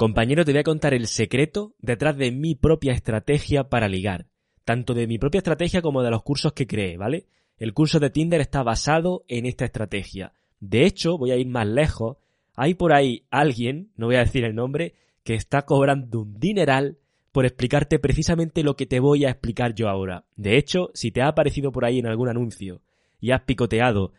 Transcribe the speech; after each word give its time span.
Compañero, 0.00 0.46
te 0.46 0.52
voy 0.52 0.60
a 0.60 0.64
contar 0.64 0.94
el 0.94 1.08
secreto 1.08 1.74
detrás 1.78 2.16
de 2.16 2.30
mi 2.30 2.54
propia 2.54 2.94
estrategia 2.94 3.64
para 3.64 3.86
ligar. 3.86 4.28
Tanto 4.64 4.94
de 4.94 5.06
mi 5.06 5.18
propia 5.18 5.40
estrategia 5.40 5.82
como 5.82 6.02
de 6.02 6.10
los 6.10 6.22
cursos 6.22 6.54
que 6.54 6.66
creé, 6.66 6.96
¿vale? 6.96 7.26
El 7.58 7.74
curso 7.74 8.00
de 8.00 8.08
Tinder 8.08 8.40
está 8.40 8.62
basado 8.62 9.26
en 9.28 9.44
esta 9.44 9.66
estrategia. 9.66 10.32
De 10.58 10.86
hecho, 10.86 11.18
voy 11.18 11.32
a 11.32 11.36
ir 11.36 11.48
más 11.48 11.66
lejos. 11.66 12.16
Hay 12.56 12.72
por 12.72 12.94
ahí 12.94 13.26
alguien, 13.30 13.90
no 13.94 14.06
voy 14.06 14.16
a 14.16 14.20
decir 14.20 14.42
el 14.44 14.54
nombre, 14.54 14.94
que 15.22 15.34
está 15.34 15.66
cobrando 15.66 16.20
un 16.20 16.40
dineral 16.40 16.96
por 17.30 17.44
explicarte 17.44 17.98
precisamente 17.98 18.62
lo 18.62 18.76
que 18.76 18.86
te 18.86 19.00
voy 19.00 19.26
a 19.26 19.30
explicar 19.30 19.74
yo 19.74 19.90
ahora. 19.90 20.24
De 20.34 20.56
hecho, 20.56 20.90
si 20.94 21.10
te 21.10 21.20
ha 21.20 21.28
aparecido 21.28 21.72
por 21.72 21.84
ahí 21.84 21.98
en 21.98 22.06
algún 22.06 22.30
anuncio 22.30 22.80
y 23.20 23.32
has 23.32 23.42
picoteado 23.42 24.14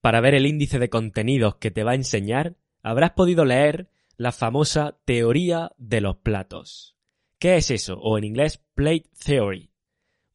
para 0.00 0.20
ver 0.20 0.34
el 0.34 0.46
índice 0.46 0.80
de 0.80 0.90
contenidos 0.90 1.54
que 1.54 1.70
te 1.70 1.84
va 1.84 1.92
a 1.92 1.94
enseñar, 1.94 2.56
habrás 2.82 3.12
podido 3.12 3.44
leer 3.44 3.86
la 4.20 4.32
famosa 4.32 4.98
teoría 5.06 5.72
de 5.78 6.02
los 6.02 6.18
platos. 6.18 6.94
¿Qué 7.38 7.56
es 7.56 7.70
eso? 7.70 7.94
O 7.94 8.18
en 8.18 8.24
inglés, 8.24 8.62
plate 8.74 9.08
theory. 9.24 9.70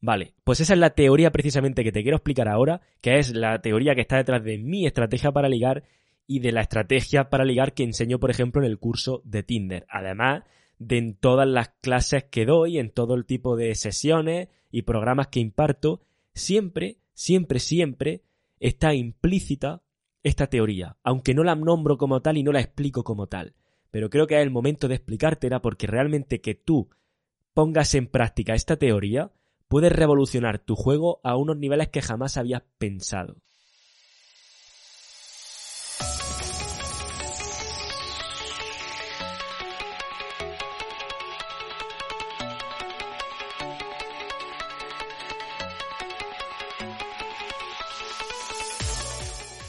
Vale, 0.00 0.34
pues 0.42 0.58
esa 0.58 0.72
es 0.72 0.80
la 0.80 0.90
teoría 0.90 1.30
precisamente 1.30 1.84
que 1.84 1.92
te 1.92 2.02
quiero 2.02 2.16
explicar 2.16 2.48
ahora, 2.48 2.80
que 3.00 3.20
es 3.20 3.32
la 3.32 3.62
teoría 3.62 3.94
que 3.94 4.00
está 4.00 4.16
detrás 4.16 4.42
de 4.42 4.58
mi 4.58 4.86
estrategia 4.86 5.30
para 5.30 5.48
ligar 5.48 5.84
y 6.26 6.40
de 6.40 6.50
la 6.50 6.62
estrategia 6.62 7.30
para 7.30 7.44
ligar 7.44 7.74
que 7.74 7.84
enseño, 7.84 8.18
por 8.18 8.32
ejemplo, 8.32 8.60
en 8.60 8.68
el 8.68 8.80
curso 8.80 9.22
de 9.24 9.44
Tinder. 9.44 9.86
Además 9.88 10.42
de 10.80 10.98
en 10.98 11.14
todas 11.14 11.46
las 11.46 11.68
clases 11.80 12.24
que 12.24 12.44
doy, 12.44 12.78
en 12.78 12.90
todo 12.90 13.14
el 13.14 13.24
tipo 13.24 13.54
de 13.54 13.72
sesiones 13.76 14.48
y 14.72 14.82
programas 14.82 15.28
que 15.28 15.38
imparto, 15.38 16.00
siempre, 16.34 16.96
siempre, 17.14 17.60
siempre 17.60 18.22
está 18.58 18.94
implícita 18.94 19.84
esta 20.24 20.48
teoría, 20.48 20.96
aunque 21.04 21.34
no 21.34 21.44
la 21.44 21.54
nombro 21.54 21.98
como 21.98 22.20
tal 22.20 22.36
y 22.36 22.42
no 22.42 22.50
la 22.50 22.58
explico 22.58 23.04
como 23.04 23.28
tal 23.28 23.54
pero 23.96 24.10
creo 24.10 24.26
que 24.26 24.36
es 24.36 24.42
el 24.42 24.50
momento 24.50 24.88
de 24.88 24.96
explicártela 24.96 25.62
porque 25.62 25.86
realmente 25.86 26.42
que 26.42 26.54
tú 26.54 26.90
pongas 27.54 27.94
en 27.94 28.08
práctica 28.08 28.52
esta 28.52 28.76
teoría 28.76 29.32
puede 29.68 29.88
revolucionar 29.88 30.58
tu 30.58 30.76
juego 30.76 31.18
a 31.24 31.34
unos 31.34 31.56
niveles 31.56 31.88
que 31.88 32.02
jamás 32.02 32.36
habías 32.36 32.60
pensado. 32.76 33.36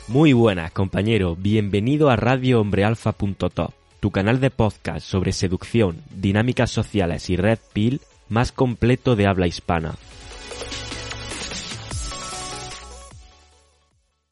Muy 0.10 0.34
buenas, 0.34 0.74
compañero. 0.74 1.38
Bienvenido 1.38 2.10
a 2.10 2.18
radiohombrealfa.top 2.18 3.87
tu 4.08 4.12
canal 4.12 4.40
de 4.40 4.52
podcast 4.52 5.06
sobre 5.06 5.34
seducción, 5.34 6.02
dinámicas 6.16 6.72
sociales 6.72 7.30
y 7.30 7.36
red 7.36 7.60
pill 7.74 8.00
más 8.30 8.54
completo 8.54 9.18
de 9.18 9.28
habla 9.28 9.48
hispana. 9.48 9.96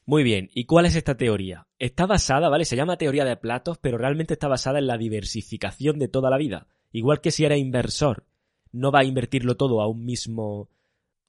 Muy 0.06 0.22
bien, 0.22 0.48
¿y 0.54 0.64
cuál 0.64 0.86
es 0.86 0.96
esta 0.96 1.18
teoría? 1.18 1.66
Está 1.78 2.06
basada, 2.06 2.48
¿vale? 2.48 2.64
Se 2.64 2.74
llama 2.74 2.96
teoría 2.96 3.26
de 3.26 3.36
platos, 3.36 3.76
pero 3.76 3.98
realmente 3.98 4.32
está 4.32 4.48
basada 4.48 4.78
en 4.78 4.86
la 4.86 4.96
diversificación 4.96 5.98
de 5.98 6.08
toda 6.08 6.30
la 6.30 6.38
vida. 6.38 6.68
Igual 6.90 7.20
que 7.20 7.30
si 7.30 7.44
eres 7.44 7.58
inversor, 7.58 8.24
no 8.72 8.90
va 8.90 9.00
a 9.00 9.04
invertirlo 9.04 9.58
todo 9.58 9.82
a 9.82 9.88
un 9.88 10.06
mismo 10.06 10.70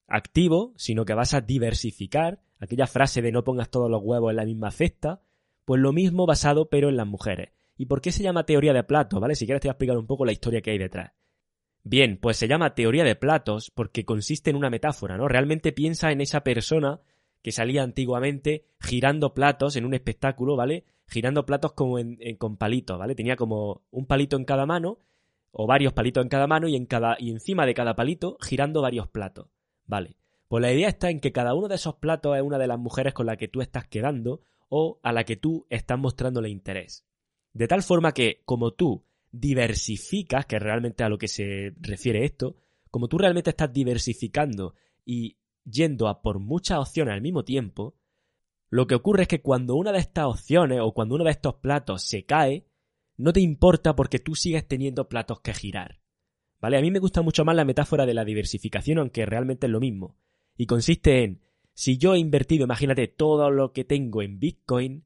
activo, 0.07 0.71
sino 0.77 1.03
que 1.03 1.15
vas 1.15 1.33
a 1.33 1.41
diversificar, 1.41 2.39
aquella 2.59 2.87
frase 2.87 3.21
de 3.21 3.33
no 3.33 3.43
pongas 3.43 3.69
todos 3.69 3.91
los 3.91 4.01
huevos 4.01 4.29
en 4.29 4.37
la 4.37 4.45
misma 4.45 4.71
cesta, 4.71 5.21
pues 5.65 5.81
lo 5.81 5.91
mismo 5.91 6.25
basado 6.25 6.69
pero 6.69 6.87
en 6.87 6.95
las 6.95 7.07
mujeres. 7.07 7.56
¿Y 7.77 7.85
por 7.85 8.01
qué 8.01 8.11
se 8.11 8.23
llama 8.23 8.45
teoría 8.45 8.73
de 8.73 8.83
platos? 8.83 9.19
¿Vale? 9.19 9.35
Si 9.35 9.45
quieres 9.45 9.61
te 9.61 9.67
voy 9.67 9.71
a 9.71 9.73
explicar 9.73 9.97
un 9.97 10.07
poco 10.07 10.25
la 10.25 10.31
historia 10.31 10.61
que 10.61 10.71
hay 10.71 10.77
detrás. 10.77 11.11
Bien, 11.83 12.17
pues 12.17 12.35
se 12.35 12.49
llama 12.49 12.75
teoría 12.75 13.05
de 13.05 13.15
platos 13.15 13.71
porque 13.71 14.03
consiste 14.03 14.49
en 14.49 14.57
una 14.57 14.69
metáfora, 14.69 15.15
¿no? 15.15 15.29
Realmente 15.29 15.71
piensa 15.71 16.11
en 16.11 16.19
esa 16.19 16.43
persona 16.43 16.99
que 17.41 17.53
salía 17.53 17.81
antiguamente 17.81 18.65
girando 18.81 19.33
platos 19.33 19.77
en 19.77 19.85
un 19.85 19.93
espectáculo, 19.93 20.57
¿vale? 20.57 20.83
Girando 21.07 21.45
platos 21.45 21.71
como 21.71 21.97
en, 21.97 22.17
con 22.37 22.57
palitos, 22.57 22.99
¿vale? 22.99 23.15
Tenía 23.15 23.37
como 23.37 23.83
un 23.89 24.05
palito 24.05 24.35
en 24.35 24.43
cada 24.43 24.65
mano 24.65 24.99
o 25.51 25.65
varios 25.65 25.93
palitos 25.93 26.23
en 26.23 26.29
cada 26.29 26.45
mano 26.45 26.67
y, 26.67 26.75
en 26.75 26.87
cada, 26.87 27.15
y 27.19 27.29
encima 27.29 27.65
de 27.65 27.73
cada 27.73 27.95
palito 27.95 28.37
girando 28.41 28.81
varios 28.81 29.07
platos, 29.07 29.47
¿vale? 29.85 30.17
Pues 30.49 30.61
la 30.61 30.73
idea 30.73 30.89
está 30.89 31.09
en 31.09 31.21
que 31.21 31.31
cada 31.31 31.53
uno 31.53 31.69
de 31.69 31.75
esos 31.75 31.95
platos 31.95 32.35
es 32.35 32.41
una 32.41 32.57
de 32.57 32.67
las 32.67 32.79
mujeres 32.79 33.13
con 33.13 33.27
la 33.27 33.37
que 33.37 33.47
tú 33.47 33.61
estás 33.61 33.87
quedando 33.87 34.41
o 34.67 34.99
a 35.03 35.13
la 35.13 35.23
que 35.23 35.37
tú 35.37 35.65
estás 35.69 35.97
mostrándole 35.97 36.49
interés. 36.49 37.06
De 37.57 37.67
tal 37.67 37.81
forma 37.81 38.11
que, 38.11 38.43
como 38.45 38.73
tú 38.73 39.03
diversificas, 39.31 40.45
que 40.45 40.57
es 40.57 40.61
realmente 40.61 41.03
a 41.03 41.09
lo 41.09 41.17
que 41.17 41.27
se 41.27 41.73
refiere 41.79 42.23
esto, 42.23 42.55
como 42.91 43.07
tú 43.07 43.17
realmente 43.17 43.49
estás 43.49 43.73
diversificando 43.73 44.75
y 45.03 45.37
yendo 45.65 46.07
a 46.07 46.21
por 46.21 46.37
muchas 46.37 46.77
opciones 46.77 47.15
al 47.15 47.21
mismo 47.21 47.43
tiempo, 47.43 47.95
lo 48.69 48.85
que 48.85 48.93
ocurre 48.93 49.23
es 49.23 49.27
que 49.27 49.41
cuando 49.41 49.73
una 49.73 49.91
de 49.91 49.97
estas 49.97 50.25
opciones 50.25 50.81
o 50.83 50.93
cuando 50.93 51.15
uno 51.15 51.23
de 51.23 51.31
estos 51.31 51.55
platos 51.55 52.03
se 52.03 52.25
cae, 52.25 52.67
no 53.15 53.33
te 53.33 53.41
importa 53.41 53.95
porque 53.95 54.19
tú 54.19 54.35
sigues 54.35 54.67
teniendo 54.67 55.09
platos 55.09 55.39
que 55.39 55.55
girar. 55.55 55.99
¿Vale? 56.61 56.77
A 56.77 56.81
mí 56.81 56.91
me 56.91 56.99
gusta 56.99 57.23
mucho 57.23 57.43
más 57.43 57.55
la 57.55 57.65
metáfora 57.65 58.05
de 58.05 58.13
la 58.13 58.23
diversificación, 58.23 58.99
aunque 58.99 59.25
realmente 59.25 59.65
es 59.65 59.71
lo 59.71 59.79
mismo. 59.79 60.15
Y 60.55 60.67
consiste 60.67 61.23
en, 61.23 61.41
si 61.73 61.97
yo 61.97 62.13
he 62.13 62.19
invertido, 62.19 62.65
imagínate, 62.65 63.07
todo 63.07 63.49
lo 63.49 63.73
que 63.73 63.83
tengo 63.83 64.21
en 64.21 64.37
Bitcoin 64.37 65.05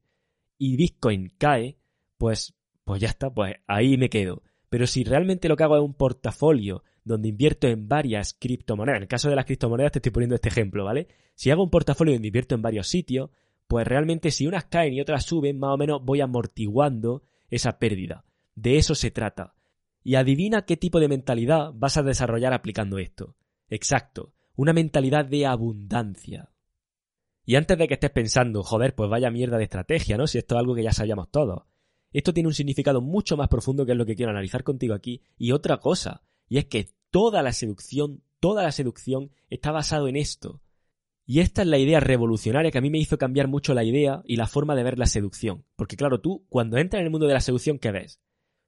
y 0.58 0.76
Bitcoin 0.76 1.32
cae, 1.38 1.78
pues, 2.22 2.54
pues 2.84 3.00
ya 3.00 3.08
está, 3.08 3.34
pues 3.34 3.56
ahí 3.66 3.96
me 3.96 4.08
quedo. 4.08 4.44
Pero 4.68 4.86
si 4.86 5.02
realmente 5.02 5.48
lo 5.48 5.56
que 5.56 5.64
hago 5.64 5.74
es 5.74 5.82
un 5.82 5.94
portafolio 5.94 6.84
donde 7.02 7.30
invierto 7.30 7.66
en 7.66 7.88
varias 7.88 8.32
criptomonedas, 8.32 8.98
en 8.98 9.02
el 9.02 9.08
caso 9.08 9.28
de 9.28 9.34
las 9.34 9.44
criptomonedas 9.44 9.90
te 9.90 9.98
estoy 9.98 10.12
poniendo 10.12 10.36
este 10.36 10.48
ejemplo, 10.48 10.84
¿vale? 10.84 11.08
Si 11.34 11.50
hago 11.50 11.64
un 11.64 11.70
portafolio 11.70 12.12
donde 12.12 12.28
invierto 12.28 12.54
en 12.54 12.62
varios 12.62 12.86
sitios, 12.86 13.30
pues 13.66 13.88
realmente 13.88 14.30
si 14.30 14.46
unas 14.46 14.66
caen 14.66 14.92
y 14.94 15.00
otras 15.00 15.24
suben, 15.24 15.58
más 15.58 15.74
o 15.74 15.76
menos 15.76 16.00
voy 16.04 16.20
amortiguando 16.20 17.24
esa 17.50 17.80
pérdida. 17.80 18.24
De 18.54 18.76
eso 18.76 18.94
se 18.94 19.10
trata. 19.10 19.56
Y 20.04 20.14
adivina 20.14 20.64
qué 20.64 20.76
tipo 20.76 21.00
de 21.00 21.08
mentalidad 21.08 21.72
vas 21.74 21.96
a 21.96 22.04
desarrollar 22.04 22.52
aplicando 22.52 22.98
esto. 22.98 23.34
Exacto, 23.68 24.32
una 24.54 24.72
mentalidad 24.72 25.24
de 25.24 25.44
abundancia. 25.44 26.52
Y 27.44 27.56
antes 27.56 27.76
de 27.76 27.88
que 27.88 27.94
estés 27.94 28.12
pensando, 28.12 28.62
joder, 28.62 28.94
pues 28.94 29.10
vaya 29.10 29.28
mierda 29.28 29.58
de 29.58 29.64
estrategia, 29.64 30.16
¿no? 30.16 30.28
Si 30.28 30.38
esto 30.38 30.54
es 30.54 30.60
algo 30.60 30.76
que 30.76 30.84
ya 30.84 30.92
sabíamos 30.92 31.28
todos. 31.32 31.64
Esto 32.12 32.32
tiene 32.34 32.48
un 32.48 32.54
significado 32.54 33.00
mucho 33.00 33.36
más 33.36 33.48
profundo 33.48 33.86
que 33.86 33.92
es 33.92 33.98
lo 33.98 34.06
que 34.06 34.16
quiero 34.16 34.30
analizar 34.30 34.64
contigo 34.64 34.94
aquí. 34.94 35.22
Y 35.38 35.52
otra 35.52 35.78
cosa, 35.78 36.22
y 36.48 36.58
es 36.58 36.66
que 36.66 36.88
toda 37.10 37.42
la 37.42 37.52
seducción, 37.52 38.22
toda 38.40 38.62
la 38.62 38.72
seducción 38.72 39.30
está 39.48 39.70
basado 39.70 40.08
en 40.08 40.16
esto. 40.16 40.60
Y 41.24 41.40
esta 41.40 41.62
es 41.62 41.68
la 41.68 41.78
idea 41.78 42.00
revolucionaria 42.00 42.70
que 42.70 42.78
a 42.78 42.82
mí 42.82 42.90
me 42.90 42.98
hizo 42.98 43.16
cambiar 43.16 43.48
mucho 43.48 43.74
la 43.74 43.84
idea 43.84 44.22
y 44.24 44.36
la 44.36 44.46
forma 44.46 44.74
de 44.74 44.82
ver 44.82 44.98
la 44.98 45.06
seducción. 45.06 45.64
Porque 45.76 45.96
claro, 45.96 46.20
tú 46.20 46.44
cuando 46.48 46.78
entras 46.78 47.00
en 47.00 47.06
el 47.06 47.10
mundo 47.10 47.26
de 47.26 47.34
la 47.34 47.40
seducción, 47.40 47.78
¿qué 47.78 47.92
ves? 47.92 48.20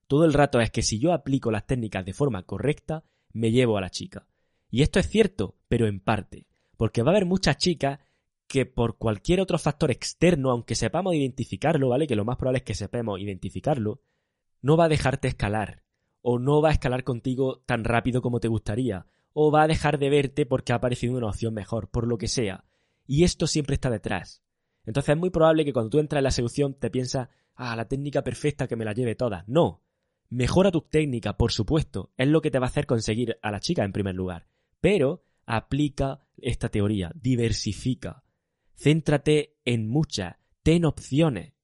Todo 0.06 0.24
el 0.24 0.32
rato 0.32 0.60
es 0.60 0.70
que 0.70 0.82
si 0.82 0.98
yo 0.98 1.12
aplico 1.12 1.50
las 1.50 1.66
técnicas 1.66 2.04
de 2.04 2.12
forma 2.12 2.44
correcta, 2.44 3.04
me 3.32 3.50
llevo 3.50 3.76
a 3.76 3.80
la 3.80 3.90
chica. 3.90 4.26
Y 4.70 4.82
esto 4.82 4.98
es 5.00 5.08
cierto, 5.08 5.56
pero 5.68 5.86
en 5.86 6.00
parte. 6.00 6.46
Porque 6.76 7.02
va 7.02 7.10
a 7.10 7.14
haber 7.14 7.26
muchas 7.26 7.56
chicas 7.58 7.98
que 8.46 8.66
por 8.66 8.98
cualquier 8.98 9.40
otro 9.40 9.58
factor 9.58 9.90
externo, 9.90 10.50
aunque 10.50 10.74
sepamos 10.74 11.14
identificarlo, 11.14 11.88
¿vale? 11.88 12.06
Que 12.06 12.16
lo 12.16 12.24
más 12.24 12.36
probable 12.36 12.58
es 12.58 12.64
que 12.64 12.74
sepamos 12.74 13.20
identificarlo, 13.20 14.02
no 14.60 14.76
va 14.76 14.84
a 14.84 14.88
dejarte 14.88 15.28
escalar, 15.28 15.82
o 16.22 16.38
no 16.38 16.62
va 16.62 16.70
a 16.70 16.72
escalar 16.72 17.04
contigo 17.04 17.62
tan 17.66 17.84
rápido 17.84 18.22
como 18.22 18.40
te 18.40 18.48
gustaría, 18.48 19.06
o 19.32 19.50
va 19.50 19.62
a 19.62 19.68
dejar 19.68 19.98
de 19.98 20.08
verte 20.10 20.46
porque 20.46 20.72
ha 20.72 20.76
aparecido 20.76 21.16
una 21.16 21.26
opción 21.26 21.52
mejor, 21.52 21.90
por 21.90 22.06
lo 22.06 22.16
que 22.16 22.28
sea. 22.28 22.64
Y 23.06 23.24
esto 23.24 23.46
siempre 23.46 23.74
está 23.74 23.90
detrás. 23.90 24.42
Entonces 24.86 25.14
es 25.14 25.20
muy 25.20 25.30
probable 25.30 25.64
que 25.64 25.72
cuando 25.72 25.90
tú 25.90 25.98
entras 25.98 26.20
en 26.20 26.24
la 26.24 26.30
seducción 26.30 26.74
te 26.74 26.90
piensas, 26.90 27.28
ah, 27.54 27.76
la 27.76 27.88
técnica 27.88 28.22
perfecta 28.22 28.66
que 28.66 28.76
me 28.76 28.84
la 28.84 28.94
lleve 28.94 29.14
toda. 29.14 29.44
No. 29.46 29.82
Mejora 30.30 30.70
tu 30.70 30.80
técnica, 30.80 31.36
por 31.36 31.52
supuesto, 31.52 32.12
es 32.16 32.28
lo 32.28 32.40
que 32.40 32.50
te 32.50 32.58
va 32.58 32.66
a 32.66 32.70
hacer 32.70 32.86
conseguir 32.86 33.38
a 33.42 33.50
la 33.50 33.60
chica 33.60 33.84
en 33.84 33.92
primer 33.92 34.14
lugar. 34.14 34.46
Pero 34.80 35.24
aplica 35.46 36.20
esta 36.38 36.68
teoría, 36.70 37.12
diversifica. 37.14 38.23
Céntrate 38.76 39.56
en 39.64 39.88
muchas, 39.88 40.36
ten 40.62 40.84
opciones. 40.84 41.54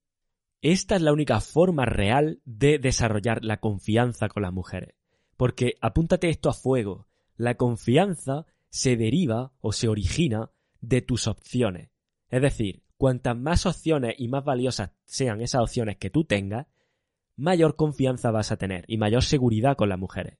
Esta 0.62 0.96
es 0.96 1.02
la 1.02 1.12
única 1.12 1.40
forma 1.40 1.84
real 1.84 2.40
de 2.44 2.78
desarrollar 2.78 3.44
la 3.44 3.58
confianza 3.58 4.28
con 4.28 4.42
las 4.42 4.52
mujeres. 4.52 4.94
Porque 5.36 5.74
apúntate 5.80 6.28
esto 6.28 6.48
a 6.48 6.54
fuego. 6.54 7.08
La 7.36 7.56
confianza 7.56 8.46
se 8.68 8.96
deriva 8.96 9.52
o 9.60 9.72
se 9.72 9.88
origina 9.88 10.50
de 10.80 11.02
tus 11.02 11.26
opciones. 11.26 11.90
Es 12.28 12.42
decir, 12.42 12.82
cuantas 12.96 13.36
más 13.36 13.66
opciones 13.66 14.14
y 14.18 14.28
más 14.28 14.44
valiosas 14.44 14.92
sean 15.04 15.40
esas 15.40 15.62
opciones 15.62 15.96
que 15.96 16.10
tú 16.10 16.24
tengas, 16.24 16.66
mayor 17.36 17.74
confianza 17.74 18.30
vas 18.30 18.52
a 18.52 18.56
tener 18.56 18.84
y 18.86 18.98
mayor 18.98 19.24
seguridad 19.24 19.76
con 19.76 19.88
las 19.88 19.98
mujeres. 19.98 20.38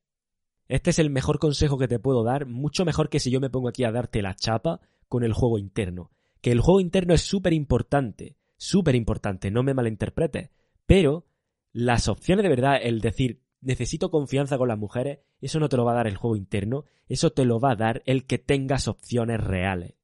Este 0.69 0.91
es 0.91 0.99
el 0.99 1.11
mejor 1.11 1.41
consejo 1.41 1.79
que 1.79 1.89
te 1.89 1.99
puedo 1.99 2.23
dar, 2.23 2.47
mucho 2.47 2.85
mejor 2.85 3.09
que 3.09 3.19
si 3.19 3.31
yo 3.31 3.41
me 3.41 3.51
pongo 3.51 3.69
aquí 3.69 3.85
a 3.85 3.91
darte 3.91 4.23
la 4.23 4.37
chapa 4.37 4.81
con 5.09 5.25
el 5.25 5.33
juego 5.33 5.59
interno 5.59 6.11
que 6.41 6.53
el 6.53 6.61
juego 6.61 6.81
interno 6.81 7.15
es 7.15 7.23
súper 7.23 7.53
importante, 7.53 8.37
súper 8.57 8.95
importante, 8.95 9.51
no 9.51 9.63
me 9.63 9.75
malinterpretes, 9.75 10.51
pero 10.87 11.27
las 11.73 12.09
opciones 12.09 12.43
de 12.43 12.49
verdad, 12.49 12.79
el 12.83 13.01
decir 13.01 13.43
necesito 13.61 14.11
confianza 14.11 14.59
con 14.59 14.69
las 14.69 14.79
mujeres, 14.79 15.21
eso 15.41 15.61
no 15.61 15.69
te 15.69 15.77
lo 15.77 15.85
va 15.85 15.93
a 15.93 15.97
dar 15.97 16.07
el 16.07 16.17
juego 16.17 16.37
interno, 16.37 16.85
eso 17.09 17.31
te 17.31 17.45
lo 17.45 17.61
va 17.61 17.73
a 17.73 17.77
dar 17.77 18.03
el 18.07 18.27
que 18.27 18.39
tengas 18.39 18.89
opciones 18.89 19.41
reales. 19.41 19.95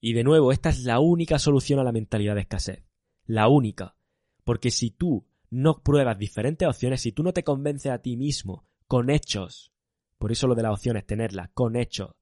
Y 0.00 0.12
de 0.12 0.24
nuevo, 0.24 0.52
esta 0.52 0.68
es 0.68 0.84
la 0.84 1.00
única 1.00 1.38
solución 1.38 1.78
a 1.78 1.84
la 1.84 1.92
mentalidad 1.92 2.34
de 2.34 2.42
escasez. 2.42 2.84
La 3.24 3.48
única. 3.48 3.96
Porque 4.44 4.70
si 4.70 4.90
tú 4.90 5.26
no 5.48 5.82
pruebas 5.82 6.18
diferentes 6.18 6.68
opciones, 6.68 7.00
si 7.00 7.12
tú 7.12 7.22
no 7.22 7.32
te 7.32 7.42
convences 7.42 7.90
a 7.90 8.02
ti 8.02 8.16
mismo 8.16 8.66
con 8.86 9.08
hechos, 9.08 9.72
por 10.18 10.32
eso 10.32 10.46
lo 10.46 10.54
de 10.54 10.62
las 10.62 10.72
opciones, 10.72 11.06
tenerlas 11.06 11.50
con 11.54 11.76
hechos, 11.76 12.16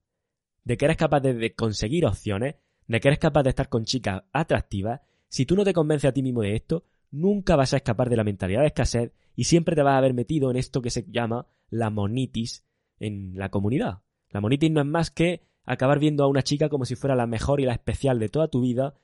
de 0.63 0.77
que 0.77 0.85
eres 0.85 0.97
capaz 0.97 1.19
de, 1.19 1.53
conseguir 1.55 2.05
opciones, 2.05 2.55
de 2.87 2.99
que 2.99 3.07
eres 3.07 3.19
capaz 3.19 3.43
de 3.43 3.49
estar 3.49 3.69
con 3.69 3.85
chicas 3.85 4.23
atractivas, 4.31 5.01
si 5.27 5.45
tú 5.45 5.55
no 5.55 5.63
te 5.63 5.73
convences 5.73 6.09
a 6.09 6.13
ti 6.13 6.21
mismo 6.21 6.41
de 6.41 6.55
esto, 6.55 6.85
nunca 7.11 7.55
vas 7.55 7.73
a 7.73 7.77
escapar 7.77 8.09
de 8.09 8.17
la 8.17 8.23
mentalidad 8.23 8.61
de 8.61 8.67
escasez 8.67 9.13
y 9.35 9.45
siempre 9.45 9.75
te 9.75 9.83
vas 9.83 9.93
a 9.93 9.97
haber 9.97 10.13
metido 10.13 10.51
en 10.51 10.57
esto 10.57 10.81
que 10.81 10.89
se 10.89 11.05
llama 11.09 11.47
la 11.69 11.89
monitis 11.89 12.65
en 12.99 13.33
la 13.35 13.49
comunidad. 13.49 14.03
La 14.29 14.41
monitis 14.41 14.71
no 14.71 14.81
es 14.81 14.87
más 14.87 15.11
que 15.11 15.41
acabar 15.65 15.99
viendo 15.99 16.23
a 16.23 16.27
una 16.27 16.43
chica 16.43 16.69
como 16.69 16.85
si 16.85 16.95
fuera 16.95 17.15
la 17.15 17.27
mejor 17.27 17.61
y 17.61 17.65
la 17.65 17.73
especial 17.73 18.19
de 18.19 18.29
toda 18.29 18.47
tu 18.47 18.61
vida 18.61 18.95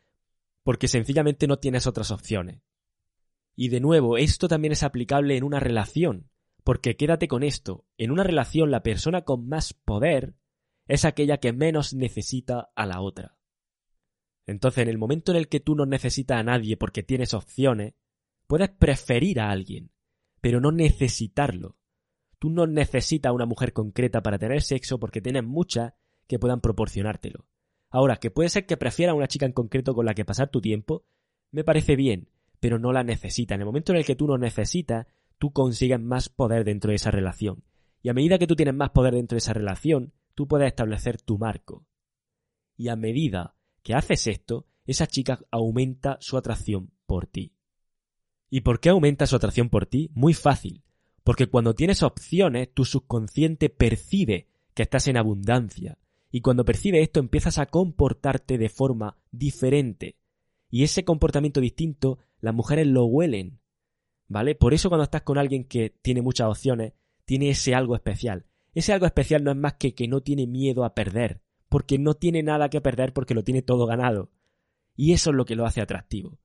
porque 0.64 0.88
sencillamente 0.88 1.48
no 1.48 1.58
tienes 1.58 1.88
otras 1.88 2.12
opciones. 2.12 2.62
Y 3.56 3.70
de 3.70 3.80
nuevo, 3.80 4.18
esto 4.18 4.48
también 4.48 4.72
es 4.72 4.84
aplicable 4.84 5.36
en 5.36 5.44
una 5.44 5.60
relación, 5.60 6.30
porque 6.64 6.96
quédate 6.96 7.28
con 7.28 7.44
esto, 7.44 7.86
en 7.98 8.12
una 8.12 8.24
relación 8.24 8.72
la 8.72 8.84
persona 8.84 9.24
con 9.24 9.48
más 9.48 9.74
poder 9.74 10.36
es 10.88 11.06
aquella 11.06 11.38
que 11.40 11.54
menos 11.54 11.94
necesita 11.94 12.70
a 12.76 12.86
la 12.86 13.02
otra. 13.02 13.39
Entonces, 14.50 14.82
en 14.82 14.90
el 14.90 14.98
momento 14.98 15.32
en 15.32 15.38
el 15.38 15.48
que 15.48 15.60
tú 15.60 15.76
no 15.76 15.86
necesitas 15.86 16.40
a 16.40 16.44
nadie 16.44 16.76
porque 16.76 17.04
tienes 17.04 17.34
opciones, 17.34 17.94
puedes 18.48 18.70
preferir 18.70 19.40
a 19.40 19.52
alguien, 19.52 19.92
pero 20.42 20.60
no 20.60 20.72
necesitarlo. 20.72 21.78
Tú 22.40 22.50
no 22.50 22.66
necesitas 22.66 23.30
a 23.30 23.34
una 23.34 23.46
mujer 23.46 23.74
concreta 23.74 24.22
para 24.22 24.40
tener 24.40 24.62
sexo 24.62 25.00
porque 25.00 25.22
tienes 25.22 25.44
muchas 25.44 25.94
que 26.26 26.40
puedan 26.40 26.62
proporcionártelo. 26.62 27.46
Ahora, 27.90 28.18
que 28.18 28.32
puede 28.32 28.50
ser 28.50 28.66
que 28.66 28.78
prefieras 28.78 29.14
a 29.14 29.18
una 29.18 29.28
chica 29.28 29.46
en 29.46 29.52
concreto 29.52 29.94
con 29.94 30.06
la 30.06 30.14
que 30.14 30.26
pasar 30.26 30.50
tu 30.50 30.62
tiempo, 30.62 31.06
me 31.52 31.64
parece 31.64 31.96
bien, 31.96 32.30
pero 32.60 32.80
no 32.80 32.92
la 32.92 33.04
necesitas. 33.04 33.56
En 33.56 33.62
el 33.62 33.68
momento 33.68 33.92
en 33.92 34.00
el 34.00 34.06
que 34.06 34.16
tú 34.16 34.28
no 34.28 34.38
necesitas, 34.38 35.08
tú 35.38 35.52
consigues 35.52 36.00
más 36.00 36.30
poder 36.30 36.64
dentro 36.64 36.90
de 36.90 36.96
esa 36.96 37.12
relación. 37.12 37.64
Y 38.02 38.10
a 38.10 38.14
medida 38.14 38.40
que 38.40 38.48
tú 38.48 38.56
tienes 38.56 38.76
más 38.76 38.92
poder 38.92 39.14
dentro 39.14 39.36
de 39.36 39.40
esa 39.40 39.54
relación, 39.54 40.14
tú 40.34 40.48
puedes 40.48 40.68
establecer 40.68 41.22
tu 41.22 41.38
marco. 41.38 41.86
Y 42.78 42.88
a 42.88 42.96
medida 42.96 43.56
que 43.84 43.94
haces 43.94 44.28
esto, 44.28 44.66
esa 44.86 45.08
chica 45.08 45.40
aumenta 45.52 46.18
su 46.20 46.38
atracción 46.38 46.92
por 47.06 47.28
ti. 47.28 47.54
¿Y 48.50 48.62
por 48.62 48.80
qué 48.80 48.90
aumenta 48.90 49.28
su 49.28 49.36
atracción 49.36 49.70
por 49.70 49.86
ti? 49.86 50.10
Muy 50.14 50.34
fácil. 50.34 50.84
Porque 51.24 51.48
cuando 51.48 51.76
tienes 51.76 52.02
opciones, 52.02 52.74
tu 52.74 52.86
subconsciente 52.86 53.70
percibe 53.70 54.48
que 54.74 54.84
estás 54.84 55.08
en 55.08 55.18
abundancia. 55.18 56.00
Y 56.32 56.42
cuando 56.42 56.66
percibe 56.66 57.02
esto, 57.02 57.20
empiezas 57.20 57.60
a 57.60 57.68
comportarte 57.68 58.58
de 58.58 58.70
forma 58.70 59.18
diferente. 59.32 60.18
Y 60.72 60.84
ese 60.84 61.04
comportamiento 61.04 61.62
distinto, 61.62 62.20
las 62.40 62.56
mujeres 62.56 62.88
lo 62.88 63.06
huelen. 63.06 63.60
¿Vale? 64.28 64.56
Por 64.56 64.74
eso 64.74 64.90
cuando 64.90 65.04
estás 65.04 65.24
con 65.24 65.38
alguien 65.38 65.66
que 65.66 65.92
tiene 66.02 66.22
muchas 66.22 66.48
opciones, 66.48 66.94
tiene 67.26 67.50
ese 67.50 67.76
algo 67.76 67.96
especial. 67.96 68.46
Ese 68.74 68.94
algo 68.94 69.06
especial 69.06 69.44
no 69.44 69.52
es 69.52 69.58
más 69.58 69.74
que 69.74 69.94
que 69.94 70.08
no 70.08 70.22
tiene 70.22 70.48
miedo 70.48 70.84
a 70.84 70.94
perder 70.94 71.42
porque 71.70 72.00
no 72.00 72.16
tiene 72.16 72.44
nada 72.44 72.70
que 72.70 72.82
perder 72.82 73.14
porque 73.14 73.36
lo 73.36 73.44
tiene 73.44 73.62
todo 73.62 73.86
ganado. 73.86 74.32
Y 74.96 75.14
eso 75.14 75.30
es 75.30 75.36
lo 75.36 75.46
que 75.46 75.56
lo 75.56 75.66
hace 75.66 75.82
atractivo. 75.82 76.40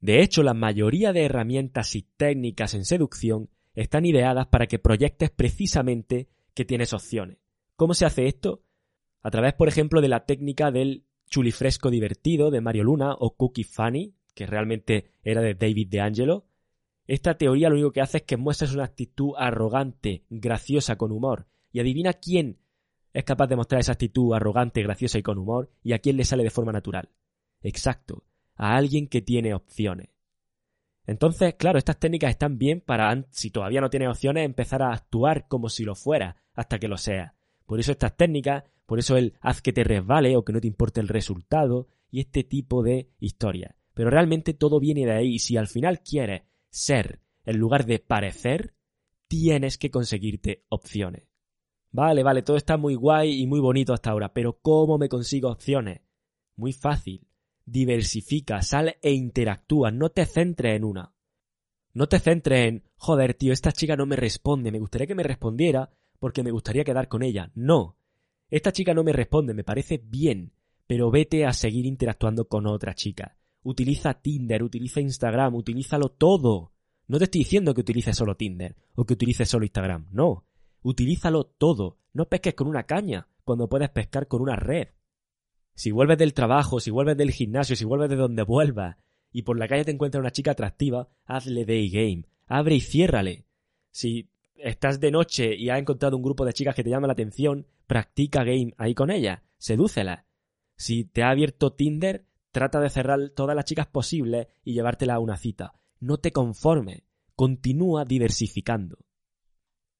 De 0.00 0.22
hecho, 0.22 0.42
la 0.42 0.54
mayoría 0.54 1.12
de 1.12 1.24
herramientas 1.24 1.94
y 1.94 2.02
técnicas 2.02 2.74
en 2.74 2.84
seducción 2.84 3.50
están 3.74 4.04
ideadas 4.04 4.46
para 4.48 4.66
que 4.66 4.78
proyectes 4.78 5.30
precisamente 5.30 6.28
que 6.54 6.64
tienes 6.64 6.92
opciones. 6.92 7.38
¿Cómo 7.76 7.94
se 7.94 8.06
hace 8.06 8.26
esto? 8.26 8.62
A 9.22 9.30
través, 9.30 9.54
por 9.54 9.68
ejemplo, 9.68 10.00
de 10.00 10.08
la 10.08 10.26
técnica 10.26 10.70
del 10.70 11.04
chulifresco 11.28 11.90
divertido 11.90 12.50
de 12.50 12.60
Mario 12.60 12.84
Luna 12.84 13.14
o 13.18 13.34
Cookie 13.36 13.64
Funny, 13.64 14.14
que 14.34 14.46
realmente 14.46 15.12
era 15.22 15.40
de 15.40 15.54
David 15.54 15.88
DeAngelo. 15.90 16.46
Esta 17.06 17.36
teoría 17.36 17.68
lo 17.68 17.74
único 17.74 17.92
que 17.92 18.00
hace 18.00 18.18
es 18.18 18.22
que 18.24 18.36
muestres 18.36 18.74
una 18.74 18.84
actitud 18.84 19.32
arrogante, 19.36 20.24
graciosa, 20.28 20.96
con 20.96 21.12
humor. 21.12 21.46
Y 21.72 21.80
adivina 21.80 22.12
quién 22.12 22.58
es 23.14 23.24
capaz 23.24 23.46
de 23.46 23.56
mostrar 23.56 23.80
esa 23.80 23.92
actitud 23.92 24.34
arrogante, 24.34 24.82
graciosa 24.82 25.18
y 25.18 25.22
con 25.22 25.38
humor, 25.38 25.70
y 25.82 25.92
a 25.92 26.00
quién 26.00 26.16
le 26.16 26.24
sale 26.24 26.42
de 26.42 26.50
forma 26.50 26.72
natural. 26.72 27.08
Exacto, 27.62 28.24
a 28.56 28.76
alguien 28.76 29.06
que 29.06 29.22
tiene 29.22 29.54
opciones. 29.54 30.08
Entonces, 31.06 31.54
claro, 31.54 31.78
estas 31.78 31.98
técnicas 31.98 32.30
están 32.30 32.58
bien 32.58 32.80
para, 32.80 33.24
si 33.30 33.50
todavía 33.50 33.80
no 33.80 33.88
tienes 33.88 34.08
opciones, 34.08 34.44
empezar 34.44 34.82
a 34.82 34.92
actuar 34.92 35.46
como 35.46 35.68
si 35.68 35.84
lo 35.84 35.94
fuera, 35.94 36.36
hasta 36.54 36.78
que 36.78 36.88
lo 36.88 36.96
sea. 36.96 37.34
Por 37.66 37.78
eso 37.78 37.92
estas 37.92 38.16
técnicas, 38.16 38.64
por 38.84 38.98
eso 38.98 39.16
el 39.16 39.34
haz 39.40 39.62
que 39.62 39.72
te 39.72 39.84
resbale 39.84 40.36
o 40.36 40.44
que 40.44 40.52
no 40.52 40.60
te 40.60 40.66
importe 40.66 41.00
el 41.00 41.08
resultado, 41.08 41.86
y 42.10 42.20
este 42.20 42.42
tipo 42.42 42.82
de 42.82 43.10
historias. 43.20 43.76
Pero 43.94 44.10
realmente 44.10 44.54
todo 44.54 44.80
viene 44.80 45.06
de 45.06 45.12
ahí, 45.12 45.34
y 45.34 45.38
si 45.38 45.56
al 45.56 45.68
final 45.68 46.00
quieres 46.00 46.42
ser 46.68 47.20
en 47.44 47.58
lugar 47.58 47.86
de 47.86 48.00
parecer, 48.00 48.74
tienes 49.28 49.78
que 49.78 49.90
conseguirte 49.90 50.64
opciones. 50.68 51.28
Vale, 51.94 52.24
vale, 52.24 52.42
todo 52.42 52.56
está 52.56 52.76
muy 52.76 52.96
guay 52.96 53.40
y 53.40 53.46
muy 53.46 53.60
bonito 53.60 53.92
hasta 53.92 54.10
ahora, 54.10 54.34
pero 54.34 54.58
¿cómo 54.60 54.98
me 54.98 55.08
consigo 55.08 55.48
opciones? 55.48 56.00
Muy 56.56 56.72
fácil. 56.72 57.28
Diversifica, 57.64 58.62
sal 58.62 58.96
e 59.00 59.12
interactúa, 59.12 59.92
no 59.92 60.10
te 60.10 60.26
centres 60.26 60.74
en 60.74 60.82
una. 60.82 61.14
No 61.92 62.08
te 62.08 62.18
centres 62.18 62.66
en, 62.66 62.82
joder, 62.96 63.34
tío, 63.34 63.52
esta 63.52 63.70
chica 63.70 63.94
no 63.94 64.06
me 64.06 64.16
responde, 64.16 64.72
me 64.72 64.80
gustaría 64.80 65.06
que 65.06 65.14
me 65.14 65.22
respondiera 65.22 65.88
porque 66.18 66.42
me 66.42 66.50
gustaría 66.50 66.82
quedar 66.82 67.06
con 67.06 67.22
ella. 67.22 67.52
No. 67.54 67.96
Esta 68.50 68.72
chica 68.72 68.92
no 68.92 69.04
me 69.04 69.12
responde, 69.12 69.54
me 69.54 69.62
parece 69.62 70.02
bien, 70.04 70.52
pero 70.88 71.12
vete 71.12 71.46
a 71.46 71.52
seguir 71.52 71.86
interactuando 71.86 72.48
con 72.48 72.66
otra 72.66 72.96
chica. 72.96 73.36
Utiliza 73.62 74.14
Tinder, 74.14 74.64
utiliza 74.64 75.00
Instagram, 75.00 75.54
utilízalo 75.54 76.08
todo. 76.08 76.72
No 77.06 77.18
te 77.18 77.24
estoy 77.24 77.42
diciendo 77.42 77.72
que 77.72 77.82
utilices 77.82 78.16
solo 78.16 78.36
Tinder 78.36 78.74
o 78.96 79.04
que 79.04 79.14
utilices 79.14 79.48
solo 79.48 79.64
Instagram, 79.64 80.08
no. 80.10 80.44
Utilízalo 80.84 81.44
todo. 81.44 81.96
No 82.12 82.28
pesques 82.28 82.54
con 82.54 82.68
una 82.68 82.84
caña 82.84 83.26
cuando 83.42 83.68
puedes 83.68 83.88
pescar 83.88 84.28
con 84.28 84.42
una 84.42 84.54
red. 84.54 84.88
Si 85.74 85.90
vuelves 85.90 86.18
del 86.18 86.34
trabajo, 86.34 86.78
si 86.78 86.90
vuelves 86.90 87.16
del 87.16 87.32
gimnasio, 87.32 87.74
si 87.74 87.86
vuelves 87.86 88.10
de 88.10 88.16
donde 88.16 88.42
vuelvas 88.42 88.96
y 89.32 89.42
por 89.42 89.58
la 89.58 89.66
calle 89.66 89.86
te 89.86 89.90
encuentras 89.90 90.20
una 90.20 90.30
chica 90.30 90.52
atractiva, 90.52 91.08
hazle 91.24 91.64
day 91.64 91.88
game. 91.88 92.26
Abre 92.46 92.76
y 92.76 92.80
ciérrale. 92.80 93.46
Si 93.90 94.28
estás 94.56 95.00
de 95.00 95.10
noche 95.10 95.56
y 95.56 95.70
has 95.70 95.80
encontrado 95.80 96.18
un 96.18 96.22
grupo 96.22 96.44
de 96.44 96.52
chicas 96.52 96.74
que 96.74 96.84
te 96.84 96.90
llama 96.90 97.06
la 97.06 97.14
atención, 97.14 97.66
practica 97.86 98.44
game 98.44 98.74
ahí 98.76 98.94
con 98.94 99.10
ellas. 99.10 99.40
Sedúcela. 99.56 100.26
Si 100.76 101.04
te 101.04 101.22
ha 101.22 101.30
abierto 101.30 101.72
Tinder, 101.72 102.26
trata 102.52 102.78
de 102.78 102.90
cerrar 102.90 103.30
todas 103.30 103.56
las 103.56 103.64
chicas 103.64 103.86
posibles 103.86 104.48
y 104.62 104.74
llevártela 104.74 105.14
a 105.14 105.18
una 105.18 105.38
cita. 105.38 105.72
No 105.98 106.18
te 106.18 106.30
conformes. 106.30 107.02
Continúa 107.34 108.04
diversificando. 108.04 108.98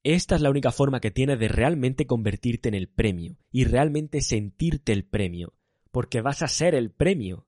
Esta 0.04 0.34
es 0.34 0.42
la 0.42 0.50
única 0.50 0.70
forma 0.70 1.00
que 1.00 1.10
tienes 1.10 1.38
de 1.38 1.48
realmente 1.48 2.06
convertirte 2.06 2.68
en 2.68 2.74
el 2.74 2.88
premio 2.88 3.38
y 3.50 3.64
realmente 3.64 4.20
sentirte 4.20 4.92
el 4.92 5.06
premio, 5.06 5.54
porque 5.90 6.20
vas 6.20 6.42
a 6.42 6.48
ser 6.48 6.74
el 6.74 6.90
premio. 6.90 7.46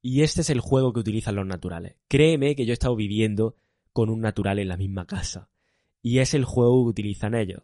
Y 0.00 0.22
este 0.22 0.40
es 0.40 0.48
el 0.48 0.60
juego 0.60 0.94
que 0.94 1.00
utilizan 1.00 1.34
los 1.34 1.46
naturales. 1.46 1.96
Créeme 2.08 2.56
que 2.56 2.64
yo 2.64 2.72
he 2.72 2.72
estado 2.72 2.96
viviendo 2.96 3.56
con 3.92 4.08
un 4.08 4.20
natural 4.20 4.58
en 4.58 4.68
la 4.68 4.78
misma 4.78 5.06
casa. 5.06 5.50
Y 6.00 6.20
es 6.20 6.32
el 6.32 6.46
juego 6.46 6.84
que 6.84 6.90
utilizan 6.90 7.34
ellos. 7.34 7.62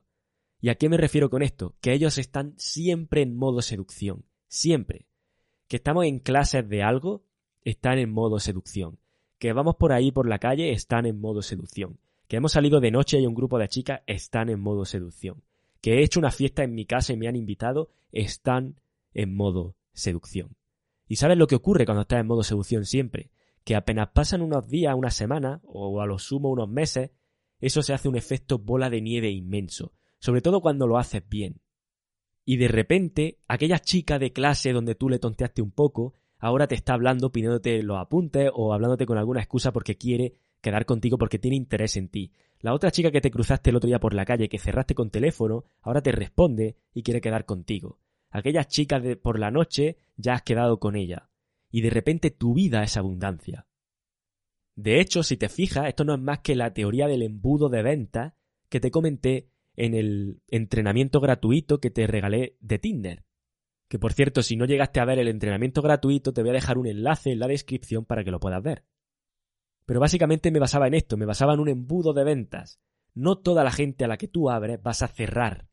¿Y 0.61 0.69
a 0.69 0.75
qué 0.75 0.91
me 0.91 0.99
refiero 0.99 1.31
con 1.31 1.43
esto? 1.43 1.75
Que 1.81 1.95
ellos 1.95 2.19
están 2.19 2.53
siempre 2.59 3.23
en 3.23 3.35
modo 3.35 3.63
seducción. 3.63 4.27
Siempre. 4.47 5.07
Que 5.69 5.77
estamos 5.77 6.05
en 6.05 6.19
clases 6.19 6.69
de 6.69 6.83
algo, 6.83 7.25
están 7.63 7.99
en 7.99 8.11
modo 8.11 8.41
seducción. 8.41 8.99
Que 9.39 9.55
vamos 9.55 9.77
por 9.77 9.93
ahí 9.93 10.13
por 10.13 10.29
la 10.29 10.39
calle, 10.39 10.73
están 10.73 11.07
en 11.07 11.19
modo 11.19 11.41
seducción 11.41 11.99
que 12.33 12.39
hemos 12.39 12.53
salido 12.53 12.81
de 12.81 12.91
noche 12.91 13.21
y 13.21 13.27
un 13.27 13.35
grupo 13.35 13.59
de 13.59 13.69
chicas 13.69 14.01
están 14.07 14.49
en 14.49 14.59
modo 14.59 14.87
seducción, 14.87 15.43
que 15.83 15.99
he 15.99 16.03
hecho 16.03 16.19
una 16.19 16.31
fiesta 16.31 16.65
en 16.65 16.75
mi 16.75 16.87
casa 16.87 17.13
y 17.13 17.19
me 17.19 17.29
han 17.29 17.37
invitado, 17.37 17.91
están 18.11 18.81
en 19.13 19.37
modo 19.37 19.77
seducción. 19.93 20.57
¿Y 21.07 21.17
sabes 21.17 21.37
lo 21.37 21.47
que 21.47 21.57
ocurre 21.57 21.85
cuando 21.85 22.01
estás 22.01 22.21
en 22.21 22.27
modo 22.27 22.43
seducción 22.43 22.87
siempre? 22.87 23.29
Que 23.65 23.77
apenas 23.77 24.13
pasan 24.15 24.41
unos 24.41 24.67
días, 24.67 24.95
una 24.97 25.11
semana, 25.11 25.61
o 25.65 26.01
a 26.01 26.07
lo 26.07 26.19
sumo 26.19 26.49
unos 26.49 26.71
meses, 26.71 27.11
eso 27.61 27.83
se 27.83 27.93
hace 27.93 28.09
un 28.09 28.17
efecto 28.17 28.59
bola 28.59 28.89
de 28.89 29.03
nieve 29.03 29.31
inmenso, 29.31 29.93
sobre 30.19 30.41
todo 30.41 30.63
cuando 30.63 30.87
lo 30.87 30.97
haces 30.97 31.23
bien. 31.29 31.61
Y 32.47 32.57
de 32.57 32.69
repente, 32.69 33.41
aquella 33.47 33.79
chica 33.79 34.19
de 34.19 34.33
clase 34.33 34.73
donde 34.73 34.95
tú 34.95 35.11
le 35.11 35.19
tonteaste 35.19 35.61
un 35.61 35.71
poco, 35.71 36.15
ahora 36.39 36.67
te 36.67 36.77
está 36.77 36.95
hablando 36.95 37.31
pidiéndote 37.31 37.83
los 37.83 37.99
apuntes 37.99 38.51
o 38.55 38.73
hablándote 38.73 39.05
con 39.05 39.19
alguna 39.19 39.41
excusa 39.41 39.71
porque 39.71 39.99
quiere 39.99 40.37
quedar 40.63 40.87
contigo 40.87 41.19
porque 41.19 41.39
tiene 41.39 41.57
interés 41.57 41.97
en 41.99 42.09
ti. 42.09 42.33
La 42.61 42.73
otra 42.73 42.91
chica 42.91 43.11
que 43.11 43.21
te 43.21 43.31
cruzaste 43.31 43.71
el 43.71 43.77
otro 43.77 43.89
día 43.89 44.01
por 44.01 44.15
la 44.15 44.25
calle, 44.25 44.49
que 44.49 44.59
cerraste 44.59 44.95
con 44.95 45.11
teléfono, 45.11 45.65
ahora 45.83 46.01
te 46.01 46.13
responde 46.13 46.77
y 46.95 47.03
quiere 47.03 47.21
quedar 47.21 47.45
contigo. 47.45 47.99
Aquella 48.31 48.65
chica 48.65 48.99
de 49.01 49.17
por 49.17 49.39
la 49.39 49.51
noche 49.51 49.99
ya 50.17 50.35
has 50.35 50.43
quedado 50.43 50.79
con 50.79 50.97
ella. 50.97 51.29
Y 51.71 51.83
de 51.83 51.91
repente 51.91 52.31
tu 52.31 52.55
vida 52.55 52.83
es 52.83 52.97
abundancia. 52.97 53.67
De 54.75 55.01
hecho, 55.01 55.23
si 55.23 55.37
te 55.37 55.49
fijas, 55.49 55.89
esto 55.89 56.05
no 56.05 56.15
es 56.15 56.21
más 56.21 56.39
que 56.39 56.55
la 56.55 56.73
teoría 56.73 57.09
del 57.09 57.23
embudo 57.23 57.69
de 57.69 57.83
ventas 57.83 58.33
que 58.71 58.81
te 58.81 58.91
comenté 58.91 59.49
en 59.77 59.95
el 59.95 60.41
entrenamiento 60.49 61.21
gratuito 61.21 61.81
que 61.81 61.91
te 61.91 62.07
regalé 62.07 62.57
de 62.61 62.79
Tinder. 62.79 63.25
Que 63.89 63.99
por 63.99 64.13
cierto, 64.15 64.43
si 64.43 64.57
no 64.57 64.65
llegaste 64.65 65.01
a 65.01 65.05
ver 65.05 65.19
el 65.19 65.29
entrenamiento 65.29 65.83
gratuito, 65.83 66.33
te 66.33 66.41
voy 66.41 66.51
a 66.51 66.55
dejar 66.55 66.79
un 66.79 66.87
enlace 66.87 67.33
en 67.33 67.39
la 67.39 67.49
descripción 67.49 68.07
para 68.07 68.25
que 68.25 68.31
lo 68.31 68.41
puedas 68.41 68.63
ver. 68.63 68.85
Pero 69.87 70.01
básicamente 70.01 70.51
me 70.51 70.59
basaba 70.59 70.87
en 70.87 70.95
esto, 70.95 71.17
me 71.17 71.27
basaba 71.27 71.55
en 71.55 71.61
un 71.61 71.69
embudo 71.69 72.13
de 72.13 72.25
ventas. 72.25 72.81
No 73.15 73.39
toda 73.39 73.65
la 73.65 73.73
gente 73.73 74.05
a 74.05 74.09
la 74.09 74.17
que 74.17 74.29
tú 74.29 74.51
abres 74.51 74.83
vas 74.83 75.03
a 75.03 75.09
cerrar. 75.09 75.69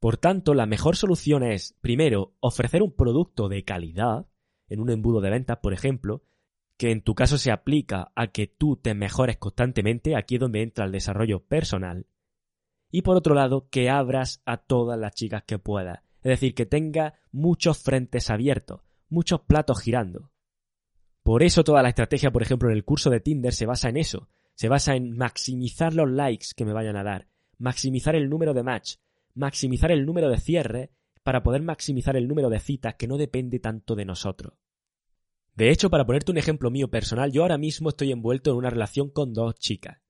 Por 0.00 0.16
tanto, 0.16 0.54
la 0.54 0.66
mejor 0.66 0.96
solución 0.96 1.42
es, 1.42 1.74
primero, 1.80 2.34
ofrecer 2.40 2.82
un 2.82 2.92
producto 2.92 3.48
de 3.48 3.64
calidad, 3.64 4.26
en 4.68 4.80
un 4.80 4.90
embudo 4.90 5.20
de 5.20 5.30
ventas, 5.30 5.58
por 5.58 5.72
ejemplo, 5.72 6.22
que 6.76 6.90
en 6.90 7.02
tu 7.02 7.14
caso 7.14 7.38
se 7.38 7.52
aplica 7.52 8.12
a 8.14 8.28
que 8.28 8.46
tú 8.46 8.76
te 8.76 8.94
mejores 8.94 9.36
constantemente, 9.36 10.16
aquí 10.16 10.34
es 10.34 10.40
donde 10.40 10.62
entra 10.62 10.84
el 10.84 10.92
desarrollo 10.92 11.44
personal. 11.44 12.06
Y 12.90 13.02
por 13.02 13.16
otro 13.16 13.34
lado, 13.34 13.68
que 13.70 13.88
abras 13.90 14.42
a 14.44 14.58
todas 14.58 14.98
las 14.98 15.14
chicas 15.14 15.44
que 15.46 15.58
puedas. 15.58 16.00
Es 16.18 16.30
decir, 16.30 16.54
que 16.54 16.66
tenga 16.66 17.14
muchos 17.32 17.82
frentes 17.82 18.30
abiertos, 18.30 18.80
muchos 19.08 19.40
platos 19.42 19.80
girando. 19.80 20.30
Por 21.24 21.42
eso 21.42 21.64
toda 21.64 21.82
la 21.82 21.88
estrategia, 21.88 22.30
por 22.30 22.42
ejemplo, 22.42 22.68
en 22.68 22.76
el 22.76 22.84
curso 22.84 23.08
de 23.08 23.18
Tinder 23.18 23.54
se 23.54 23.64
basa 23.64 23.88
en 23.88 23.96
eso. 23.96 24.28
Se 24.54 24.68
basa 24.68 24.94
en 24.94 25.16
maximizar 25.16 25.94
los 25.94 26.10
likes 26.10 26.48
que 26.54 26.66
me 26.66 26.74
vayan 26.74 26.96
a 26.96 27.02
dar, 27.02 27.28
maximizar 27.58 28.14
el 28.14 28.28
número 28.28 28.52
de 28.52 28.62
match, 28.62 28.96
maximizar 29.34 29.90
el 29.90 30.04
número 30.04 30.28
de 30.28 30.36
cierre 30.36 30.90
para 31.22 31.42
poder 31.42 31.62
maximizar 31.62 32.14
el 32.16 32.28
número 32.28 32.50
de 32.50 32.60
citas 32.60 32.96
que 32.96 33.08
no 33.08 33.16
depende 33.16 33.58
tanto 33.58 33.96
de 33.96 34.04
nosotros. 34.04 34.52
De 35.54 35.70
hecho, 35.70 35.88
para 35.88 36.04
ponerte 36.04 36.30
un 36.30 36.36
ejemplo 36.36 36.70
mío 36.70 36.88
personal, 36.88 37.32
yo 37.32 37.40
ahora 37.40 37.56
mismo 37.56 37.88
estoy 37.88 38.12
envuelto 38.12 38.50
en 38.50 38.58
una 38.58 38.68
relación 38.68 39.08
con 39.08 39.32
dos 39.32 39.54
chicas. 39.54 40.02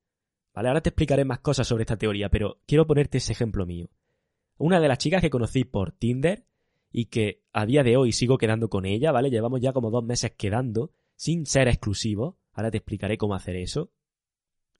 Vale, 0.52 0.68
ahora 0.68 0.80
te 0.80 0.88
explicaré 0.88 1.24
más 1.24 1.38
cosas 1.38 1.68
sobre 1.68 1.82
esta 1.82 1.96
teoría, 1.96 2.28
pero 2.28 2.58
quiero 2.66 2.88
ponerte 2.88 3.18
ese 3.18 3.32
ejemplo 3.32 3.66
mío. 3.66 3.88
Una 4.58 4.80
de 4.80 4.88
las 4.88 4.98
chicas 4.98 5.20
que 5.20 5.30
conocí 5.30 5.64
por 5.64 5.92
Tinder 5.92 6.44
y 6.90 7.06
que 7.06 7.44
a 7.52 7.66
día 7.66 7.84
de 7.84 7.96
hoy 7.96 8.10
sigo 8.10 8.36
quedando 8.36 8.68
con 8.68 8.84
ella, 8.84 9.12
¿vale? 9.12 9.30
Llevamos 9.30 9.60
ya 9.60 9.72
como 9.72 9.90
dos 9.90 10.02
meses 10.02 10.32
quedando, 10.36 10.92
sin 11.16 11.46
ser 11.46 11.68
exclusivos. 11.68 12.36
Ahora 12.52 12.70
te 12.70 12.78
explicaré 12.78 13.18
cómo 13.18 13.34
hacer 13.34 13.56
eso. 13.56 13.90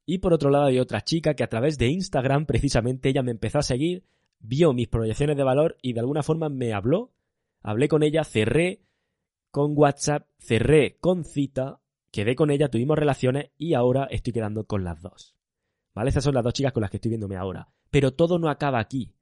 Y 0.06 0.18
por 0.18 0.32
otro 0.32 0.50
lado 0.50 0.66
hay 0.66 0.78
otra 0.78 1.02
chica 1.02 1.34
que 1.34 1.44
a 1.44 1.48
través 1.48 1.78
de 1.78 1.88
Instagram, 1.88 2.46
precisamente 2.46 3.08
ella 3.08 3.22
me 3.22 3.30
empezó 3.30 3.58
a 3.58 3.62
seguir, 3.62 4.04
vio 4.38 4.72
mis 4.72 4.88
proyecciones 4.88 5.36
de 5.36 5.44
valor 5.44 5.76
y 5.82 5.92
de 5.92 6.00
alguna 6.00 6.22
forma 6.22 6.48
me 6.48 6.72
habló. 6.72 7.12
Hablé 7.62 7.88
con 7.88 8.02
ella, 8.02 8.24
cerré 8.24 8.82
con 9.50 9.72
WhatsApp, 9.74 10.26
cerré 10.38 10.98
con 10.98 11.24
cita, 11.24 11.80
quedé 12.10 12.34
con 12.34 12.50
ella, 12.50 12.68
tuvimos 12.68 12.98
relaciones 12.98 13.50
y 13.56 13.74
ahora 13.74 14.04
estoy 14.10 14.32
quedando 14.32 14.66
con 14.66 14.84
las 14.84 15.00
dos. 15.00 15.34
¿Vale? 15.94 16.10
Esas 16.10 16.24
son 16.24 16.34
las 16.34 16.44
dos 16.44 16.52
chicas 16.52 16.72
con 16.72 16.80
las 16.82 16.90
que 16.90 16.98
estoy 16.98 17.10
viéndome 17.10 17.36
ahora. 17.36 17.68
Pero 17.90 18.12
todo 18.12 18.38
no 18.38 18.50
acaba 18.50 18.80
aquí. 18.80 19.14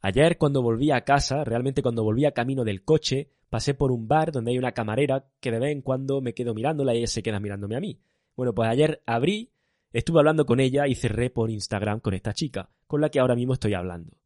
Ayer 0.00 0.38
cuando 0.38 0.62
volví 0.62 0.90
a 0.92 1.02
casa, 1.02 1.44
realmente 1.44 1.82
cuando 1.82 2.04
volví 2.04 2.24
a 2.24 2.32
camino 2.32 2.64
del 2.64 2.84
coche, 2.84 3.30
pasé 3.50 3.74
por 3.74 3.92
un 3.92 4.08
bar 4.08 4.32
donde 4.32 4.52
hay 4.52 4.58
una 4.58 4.72
camarera 4.72 5.28
que 5.40 5.50
de 5.50 5.58
vez 5.58 5.72
en 5.72 5.82
cuando 5.82 6.20
me 6.22 6.32
quedo 6.32 6.54
mirándola 6.54 6.94
y 6.94 6.98
ella 6.98 7.06
se 7.06 7.22
queda 7.22 7.40
mirándome 7.40 7.76
a 7.76 7.80
mí. 7.80 8.00
Bueno, 8.36 8.54
pues 8.54 8.68
ayer 8.68 9.02
abrí, 9.04 9.52
estuve 9.92 10.20
hablando 10.20 10.46
con 10.46 10.60
ella 10.60 10.86
y 10.86 10.94
cerré 10.94 11.28
por 11.28 11.50
Instagram 11.50 12.00
con 12.00 12.14
esta 12.14 12.32
chica, 12.32 12.70
con 12.86 13.00
la 13.00 13.10
que 13.10 13.20
ahora 13.20 13.34
mismo 13.34 13.52
estoy 13.52 13.74
hablando. 13.74 14.16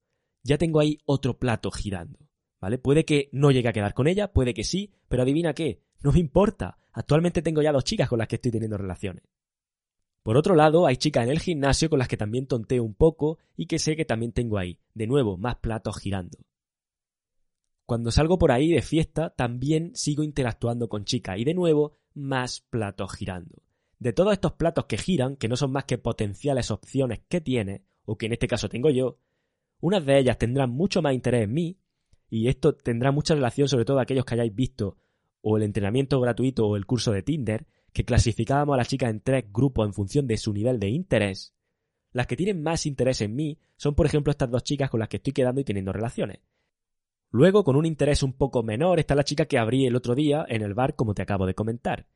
Ya 0.44 0.58
tengo 0.58 0.78
ahí 0.78 0.98
otro 1.06 1.38
plato 1.38 1.70
girando. 1.70 2.18
¿vale? 2.60 2.78
Puede 2.78 3.04
que 3.04 3.28
no 3.32 3.50
llegue 3.50 3.68
a 3.68 3.72
quedar 3.72 3.94
con 3.94 4.06
ella, 4.06 4.32
puede 4.32 4.54
que 4.54 4.64
sí, 4.64 4.92
pero 5.08 5.22
adivina 5.22 5.54
qué, 5.54 5.82
no 6.02 6.12
me 6.12 6.20
importa. 6.20 6.78
Actualmente 6.92 7.42
tengo 7.42 7.60
ya 7.62 7.72
dos 7.72 7.84
chicas 7.84 8.08
con 8.08 8.18
las 8.18 8.28
que 8.28 8.36
estoy 8.36 8.52
teniendo 8.52 8.78
relaciones. 8.78 9.24
Por 10.22 10.38
otro 10.38 10.54
lado, 10.54 10.86
hay 10.86 10.96
chicas 10.96 11.24
en 11.24 11.30
el 11.30 11.40
gimnasio 11.40 11.90
con 11.90 11.98
las 11.98 12.08
que 12.08 12.16
también 12.16 12.46
tonteo 12.46 12.82
un 12.82 12.94
poco 12.94 13.38
y 13.56 13.66
que 13.66 13.78
sé 13.78 13.96
que 13.96 14.06
también 14.06 14.32
tengo 14.32 14.56
ahí. 14.56 14.78
De 14.94 15.06
nuevo, 15.06 15.36
más 15.36 15.56
platos 15.56 15.98
girando. 15.98 16.38
Cuando 17.86 18.10
salgo 18.10 18.38
por 18.38 18.50
ahí 18.50 18.70
de 18.70 18.82
fiesta, 18.82 19.30
también 19.30 19.94
sigo 19.94 20.22
interactuando 20.22 20.88
con 20.88 21.04
chicas 21.04 21.38
y 21.38 21.44
de 21.44 21.54
nuevo, 21.54 21.96
más 22.14 22.60
platos 22.60 23.12
girando. 23.12 23.62
De 23.98 24.12
todos 24.12 24.32
estos 24.32 24.52
platos 24.52 24.86
que 24.86 24.96
giran, 24.96 25.36
que 25.36 25.48
no 25.48 25.56
son 25.56 25.72
más 25.72 25.84
que 25.84 25.98
potenciales 25.98 26.70
opciones 26.70 27.20
que 27.28 27.40
tiene, 27.40 27.84
o 28.04 28.16
que 28.16 28.26
en 28.26 28.32
este 28.32 28.48
caso 28.48 28.68
tengo 28.68 28.90
yo, 28.90 29.18
unas 29.80 30.04
de 30.04 30.18
ellas 30.18 30.38
tendrán 30.38 30.70
mucho 30.70 31.02
más 31.02 31.14
interés 31.14 31.44
en 31.44 31.52
mí 31.52 31.78
y 32.30 32.48
esto 32.48 32.74
tendrá 32.74 33.12
mucha 33.12 33.34
relación 33.34 33.68
sobre 33.68 33.84
todo 33.84 33.98
a 33.98 34.02
aquellos 34.02 34.24
que 34.24 34.34
hayáis 34.34 34.54
visto 34.54 34.96
o 35.42 35.58
el 35.58 35.62
entrenamiento 35.62 36.20
gratuito 36.20 36.66
o 36.66 36.76
el 36.76 36.86
curso 36.86 37.12
de 37.12 37.22
Tinder, 37.22 37.66
que 37.92 38.04
clasificábamos 38.04 38.74
a 38.74 38.76
las 38.78 38.88
chicas 38.88 39.10
en 39.10 39.20
tres 39.20 39.44
grupos 39.52 39.86
en 39.86 39.92
función 39.92 40.26
de 40.26 40.38
su 40.38 40.54
nivel 40.54 40.80
de 40.80 40.88
interés. 40.88 41.54
Las 42.12 42.26
que 42.26 42.36
tienen 42.36 42.62
más 42.62 42.86
interés 42.86 43.20
en 43.20 43.34
mí 43.34 43.58
son, 43.76 43.94
por 43.94 44.06
ejemplo, 44.06 44.30
estas 44.30 44.50
dos 44.50 44.64
chicas 44.64 44.88
con 44.88 45.00
las 45.00 45.10
que 45.10 45.18
estoy 45.18 45.34
quedando 45.34 45.60
y 45.60 45.64
teniendo 45.64 45.92
relaciones. 45.92 46.38
Luego, 47.34 47.64
con 47.64 47.74
un 47.74 47.84
interés 47.84 48.22
un 48.22 48.32
poco 48.32 48.62
menor, 48.62 49.00
está 49.00 49.16
la 49.16 49.24
chica 49.24 49.46
que 49.46 49.58
abrí 49.58 49.86
el 49.86 49.96
otro 49.96 50.14
día 50.14 50.46
en 50.48 50.62
el 50.62 50.72
bar, 50.72 50.94
como 50.94 51.14
te 51.14 51.22
acabo 51.22 51.46
de 51.46 51.54
comentar. 51.56 52.06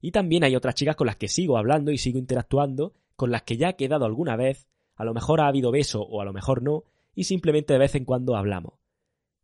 Y 0.00 0.12
también 0.12 0.44
hay 0.44 0.54
otras 0.54 0.76
chicas 0.76 0.94
con 0.94 1.08
las 1.08 1.16
que 1.16 1.26
sigo 1.26 1.58
hablando 1.58 1.90
y 1.90 1.98
sigo 1.98 2.16
interactuando, 2.16 2.94
con 3.16 3.32
las 3.32 3.42
que 3.42 3.56
ya 3.56 3.70
he 3.70 3.76
quedado 3.76 4.04
alguna 4.04 4.36
vez, 4.36 4.68
a 4.94 5.04
lo 5.04 5.14
mejor 5.14 5.40
ha 5.40 5.48
habido 5.48 5.72
beso 5.72 6.02
o 6.02 6.20
a 6.20 6.24
lo 6.24 6.32
mejor 6.32 6.62
no, 6.62 6.84
y 7.12 7.24
simplemente 7.24 7.72
de 7.72 7.80
vez 7.80 7.96
en 7.96 8.04
cuando 8.04 8.36
hablamos. 8.36 8.74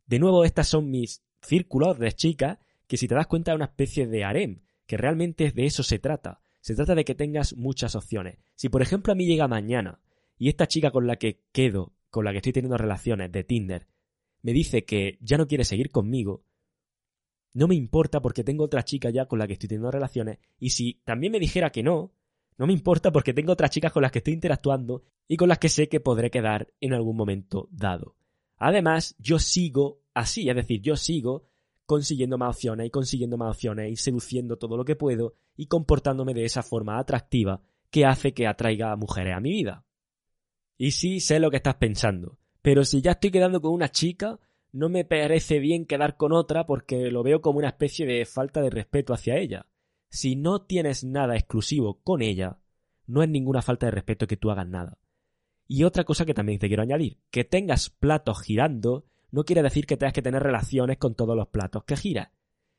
De 0.05 0.19
nuevo, 0.19 0.45
estas 0.45 0.69
son 0.69 0.89
mis 0.89 1.21
círculos 1.41 1.99
de 1.99 2.13
chicas 2.13 2.57
que 2.87 2.95
si 2.95 3.09
te 3.09 3.15
das 3.15 3.27
cuenta 3.27 3.51
es 3.51 3.55
una 3.57 3.65
especie 3.65 4.07
de 4.07 4.23
harem, 4.23 4.61
que 4.87 4.95
realmente 4.95 5.51
de 5.51 5.65
eso 5.65 5.83
se 5.83 5.99
trata. 5.99 6.39
Se 6.61 6.75
trata 6.75 6.95
de 6.95 7.03
que 7.03 7.13
tengas 7.13 7.57
muchas 7.57 7.95
opciones. 7.95 8.37
Si 8.55 8.69
por 8.69 8.81
ejemplo 8.81 9.11
a 9.11 9.17
mí 9.17 9.25
llega 9.25 9.49
mañana 9.49 9.99
y 10.37 10.47
esta 10.47 10.65
chica 10.65 10.91
con 10.91 11.07
la 11.07 11.17
que 11.17 11.41
quedo, 11.51 11.91
con 12.09 12.23
la 12.23 12.31
que 12.31 12.37
estoy 12.37 12.53
teniendo 12.53 12.77
relaciones 12.77 13.33
de 13.33 13.43
Tinder, 13.43 13.87
me 14.45 14.53
dice 14.53 14.85
que 14.85 15.17
ya 15.21 15.39
no 15.39 15.47
quiere 15.47 15.65
seguir 15.65 15.89
conmigo, 15.89 16.43
no 17.53 17.67
me 17.67 17.73
importa 17.73 18.21
porque 18.21 18.43
tengo 18.43 18.63
otra 18.63 18.83
chica 18.83 19.09
ya 19.09 19.25
con 19.25 19.39
la 19.39 19.47
que 19.47 19.53
estoy 19.53 19.67
teniendo 19.67 19.89
relaciones 19.89 20.37
y 20.59 20.69
si 20.69 21.01
también 21.03 21.31
me 21.31 21.39
dijera 21.39 21.71
que 21.71 21.81
no, 21.81 22.13
no 22.59 22.67
me 22.67 22.73
importa 22.73 23.11
porque 23.11 23.33
tengo 23.33 23.53
otras 23.53 23.71
chicas 23.71 23.91
con 23.91 24.03
las 24.03 24.11
que 24.11 24.19
estoy 24.19 24.35
interactuando 24.35 25.01
y 25.27 25.35
con 25.35 25.49
las 25.49 25.57
que 25.57 25.67
sé 25.67 25.89
que 25.89 25.99
podré 25.99 26.29
quedar 26.29 26.71
en 26.79 26.93
algún 26.93 27.17
momento 27.17 27.69
dado. 27.71 28.17
Además, 28.57 29.15
yo 29.17 29.39
sigo 29.39 30.03
así, 30.13 30.47
es 30.47 30.55
decir, 30.55 30.79
yo 30.79 30.95
sigo 30.95 31.47
consiguiendo 31.87 32.37
más 32.37 32.55
opciones 32.55 32.85
y 32.85 32.91
consiguiendo 32.91 33.37
más 33.37 33.55
opciones 33.55 33.91
y 33.91 33.95
seduciendo 33.95 34.59
todo 34.59 34.77
lo 34.77 34.85
que 34.85 34.95
puedo 34.95 35.33
y 35.57 35.65
comportándome 35.65 36.35
de 36.35 36.45
esa 36.45 36.61
forma 36.61 36.99
atractiva 36.99 37.63
que 37.89 38.05
hace 38.05 38.35
que 38.35 38.45
atraiga 38.45 38.91
a 38.91 38.95
mujeres 38.95 39.35
a 39.35 39.39
mi 39.39 39.49
vida. 39.49 39.85
Y 40.77 40.91
sí 40.91 41.19
sé 41.19 41.39
lo 41.39 41.49
que 41.49 41.57
estás 41.57 41.77
pensando, 41.77 42.37
pero 42.65 42.83
si 42.83 42.99
ya 43.03 43.11
estoy 43.11 43.29
quedando 43.29 43.61
con 43.61 43.73
una 43.73 43.89
chica, 43.89 44.39
no 44.71 44.89
me 44.89 45.05
parece 45.05 45.59
bien 45.59 45.85
quedar 45.85 46.17
con 46.17 46.33
otra 46.33 46.65
porque 46.65 47.11
lo 47.11 47.21
veo 47.21 47.39
como 47.39 47.59
una 47.59 47.67
especie 47.67 48.07
de 48.07 48.25
falta 48.25 48.59
de 48.59 48.71
respeto 48.71 49.13
hacia 49.13 49.37
ella. 49.37 49.67
Si 50.09 50.35
no 50.35 50.63
tienes 50.63 51.03
nada 51.03 51.35
exclusivo 51.35 52.01
con 52.01 52.23
ella, 52.23 52.57
no 53.05 53.21
es 53.21 53.29
ninguna 53.29 53.61
falta 53.61 53.85
de 53.85 53.91
respeto 53.91 54.25
que 54.25 54.35
tú 54.35 54.49
hagas 54.49 54.67
nada. 54.67 54.97
Y 55.67 55.83
otra 55.83 56.05
cosa 56.05 56.25
que 56.25 56.33
también 56.33 56.57
te 56.57 56.67
quiero 56.67 56.81
añadir, 56.81 57.19
que 57.29 57.43
tengas 57.43 57.91
platos 57.91 58.41
girando 58.41 59.05
no 59.29 59.43
quiere 59.43 59.61
decir 59.61 59.85
que 59.85 59.95
tengas 59.95 60.13
que 60.13 60.23
tener 60.23 60.41
relaciones 60.41 60.97
con 60.97 61.13
todos 61.13 61.37
los 61.37 61.49
platos 61.49 61.83
que 61.83 61.95
giras. 61.95 62.31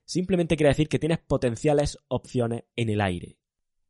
Simplemente 0.04 0.56
quiere 0.56 0.70
decir 0.70 0.88
que 0.88 0.98
tienes 0.98 1.20
potenciales 1.20 1.96
opciones 2.08 2.64
en 2.74 2.90
el 2.90 3.00
aire. 3.00 3.38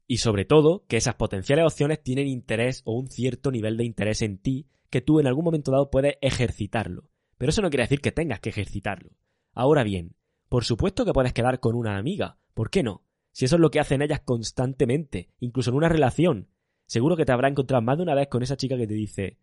Y 0.06 0.18
sobre 0.18 0.44
todo, 0.44 0.84
que 0.88 0.98
esas 0.98 1.14
potenciales 1.14 1.64
opciones 1.64 2.02
tienen 2.02 2.26
interés 2.26 2.82
o 2.84 2.98
un 2.98 3.08
cierto 3.08 3.50
nivel 3.50 3.78
de 3.78 3.86
interés 3.86 4.20
en 4.20 4.36
ti 4.36 4.68
que 4.88 5.00
tú 5.00 5.20
en 5.20 5.26
algún 5.26 5.44
momento 5.44 5.70
dado 5.70 5.90
puedes 5.90 6.16
ejercitarlo. 6.20 7.10
Pero 7.38 7.50
eso 7.50 7.62
no 7.62 7.70
quiere 7.70 7.84
decir 7.84 8.00
que 8.00 8.12
tengas 8.12 8.40
que 8.40 8.50
ejercitarlo. 8.50 9.10
Ahora 9.52 9.82
bien, 9.84 10.14
por 10.48 10.64
supuesto 10.64 11.04
que 11.04 11.12
puedes 11.12 11.32
quedar 11.32 11.60
con 11.60 11.74
una 11.74 11.98
amiga. 11.98 12.38
¿Por 12.54 12.70
qué 12.70 12.82
no? 12.82 13.02
Si 13.32 13.44
eso 13.44 13.56
es 13.56 13.60
lo 13.60 13.70
que 13.70 13.80
hacen 13.80 14.02
ellas 14.02 14.20
constantemente, 14.20 15.30
incluso 15.40 15.70
en 15.70 15.76
una 15.76 15.88
relación. 15.88 16.48
Seguro 16.86 17.16
que 17.16 17.24
te 17.24 17.32
habrá 17.32 17.48
encontrado 17.48 17.82
más 17.82 17.96
de 17.98 18.04
una 18.04 18.14
vez 18.14 18.28
con 18.28 18.42
esa 18.42 18.56
chica 18.56 18.76
que 18.76 18.86
te 18.86 18.94
dice 18.94 19.38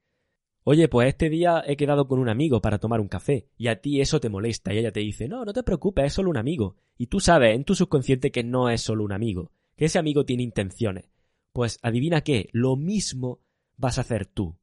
Oye, 0.66 0.88
pues 0.88 1.10
este 1.10 1.30
día 1.30 1.62
he 1.68 1.76
quedado 1.76 2.08
con 2.08 2.20
un 2.20 2.30
amigo 2.30 2.62
para 2.62 2.80
tomar 2.80 3.02
un 3.02 3.10
café, 3.10 3.50
y 3.58 3.68
a 3.68 3.82
ti 3.82 4.00
eso 4.00 4.22
te 4.22 4.30
molesta, 4.30 4.74
y 4.74 4.78
ella 4.78 4.94
te 4.94 5.02
dice 5.02 5.28
No, 5.28 5.44
no 5.44 5.52
te 5.52 5.62
preocupes, 5.62 6.06
es 6.06 6.14
solo 6.14 6.30
un 6.30 6.38
amigo. 6.38 6.78
Y 6.98 7.08
tú 7.08 7.20
sabes 7.20 7.54
en 7.54 7.66
tu 7.66 7.76
subconsciente 7.76 8.32
que 8.32 8.44
no 8.44 8.70
es 8.70 8.82
solo 8.82 9.04
un 9.04 9.12
amigo, 9.12 9.52
que 9.76 9.86
ese 9.86 10.00
amigo 10.00 10.26
tiene 10.26 10.44
intenciones. 10.44 11.10
Pues 11.52 11.80
adivina 11.82 12.22
qué, 12.22 12.50
lo 12.54 12.78
mismo 12.78 13.42
vas 13.76 13.98
a 13.98 14.02
hacer 14.02 14.26
tú. 14.26 14.56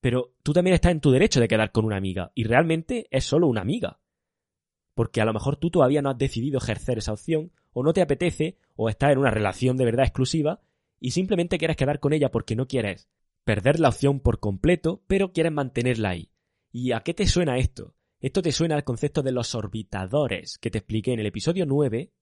Pero 0.00 0.34
tú 0.42 0.52
también 0.52 0.74
estás 0.74 0.92
en 0.92 1.00
tu 1.00 1.10
derecho 1.10 1.40
de 1.40 1.48
quedar 1.48 1.72
con 1.72 1.84
una 1.84 1.96
amiga, 1.96 2.32
y 2.34 2.44
realmente 2.44 3.06
es 3.10 3.24
solo 3.24 3.46
una 3.46 3.62
amiga. 3.62 4.00
Porque 4.94 5.20
a 5.20 5.24
lo 5.24 5.32
mejor 5.32 5.56
tú 5.56 5.70
todavía 5.70 6.02
no 6.02 6.10
has 6.10 6.18
decidido 6.18 6.58
ejercer 6.58 6.98
esa 6.98 7.12
opción, 7.12 7.52
o 7.72 7.82
no 7.82 7.92
te 7.92 8.02
apetece, 8.02 8.56
o 8.76 8.88
estás 8.88 9.12
en 9.12 9.18
una 9.18 9.30
relación 9.30 9.76
de 9.76 9.84
verdad 9.84 10.06
exclusiva, 10.06 10.60
y 11.00 11.10
simplemente 11.10 11.58
quieres 11.58 11.76
quedar 11.76 12.00
con 12.00 12.12
ella 12.12 12.30
porque 12.30 12.56
no 12.56 12.66
quieres 12.66 13.08
perder 13.44 13.78
la 13.78 13.90
opción 13.90 14.18
por 14.18 14.40
completo, 14.40 15.02
pero 15.06 15.32
quieres 15.32 15.52
mantenerla 15.52 16.10
ahí. 16.10 16.30
¿Y 16.72 16.92
a 16.92 17.00
qué 17.00 17.14
te 17.14 17.26
suena 17.26 17.58
esto? 17.58 17.94
Esto 18.20 18.42
te 18.42 18.50
suena 18.50 18.74
al 18.74 18.82
concepto 18.82 19.22
de 19.22 19.30
los 19.30 19.54
orbitadores 19.54 20.58
que 20.58 20.70
te 20.70 20.78
expliqué 20.78 21.12
en 21.12 21.20
el 21.20 21.26
episodio 21.26 21.64
9 21.64 22.12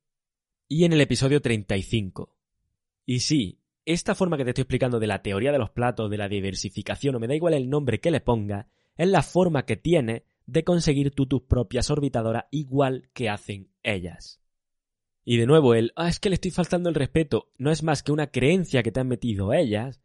y 0.69 0.85
en 0.85 0.93
el 0.93 1.00
episodio 1.00 1.40
35. 1.40 2.37
Y 3.07 3.21
sí, 3.21 3.61
esta 3.87 4.14
forma 4.14 4.37
que 4.37 4.45
te 4.45 4.50
estoy 4.50 4.62
explicando 4.62 4.99
de 4.99 5.07
la 5.07 5.23
teoría 5.23 5.53
de 5.53 5.59
los 5.59 5.71
platos, 5.71 6.11
de 6.11 6.17
la 6.17 6.29
diversificación, 6.29 7.14
o 7.14 7.21
me 7.21 7.29
da 7.29 7.35
igual 7.35 7.55
el 7.55 7.69
nombre 7.69 8.00
que 8.00 8.11
le 8.11 8.21
ponga, 8.21 8.69
es 8.97 9.09
la 9.09 9.23
forma 9.23 9.64
que 9.64 9.76
tiene 9.76 10.25
de 10.47 10.64
conseguir 10.64 11.11
tú 11.11 11.26
tus 11.26 11.43
propias 11.43 11.91
orbitadoras 11.91 12.45
igual 12.50 13.09
que 13.12 13.29
hacen 13.29 13.69
ellas. 13.83 14.41
Y 15.25 15.38
de 15.38 15.47
nuevo 15.47 15.75
el, 15.75 15.93
ah, 15.97 16.09
es 16.09 16.21
que 16.21 16.29
le 16.29 16.35
estoy 16.35 16.50
faltando 16.50 16.88
el 16.88 16.95
respeto, 16.95 17.50
no 17.57 17.71
es 17.71 17.83
más 17.83 18.03
que 18.03 18.12
una 18.12 18.29
creencia 18.29 18.83
que 18.83 18.93
te 18.93 19.00
han 19.00 19.09
metido 19.09 19.53
ellas, 19.53 20.00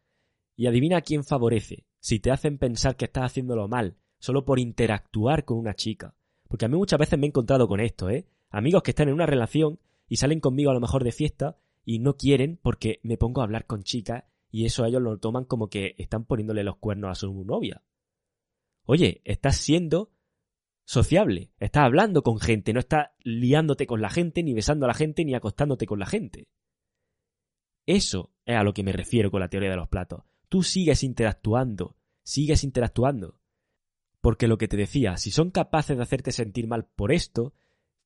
y 0.56 0.68
adivina 0.68 0.98
a 0.98 1.02
quién 1.02 1.24
favorece, 1.24 1.86
si 2.00 2.20
te 2.20 2.32
hacen 2.32 2.58
pensar 2.58 2.96
que 2.96 3.06
estás 3.06 3.26
haciéndolo 3.26 3.68
mal, 3.68 3.96
solo 4.20 4.46
por 4.46 4.60
interactuar 4.60 5.46
con 5.46 5.58
una 5.58 5.74
chica. 5.74 6.16
Porque 6.48 6.66
a 6.66 6.68
mí 6.68 6.78
muchas 6.78 7.00
veces 7.00 7.20
me 7.20 7.28
he 7.28 7.30
encontrado 7.30 7.68
con 7.68 7.80
esto, 7.80 8.10
¿eh? 8.10 8.26
Amigos 8.50 8.84
que 8.84 8.92
están 8.92 9.08
en 9.08 9.14
una 9.14 9.26
relación 9.26 9.80
y 10.08 10.18
salen 10.18 10.40
conmigo 10.40 10.72
a 10.72 10.74
lo 10.74 10.80
mejor 10.80 11.04
de 11.04 11.12
fiesta 11.12 11.58
y 11.90 11.98
no 11.98 12.18
quieren 12.18 12.60
porque 12.62 13.00
me 13.02 13.18
pongo 13.18 13.42
a 13.42 13.46
hablar 13.46 13.66
con 13.66 13.82
chicas 13.82 14.26
y 14.52 14.66
eso 14.66 14.86
ellos 14.86 15.02
lo 15.02 15.18
toman 15.18 15.46
como 15.46 15.72
que 15.72 15.96
están 15.98 16.24
poniéndole 16.24 16.64
los 16.64 16.78
cuernos 16.78 17.10
a 17.10 17.16
su 17.16 17.44
novia. 17.44 17.84
Oye, 18.84 19.24
estás 19.26 19.58
siendo 19.58 20.12
sociable, 20.86 21.52
estás 21.58 21.86
hablando 21.86 22.22
con 22.22 22.40
gente, 22.40 22.74
no 22.74 22.80
estás 22.80 23.08
liándote 23.24 23.88
con 23.88 24.04
la 24.04 24.12
gente, 24.12 24.44
ni 24.44 24.54
besando 24.54 24.86
a 24.86 24.90
la 24.90 24.94
gente, 24.94 25.26
ni 25.26 25.34
acostándote 25.34 25.88
con 25.88 25.98
la 25.98 26.06
gente. 26.06 26.48
Eso 27.88 28.36
es 28.46 28.56
a 28.56 28.64
lo 28.64 28.72
que 28.72 28.84
me 28.84 28.92
refiero 28.92 29.32
con 29.32 29.40
la 29.40 29.50
teoría 29.50 29.72
de 29.72 29.78
los 29.78 29.90
platos. 29.90 30.26
Tú 30.48 30.62
sigues 30.62 31.02
interactuando, 31.02 31.98
sigues 32.22 32.64
interactuando. 32.64 33.40
Porque 34.22 34.48
lo 34.48 34.60
que 34.60 34.68
te 34.68 34.78
decía, 34.78 35.18
si 35.18 35.32
son 35.32 35.50
capaces 35.50 35.98
de 35.98 36.04
hacerte 36.04 36.32
sentir 36.32 36.68
mal 36.68 36.86
por 36.86 37.12
esto, 37.12 37.56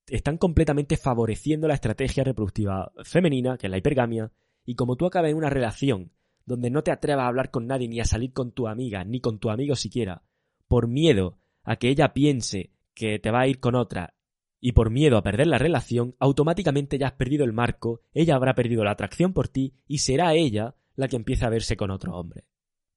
están 0.08 0.38
completamente 0.38 0.98
favoreciendo 0.98 1.68
la 1.68 1.76
estrategia 1.76 2.24
reproductiva 2.24 2.92
femenina, 3.04 3.58
que 3.58 3.68
es 3.68 3.72
la 3.72 3.78
hipergamia, 3.78 4.32
y 4.66 4.76
como 4.76 4.96
tú 4.96 5.06
acabas 5.06 5.32
en 5.32 5.38
una 5.38 5.50
relación 5.50 6.12
donde 6.46 6.70
no 6.70 6.84
te 6.84 6.92
atrevas 6.92 7.24
a 7.24 7.28
hablar 7.28 7.52
con 7.52 7.68
nadie 7.68 7.88
ni 7.88 8.00
a 8.00 8.06
salir 8.06 8.34
con 8.34 8.52
tu 8.52 8.68
amiga, 8.68 9.04
ni 9.06 9.22
con 9.22 9.40
tu 9.40 9.50
amigo 9.50 9.76
siquiera, 9.76 10.24
por 10.68 10.88
miedo 10.88 11.38
a 11.64 11.78
que 11.78 11.90
ella 11.90 12.14
piense 12.14 12.72
que 12.94 13.20
te 13.20 13.32
va 13.32 13.42
a 13.42 13.48
ir 13.48 13.60
con 13.60 13.76
otra 13.76 14.16
y 14.60 14.74
por 14.74 14.90
miedo 14.90 15.18
a 15.18 15.24
perder 15.24 15.48
la 15.48 15.58
relación, 15.58 16.16
automáticamente 16.20 16.98
ya 16.98 17.08
has 17.08 17.14
perdido 17.14 17.44
el 17.44 17.54
marco, 17.54 18.02
ella 18.14 18.36
habrá 18.36 18.54
perdido 18.54 18.84
la 18.84 18.92
atracción 18.92 19.34
por 19.34 19.50
ti 19.50 19.74
y 19.88 20.00
será 20.00 20.34
ella 20.36 20.76
la 20.96 21.08
que 21.08 21.16
empiece 21.16 21.46
a 21.46 21.50
verse 21.50 21.76
con 21.76 21.92
otro 21.92 22.16
hombre. 22.16 22.46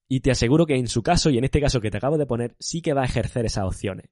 Y 0.08 0.20
te 0.20 0.30
aseguro 0.30 0.66
que 0.66 0.76
en 0.76 0.86
su 0.86 1.02
caso 1.02 1.30
y 1.30 1.38
en 1.38 1.44
este 1.44 1.60
caso 1.60 1.80
que 1.80 1.90
te 1.90 1.96
acabo 1.96 2.18
de 2.18 2.26
poner, 2.26 2.54
sí 2.60 2.82
que 2.82 2.92
va 2.92 3.02
a 3.02 3.06
ejercer 3.06 3.46
esas 3.46 3.64
opciones. 3.64 4.10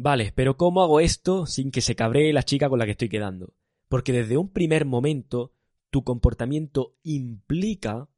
Vale, 0.00 0.32
pero 0.32 0.56
¿cómo 0.56 0.80
hago 0.82 1.00
esto 1.00 1.44
sin 1.44 1.72
que 1.72 1.80
se 1.80 1.96
cabree 1.96 2.32
la 2.32 2.44
chica 2.44 2.68
con 2.68 2.78
la 2.78 2.84
que 2.84 2.92
estoy 2.92 3.08
quedando? 3.08 3.54
Porque 3.88 4.12
desde 4.12 4.36
un 4.36 4.52
primer 4.52 4.84
momento 4.84 5.52
tu 5.90 6.04
comportamiento 6.04 6.94
implica 7.02 8.08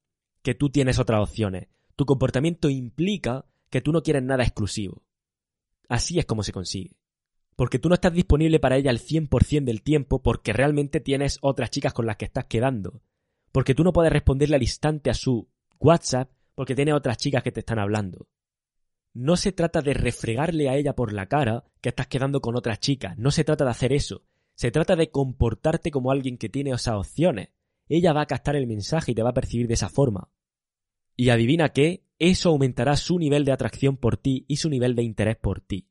que 0.43 0.55
tú 0.55 0.69
tienes 0.69 0.99
otras 0.99 1.23
opciones. 1.23 1.69
Tu 1.97 2.05
comportamiento 2.05 2.69
implica 2.69 3.47
que 3.71 3.81
tú 3.81 3.93
no 3.93 4.03
quieres 4.03 4.23
nada 4.23 4.43
exclusivo. 4.45 5.05
Así 5.89 6.19
es 6.19 6.27
como 6.27 6.43
se 6.43 6.53
consigue. 6.53 6.99
Porque 7.57 7.79
tú 7.79 7.89
no 7.89 7.95
estás 7.95 8.13
disponible 8.13 8.61
para 8.61 8.77
ella 8.77 8.91
al 8.91 8.99
100% 8.99 9.65
del 9.65 9.83
tiempo 9.83 10.23
porque 10.23 10.53
realmente 10.53 11.01
tienes 11.01 11.39
otras 11.41 11.71
chicas 11.71 11.95
con 11.95 12.05
las 12.05 12.17
que 12.17 12.27
estás 12.27 12.45
quedando. 12.45 13.01
Porque 13.53 13.75
tú 13.75 13.85
no 13.85 13.95
puedes 13.95 14.13
responderle 14.13 14.57
al 14.57 14.63
instante 14.63 15.09
a 15.09 15.15
su 15.15 15.49
WhatsApp 15.79 16.31
porque 16.55 16.75
tiene 16.75 16.93
otras 16.93 17.17
chicas 17.17 17.43
que 17.43 17.53
te 17.53 17.61
están 17.61 17.79
hablando. 17.79 18.29
No 19.13 19.37
se 19.37 19.53
trata 19.53 19.83
de 19.83 19.95
refregarle 19.95 20.69
a 20.69 20.77
ella 20.77 20.95
por 20.95 21.13
la 21.13 21.27
cara 21.27 21.65
que 21.81 21.89
estás 21.89 22.07
quedando 22.07 22.41
con 22.41 22.57
otras 22.57 22.79
chicas, 22.79 23.19
no 23.19 23.31
se 23.31 23.45
trata 23.45 23.65
de 23.65 23.71
hacer 23.71 23.93
eso, 23.93 24.23
se 24.55 24.71
trata 24.71 24.95
de 24.95 25.11
comportarte 25.11 25.91
como 25.91 26.11
alguien 26.11 26.39
que 26.39 26.49
tiene 26.49 26.71
esas 26.71 26.95
opciones. 26.95 27.49
Ella 27.89 28.13
va 28.13 28.23
a 28.23 28.27
captar 28.27 28.57
el 28.57 28.67
mensaje 28.67 29.13
y 29.13 29.15
te 29.15 29.23
va 29.23 29.31
a 29.31 29.35
percibir 29.35 29.67
de 29.67 29.75
esa 29.75 29.89
forma. 29.89 30.29
Y 31.17 31.31
adivina 31.31 31.71
qué, 31.71 32.05
eso 32.19 32.51
aumentará 32.51 32.97
su 32.97 33.19
nivel 33.19 33.45
de 33.45 33.53
atracción 33.53 33.97
por 33.97 34.17
ti 34.17 34.45
y 34.47 34.57
su 34.57 34.69
nivel 34.69 34.95
de 34.95 35.03
interés 35.03 35.37
por 35.37 35.61
ti. 35.61 35.89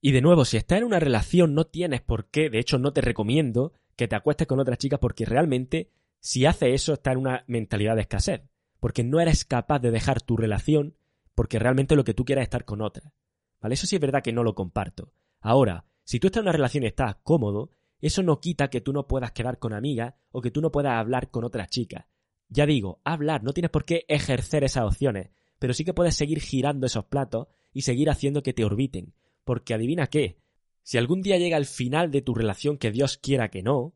Y 0.00 0.12
de 0.12 0.20
nuevo, 0.20 0.44
si 0.44 0.56
estás 0.56 0.78
en 0.78 0.84
una 0.84 1.00
relación 1.00 1.54
no 1.54 1.64
tienes 1.64 2.02
por 2.02 2.28
qué, 2.28 2.50
de 2.50 2.58
hecho 2.58 2.78
no 2.78 2.92
te 2.92 3.00
recomiendo 3.00 3.72
que 3.96 4.08
te 4.08 4.16
acuestes 4.16 4.46
con 4.46 4.60
otras 4.60 4.78
chicas 4.78 5.00
porque 5.00 5.24
realmente 5.24 5.90
si 6.20 6.44
hace 6.44 6.74
eso 6.74 6.92
está 6.92 7.12
en 7.12 7.18
una 7.18 7.44
mentalidad 7.46 7.94
de 7.94 8.02
escasez, 8.02 8.42
porque 8.80 9.04
no 9.04 9.20
eres 9.20 9.44
capaz 9.44 9.78
de 9.78 9.90
dejar 9.90 10.20
tu 10.20 10.36
relación 10.36 10.96
porque 11.36 11.60
realmente 11.60 11.94
lo 11.94 12.02
que 12.02 12.14
tú 12.14 12.24
quieras 12.24 12.42
es 12.42 12.46
estar 12.46 12.64
con 12.64 12.80
otra. 12.80 13.12
¿Vale? 13.60 13.74
Eso 13.74 13.86
sí 13.86 13.94
es 13.94 14.00
verdad 14.00 14.22
que 14.22 14.32
no 14.32 14.42
lo 14.42 14.54
comparto. 14.54 15.12
Ahora, 15.40 15.84
si 16.02 16.18
tú 16.18 16.26
estás 16.26 16.40
en 16.40 16.46
una 16.46 16.52
relación 16.52 16.82
y 16.82 16.86
estás 16.86 17.16
cómodo, 17.22 17.70
eso 18.00 18.22
no 18.22 18.40
quita 18.40 18.68
que 18.68 18.80
tú 18.80 18.92
no 18.92 19.06
puedas 19.06 19.32
quedar 19.32 19.58
con 19.58 19.74
amigas 19.74 20.14
o 20.32 20.40
que 20.40 20.50
tú 20.50 20.60
no 20.62 20.72
puedas 20.72 20.94
hablar 20.94 21.30
con 21.30 21.44
otras 21.44 21.68
chicas. 21.68 22.06
Ya 22.48 22.64
digo, 22.64 23.00
hablar, 23.04 23.44
no 23.44 23.52
tienes 23.52 23.70
por 23.70 23.84
qué 23.84 24.06
ejercer 24.08 24.64
esas 24.64 24.84
opciones, 24.84 25.30
pero 25.58 25.74
sí 25.74 25.84
que 25.84 25.92
puedes 25.92 26.16
seguir 26.16 26.40
girando 26.40 26.86
esos 26.86 27.04
platos 27.04 27.48
y 27.72 27.82
seguir 27.82 28.08
haciendo 28.08 28.42
que 28.42 28.54
te 28.54 28.64
orbiten. 28.64 29.14
Porque 29.44 29.74
adivina 29.74 30.06
qué, 30.06 30.40
si 30.82 30.96
algún 30.96 31.20
día 31.20 31.36
llega 31.36 31.58
el 31.58 31.66
final 31.66 32.10
de 32.10 32.22
tu 32.22 32.34
relación 32.34 32.78
que 32.78 32.92
Dios 32.92 33.18
quiera 33.18 33.50
que 33.50 33.62
no, 33.62 33.94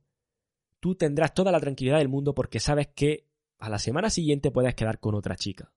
tú 0.79 0.95
tendrás 0.95 1.33
toda 1.33 1.53
la 1.53 1.61
tranquilidad 1.61 1.99
del 1.99 2.09
mundo 2.09 2.35
porque 2.35 2.61
sabes 2.61 2.89
que 2.89 3.27
a 3.59 3.71
la 3.71 3.79
semana 3.79 4.11
siguiente 4.11 4.51
puedes 4.51 4.75
quedar 4.75 5.01
con 5.01 5.15
otra 5.15 5.37
chica 5.37 5.73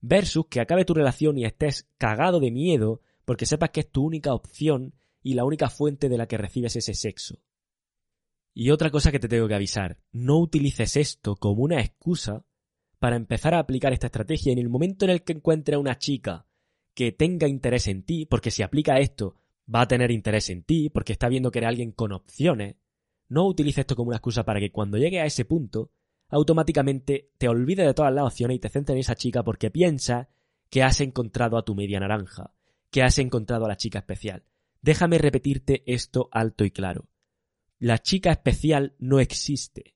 versus 0.00 0.46
que 0.48 0.60
acabe 0.60 0.84
tu 0.84 0.94
relación 0.94 1.38
y 1.38 1.44
estés 1.44 1.88
cagado 1.98 2.40
de 2.40 2.50
miedo 2.50 3.00
porque 3.24 3.46
sepas 3.46 3.70
que 3.70 3.80
es 3.80 3.90
tu 3.90 4.04
única 4.04 4.32
opción 4.32 4.94
y 5.22 5.34
la 5.34 5.44
única 5.44 5.68
fuente 5.68 6.08
de 6.08 6.18
la 6.18 6.26
que 6.26 6.38
recibes 6.38 6.76
ese 6.76 6.94
sexo. 6.94 7.38
Y 8.54 8.70
otra 8.70 8.90
cosa 8.90 9.12
que 9.12 9.18
te 9.18 9.28
tengo 9.28 9.46
que 9.46 9.54
avisar, 9.54 9.98
no 10.12 10.38
utilices 10.38 10.96
esto 10.96 11.36
como 11.36 11.62
una 11.62 11.80
excusa 11.80 12.44
para 12.98 13.16
empezar 13.16 13.54
a 13.54 13.60
aplicar 13.60 13.92
esta 13.92 14.06
estrategia 14.06 14.52
en 14.52 14.58
el 14.58 14.68
momento 14.68 15.04
en 15.04 15.12
el 15.12 15.22
que 15.22 15.32
encuentre 15.32 15.76
a 15.76 15.78
una 15.78 15.98
chica 15.98 16.46
que 16.94 17.12
tenga 17.12 17.46
interés 17.46 17.86
en 17.86 18.02
ti, 18.02 18.26
porque 18.26 18.50
si 18.50 18.62
aplica 18.62 18.98
esto 18.98 19.36
va 19.72 19.82
a 19.82 19.88
tener 19.88 20.10
interés 20.10 20.50
en 20.50 20.64
ti, 20.64 20.90
porque 20.90 21.12
está 21.12 21.28
viendo 21.28 21.50
que 21.50 21.60
eres 21.60 21.68
alguien 21.68 21.92
con 21.92 22.12
opciones, 22.12 22.76
no 23.28 23.46
utilices 23.46 23.82
esto 23.82 23.94
como 23.94 24.08
una 24.08 24.16
excusa 24.16 24.44
para 24.44 24.58
que 24.58 24.72
cuando 24.72 24.98
llegue 24.98 25.20
a 25.20 25.26
ese 25.26 25.44
punto 25.44 25.92
automáticamente 26.28 27.30
te 27.38 27.48
olvides 27.48 27.86
de 27.86 27.94
todas 27.94 28.12
las 28.12 28.24
opciones 28.24 28.56
y 28.56 28.60
te 28.60 28.68
centres 28.68 28.94
en 28.94 29.00
esa 29.00 29.14
chica 29.14 29.42
porque 29.42 29.70
piensa 29.70 30.28
que 30.70 30.82
has 30.82 31.00
encontrado 31.00 31.56
a 31.56 31.64
tu 31.64 31.74
media 31.74 32.00
naranja, 32.00 32.52
que 32.90 33.02
has 33.02 33.18
encontrado 33.18 33.64
a 33.64 33.68
la 33.68 33.76
chica 33.76 34.00
especial. 34.00 34.44
Déjame 34.82 35.18
repetirte 35.18 35.82
esto 35.86 36.28
alto 36.32 36.64
y 36.64 36.70
claro. 36.70 37.08
La 37.78 37.98
chica 37.98 38.30
especial 38.30 38.94
no 38.98 39.20
existe. 39.20 39.94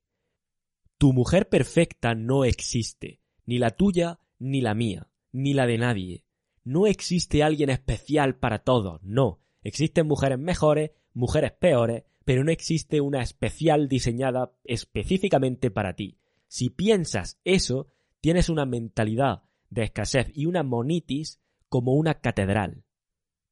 Tu 0.98 1.12
mujer 1.12 1.48
perfecta 1.48 2.14
no 2.14 2.44
existe, 2.44 3.20
ni 3.44 3.58
la 3.58 3.70
tuya, 3.70 4.20
ni 4.38 4.60
la 4.60 4.74
mía, 4.74 5.08
ni 5.32 5.52
la 5.52 5.66
de 5.66 5.78
nadie. 5.78 6.24
No 6.64 6.86
existe 6.86 7.42
alguien 7.42 7.70
especial 7.70 8.36
para 8.36 8.60
todos, 8.60 9.02
no. 9.02 9.40
Existen 9.62 10.06
mujeres 10.06 10.38
mejores, 10.38 10.92
mujeres 11.12 11.52
peores, 11.52 12.04
pero 12.24 12.44
no 12.44 12.52
existe 12.52 13.00
una 13.00 13.20
especial 13.20 13.88
diseñada 13.88 14.52
específicamente 14.64 15.70
para 15.70 15.94
ti. 15.94 16.18
Si 16.52 16.68
piensas 16.68 17.40
eso, 17.44 17.86
tienes 18.20 18.50
una 18.50 18.66
mentalidad 18.66 19.44
de 19.70 19.84
escasez 19.84 20.30
y 20.34 20.44
una 20.44 20.62
monitis 20.62 21.40
como 21.70 21.94
una 21.94 22.20
catedral. 22.20 22.84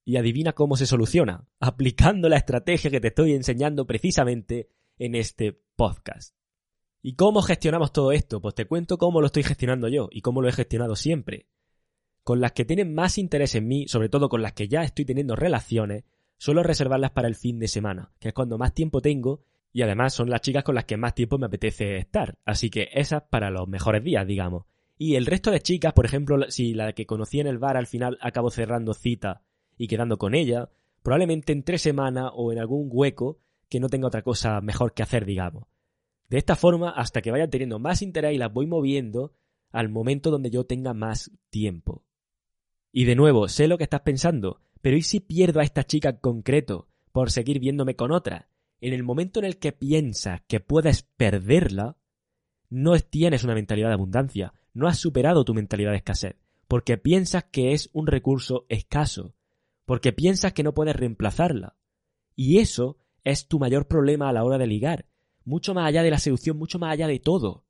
Y 0.05 0.19
adivina 0.19 0.53
cómo 0.53 0.77
se 0.77 0.85
soluciona, 0.85 1.49
aplicando 1.61 2.29
la 2.29 2.37
estrategia 2.37 2.91
que 2.91 3.01
te 3.01 3.09
estoy 3.09 3.33
enseñando 3.33 3.87
precisamente 3.87 4.69
en 4.99 5.15
este 5.15 5.63
podcast. 5.77 6.37
¿Y 7.01 7.15
cómo 7.15 7.41
gestionamos 7.41 7.91
todo 7.91 8.13
esto? 8.13 8.43
Pues 8.43 8.55
te 8.55 8.67
cuento 8.67 8.99
cómo 8.99 9.23
lo 9.23 9.29
estoy 9.29 9.45
gestionando 9.45 9.89
yo 9.89 10.11
y 10.13 10.21
cómo 10.21 10.43
lo 10.43 10.51
he 10.51 10.53
gestionado 10.53 10.95
siempre. 10.95 11.47
Con 12.23 12.43
las 12.43 12.53
que 12.53 12.67
tienen 12.67 12.93
más 12.93 13.17
interés 13.17 13.55
en 13.55 13.67
mí, 13.67 13.89
sobre 13.89 14.11
todo 14.11 14.29
con 14.29 14.43
las 14.43 14.53
que 14.53 14.69
ya 14.69 14.83
estoy 14.83 15.07
teniendo 15.07 15.37
relaciones, 15.37 16.05
suelo 16.37 16.63
reservarlas 16.63 17.13
para 17.13 17.29
el 17.29 17.35
fin 17.35 17.61
de 17.61 17.69
semana, 17.69 18.13
que 18.19 18.29
es 18.29 18.35
cuando 18.35 18.59
más 18.59 18.75
tiempo 18.75 19.01
tengo 19.01 19.41
y 19.73 19.83
además 19.83 20.15
son 20.15 20.31
las 20.31 20.41
chicas 20.41 20.65
con 20.65 20.75
las 20.75 20.85
que 20.85 20.97
más 20.97 21.15
tiempo 21.15 21.39
me 21.39 21.47
apetece 21.47 21.97
estar. 21.97 22.37
Así 22.45 22.71
que 22.71 22.89
esas 22.93 23.23
para 23.23 23.51
los 23.51 23.69
mejores 23.69 24.03
días, 24.03 24.27
digamos. 24.27 24.65
Y 24.99 25.15
el 25.15 25.27
resto 25.27 25.51
de 25.51 25.61
chicas, 25.61 25.93
por 25.93 26.05
ejemplo, 26.05 26.39
si 26.51 26.75
la 26.75 26.93
que 26.93 27.07
conocí 27.07 27.41
en 27.41 27.47
el 27.47 27.59
bar 27.59 27.77
al 27.77 27.87
final 27.87 28.19
acabo 28.21 28.51
cerrando 28.51 28.93
cita 28.93 29.43
y 29.79 29.87
quedando 29.87 30.19
con 30.19 30.35
ella, 30.35 30.69
probablemente 31.03 31.53
en 31.53 31.63
tres 31.63 31.81
semanas 31.81 32.33
o 32.35 32.53
en 32.53 32.59
algún 32.59 32.89
hueco 32.91 33.39
que 33.69 33.81
no 33.81 33.89
tenga 33.89 34.09
otra 34.09 34.23
cosa 34.23 34.61
mejor 34.61 34.93
que 34.93 35.03
hacer, 35.03 35.25
digamos. 35.25 35.65
De 36.29 36.37
esta 36.37 36.55
forma, 36.57 36.91
hasta 36.91 37.23
que 37.23 37.31
vayan 37.31 37.51
teniendo 37.51 37.79
más 37.79 38.03
interés 38.03 38.35
y 38.35 38.39
las 38.39 38.53
voy 38.53 38.67
moviendo 38.67 39.33
al 39.73 39.89
momento 39.89 40.31
donde 40.31 40.51
yo 40.51 40.65
tenga 40.65 40.93
más 40.93 41.31
tiempo. 41.49 42.05
Y 42.93 43.05
de 43.05 43.15
nuevo, 43.15 43.49
sé 43.49 43.69
lo 43.69 43.79
que 43.79 43.85
estás 43.85 44.03
pensando, 44.03 44.61
pero 44.83 44.97
¿y 44.97 45.03
si 45.03 45.21
pierdo 45.21 45.61
a 45.61 45.65
esta 45.65 45.85
chica 45.85 46.11
en 46.11 46.17
concreto 46.17 46.89
por 47.13 47.31
seguir 47.31 47.59
viéndome 47.59 47.97
con 47.97 48.13
otra? 48.13 48.50
En 48.81 48.95
el 48.95 49.03
momento 49.03 49.41
en 49.41 49.47
el 49.47 49.59
que 49.59 49.73
piensas 49.73 50.43
que 50.47 50.61
puedes 50.61 51.03
perderla, 51.03 51.97
no 52.69 52.99
tienes 52.99 53.45
una 53.45 53.55
mentalidad 53.55 53.89
de 53.89 53.95
abundancia, 53.95 54.55
no 54.73 54.87
has 54.87 54.99
superado 54.99 55.45
tu 55.45 55.55
mentalidad 55.55 55.91
de 55.91 55.99
escasez, 55.99 56.37
porque 56.69 56.97
piensas 56.97 57.45
que 57.45 57.73
es 57.73 57.91
un 57.93 58.07
recurso 58.07 58.67
escaso, 58.69 59.35
porque 59.85 60.13
piensas 60.13 60.53
que 60.53 60.63
no 60.63 60.73
puedes 60.73 60.97
reemplazarla. 60.97 61.77
Y 62.37 62.59
eso 62.59 62.99
es 63.25 63.49
tu 63.49 63.59
mayor 63.59 63.87
problema 63.87 64.29
a 64.29 64.33
la 64.33 64.45
hora 64.45 64.57
de 64.57 64.67
ligar, 64.67 65.07
mucho 65.45 65.75
más 65.75 65.87
allá 65.87 66.03
de 66.03 66.11
la 66.11 66.19
seducción, 66.19 66.57
mucho 66.57 66.79
más 66.79 66.93
allá 66.93 67.07
de 67.07 67.19
todo. 67.19 67.65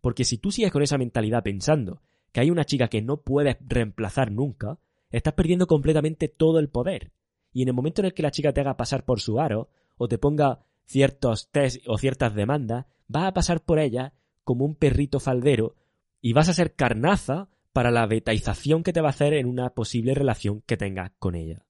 Porque 0.00 0.24
si 0.24 0.38
tú 0.38 0.50
sigues 0.50 0.72
con 0.72 0.82
esa 0.82 0.98
mentalidad 0.98 1.42
pensando 1.42 2.02
que 2.32 2.40
hay 2.40 2.50
una 2.50 2.64
chica 2.64 2.88
que 2.88 3.02
no 3.02 3.22
puedes 3.22 3.56
reemplazar 3.60 4.30
nunca, 4.30 4.78
estás 5.10 5.34
perdiendo 5.34 5.66
completamente 5.66 6.28
todo 6.28 6.58
el 6.58 6.68
poder. 6.68 7.12
Y 7.52 7.62
en 7.62 7.68
el 7.68 7.74
momento 7.74 8.02
en 8.02 8.06
el 8.06 8.14
que 8.14 8.22
la 8.22 8.30
chica 8.30 8.52
te 8.52 8.60
haga 8.60 8.76
pasar 8.76 9.04
por 9.04 9.20
su 9.20 9.40
aro, 9.40 9.68
o 10.02 10.08
te 10.08 10.16
ponga 10.16 10.60
ciertos 10.86 11.50
test 11.50 11.86
o 11.86 11.98
ciertas 11.98 12.34
demandas, 12.34 12.86
vas 13.06 13.24
a 13.24 13.34
pasar 13.34 13.62
por 13.62 13.78
ella 13.78 14.14
como 14.44 14.64
un 14.64 14.74
perrito 14.74 15.20
faldero 15.20 15.76
y 16.22 16.32
vas 16.32 16.48
a 16.48 16.54
ser 16.54 16.74
carnaza 16.74 17.50
para 17.74 17.90
la 17.90 18.06
betaización 18.06 18.82
que 18.82 18.94
te 18.94 19.02
va 19.02 19.08
a 19.08 19.10
hacer 19.10 19.34
en 19.34 19.46
una 19.46 19.74
posible 19.74 20.14
relación 20.14 20.62
que 20.62 20.78
tengas 20.78 21.12
con 21.18 21.34
ella. 21.34 21.66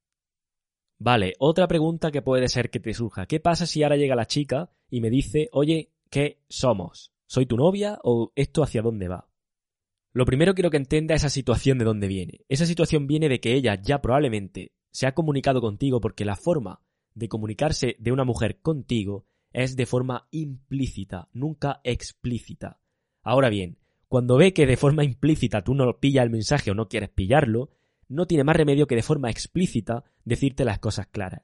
Vale, 1.00 1.34
otra 1.40 1.66
pregunta 1.66 2.12
que 2.12 2.22
puede 2.22 2.46
ser 2.46 2.70
que 2.70 2.78
te 2.78 2.94
surja. 2.94 3.26
¿Qué 3.26 3.40
pasa 3.40 3.66
si 3.66 3.82
ahora 3.82 3.96
llega 3.96 4.14
la 4.14 4.26
chica 4.26 4.70
y 4.88 5.00
me 5.00 5.10
dice, 5.10 5.48
oye, 5.50 5.90
¿qué 6.08 6.38
somos? 6.48 7.12
¿Soy 7.26 7.46
tu 7.46 7.56
novia 7.56 7.98
o 8.04 8.30
esto 8.36 8.62
hacia 8.62 8.80
dónde 8.80 9.08
va? 9.08 9.28
Lo 10.12 10.24
primero 10.24 10.54
quiero 10.54 10.70
que 10.70 10.76
entienda 10.76 11.16
esa 11.16 11.30
situación 11.30 11.78
de 11.78 11.84
dónde 11.84 12.06
viene. 12.06 12.44
Esa 12.48 12.64
situación 12.64 13.08
viene 13.08 13.28
de 13.28 13.40
que 13.40 13.54
ella 13.54 13.74
ya 13.82 14.00
probablemente 14.00 14.70
se 14.92 15.08
ha 15.08 15.14
comunicado 15.14 15.60
contigo 15.60 16.00
porque 16.00 16.24
la 16.24 16.36
forma 16.36 16.80
de 17.14 17.28
comunicarse 17.28 17.96
de 17.98 18.12
una 18.12 18.24
mujer 18.24 18.60
contigo 18.60 19.24
es 19.52 19.76
de 19.76 19.86
forma 19.86 20.28
implícita, 20.30 21.28
nunca 21.32 21.80
explícita. 21.84 22.80
Ahora 23.22 23.48
bien, 23.48 23.78
cuando 24.08 24.36
ve 24.36 24.52
que 24.52 24.66
de 24.66 24.76
forma 24.76 25.04
implícita 25.04 25.62
tú 25.62 25.74
no 25.74 25.98
pillas 25.98 26.24
el 26.24 26.30
mensaje 26.30 26.70
o 26.70 26.74
no 26.74 26.88
quieres 26.88 27.10
pillarlo, 27.10 27.70
no 28.08 28.26
tiene 28.26 28.44
más 28.44 28.56
remedio 28.56 28.86
que 28.86 28.96
de 28.96 29.02
forma 29.02 29.30
explícita 29.30 30.04
decirte 30.24 30.64
las 30.64 30.78
cosas 30.80 31.06
claras. 31.06 31.42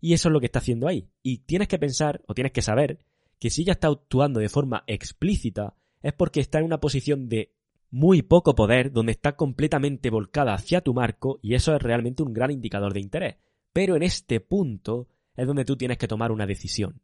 Y 0.00 0.12
eso 0.12 0.28
es 0.28 0.32
lo 0.32 0.40
que 0.40 0.46
está 0.46 0.58
haciendo 0.58 0.86
ahí. 0.86 1.08
Y 1.22 1.38
tienes 1.38 1.66
que 1.66 1.78
pensar, 1.78 2.20
o 2.26 2.34
tienes 2.34 2.52
que 2.52 2.60
saber, 2.60 2.98
que 3.38 3.48
si 3.48 3.62
ella 3.62 3.72
está 3.72 3.88
actuando 3.88 4.38
de 4.38 4.50
forma 4.50 4.84
explícita, 4.86 5.74
es 6.02 6.12
porque 6.12 6.40
está 6.40 6.58
en 6.58 6.66
una 6.66 6.80
posición 6.80 7.28
de 7.28 7.54
muy 7.90 8.22
poco 8.22 8.54
poder, 8.54 8.92
donde 8.92 9.12
está 9.12 9.36
completamente 9.36 10.10
volcada 10.10 10.52
hacia 10.52 10.82
tu 10.82 10.92
marco, 10.92 11.38
y 11.40 11.54
eso 11.54 11.74
es 11.74 11.82
realmente 11.82 12.22
un 12.22 12.34
gran 12.34 12.50
indicador 12.50 12.92
de 12.92 13.00
interés. 13.00 13.36
Pero 13.74 13.96
en 13.96 14.02
este 14.02 14.40
punto 14.40 15.08
es 15.36 15.46
donde 15.46 15.66
tú 15.66 15.76
tienes 15.76 15.98
que 15.98 16.08
tomar 16.08 16.32
una 16.32 16.46
decisión. 16.46 17.02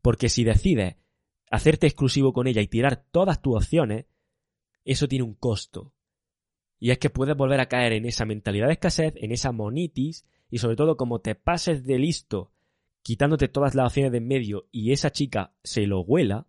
Porque 0.00 0.30
si 0.30 0.44
decides 0.44 0.96
hacerte 1.50 1.86
exclusivo 1.86 2.32
con 2.32 2.46
ella 2.46 2.62
y 2.62 2.68
tirar 2.68 3.04
todas 3.10 3.42
tus 3.42 3.56
opciones, 3.56 4.06
eso 4.86 5.06
tiene 5.06 5.24
un 5.24 5.34
costo. 5.34 5.92
Y 6.78 6.92
es 6.92 6.98
que 6.98 7.10
puedes 7.10 7.36
volver 7.36 7.60
a 7.60 7.66
caer 7.66 7.92
en 7.92 8.06
esa 8.06 8.24
mentalidad 8.24 8.68
de 8.68 8.72
escasez, 8.72 9.12
en 9.16 9.32
esa 9.32 9.52
monitis, 9.52 10.24
y 10.48 10.58
sobre 10.58 10.76
todo 10.76 10.96
como 10.96 11.20
te 11.20 11.34
pases 11.34 11.84
de 11.84 11.98
listo 11.98 12.52
quitándote 13.02 13.48
todas 13.48 13.74
las 13.74 13.86
opciones 13.86 14.12
de 14.12 14.18
en 14.18 14.28
medio 14.28 14.68
y 14.70 14.92
esa 14.92 15.10
chica 15.10 15.52
se 15.62 15.86
lo 15.86 16.00
huela, 16.00 16.46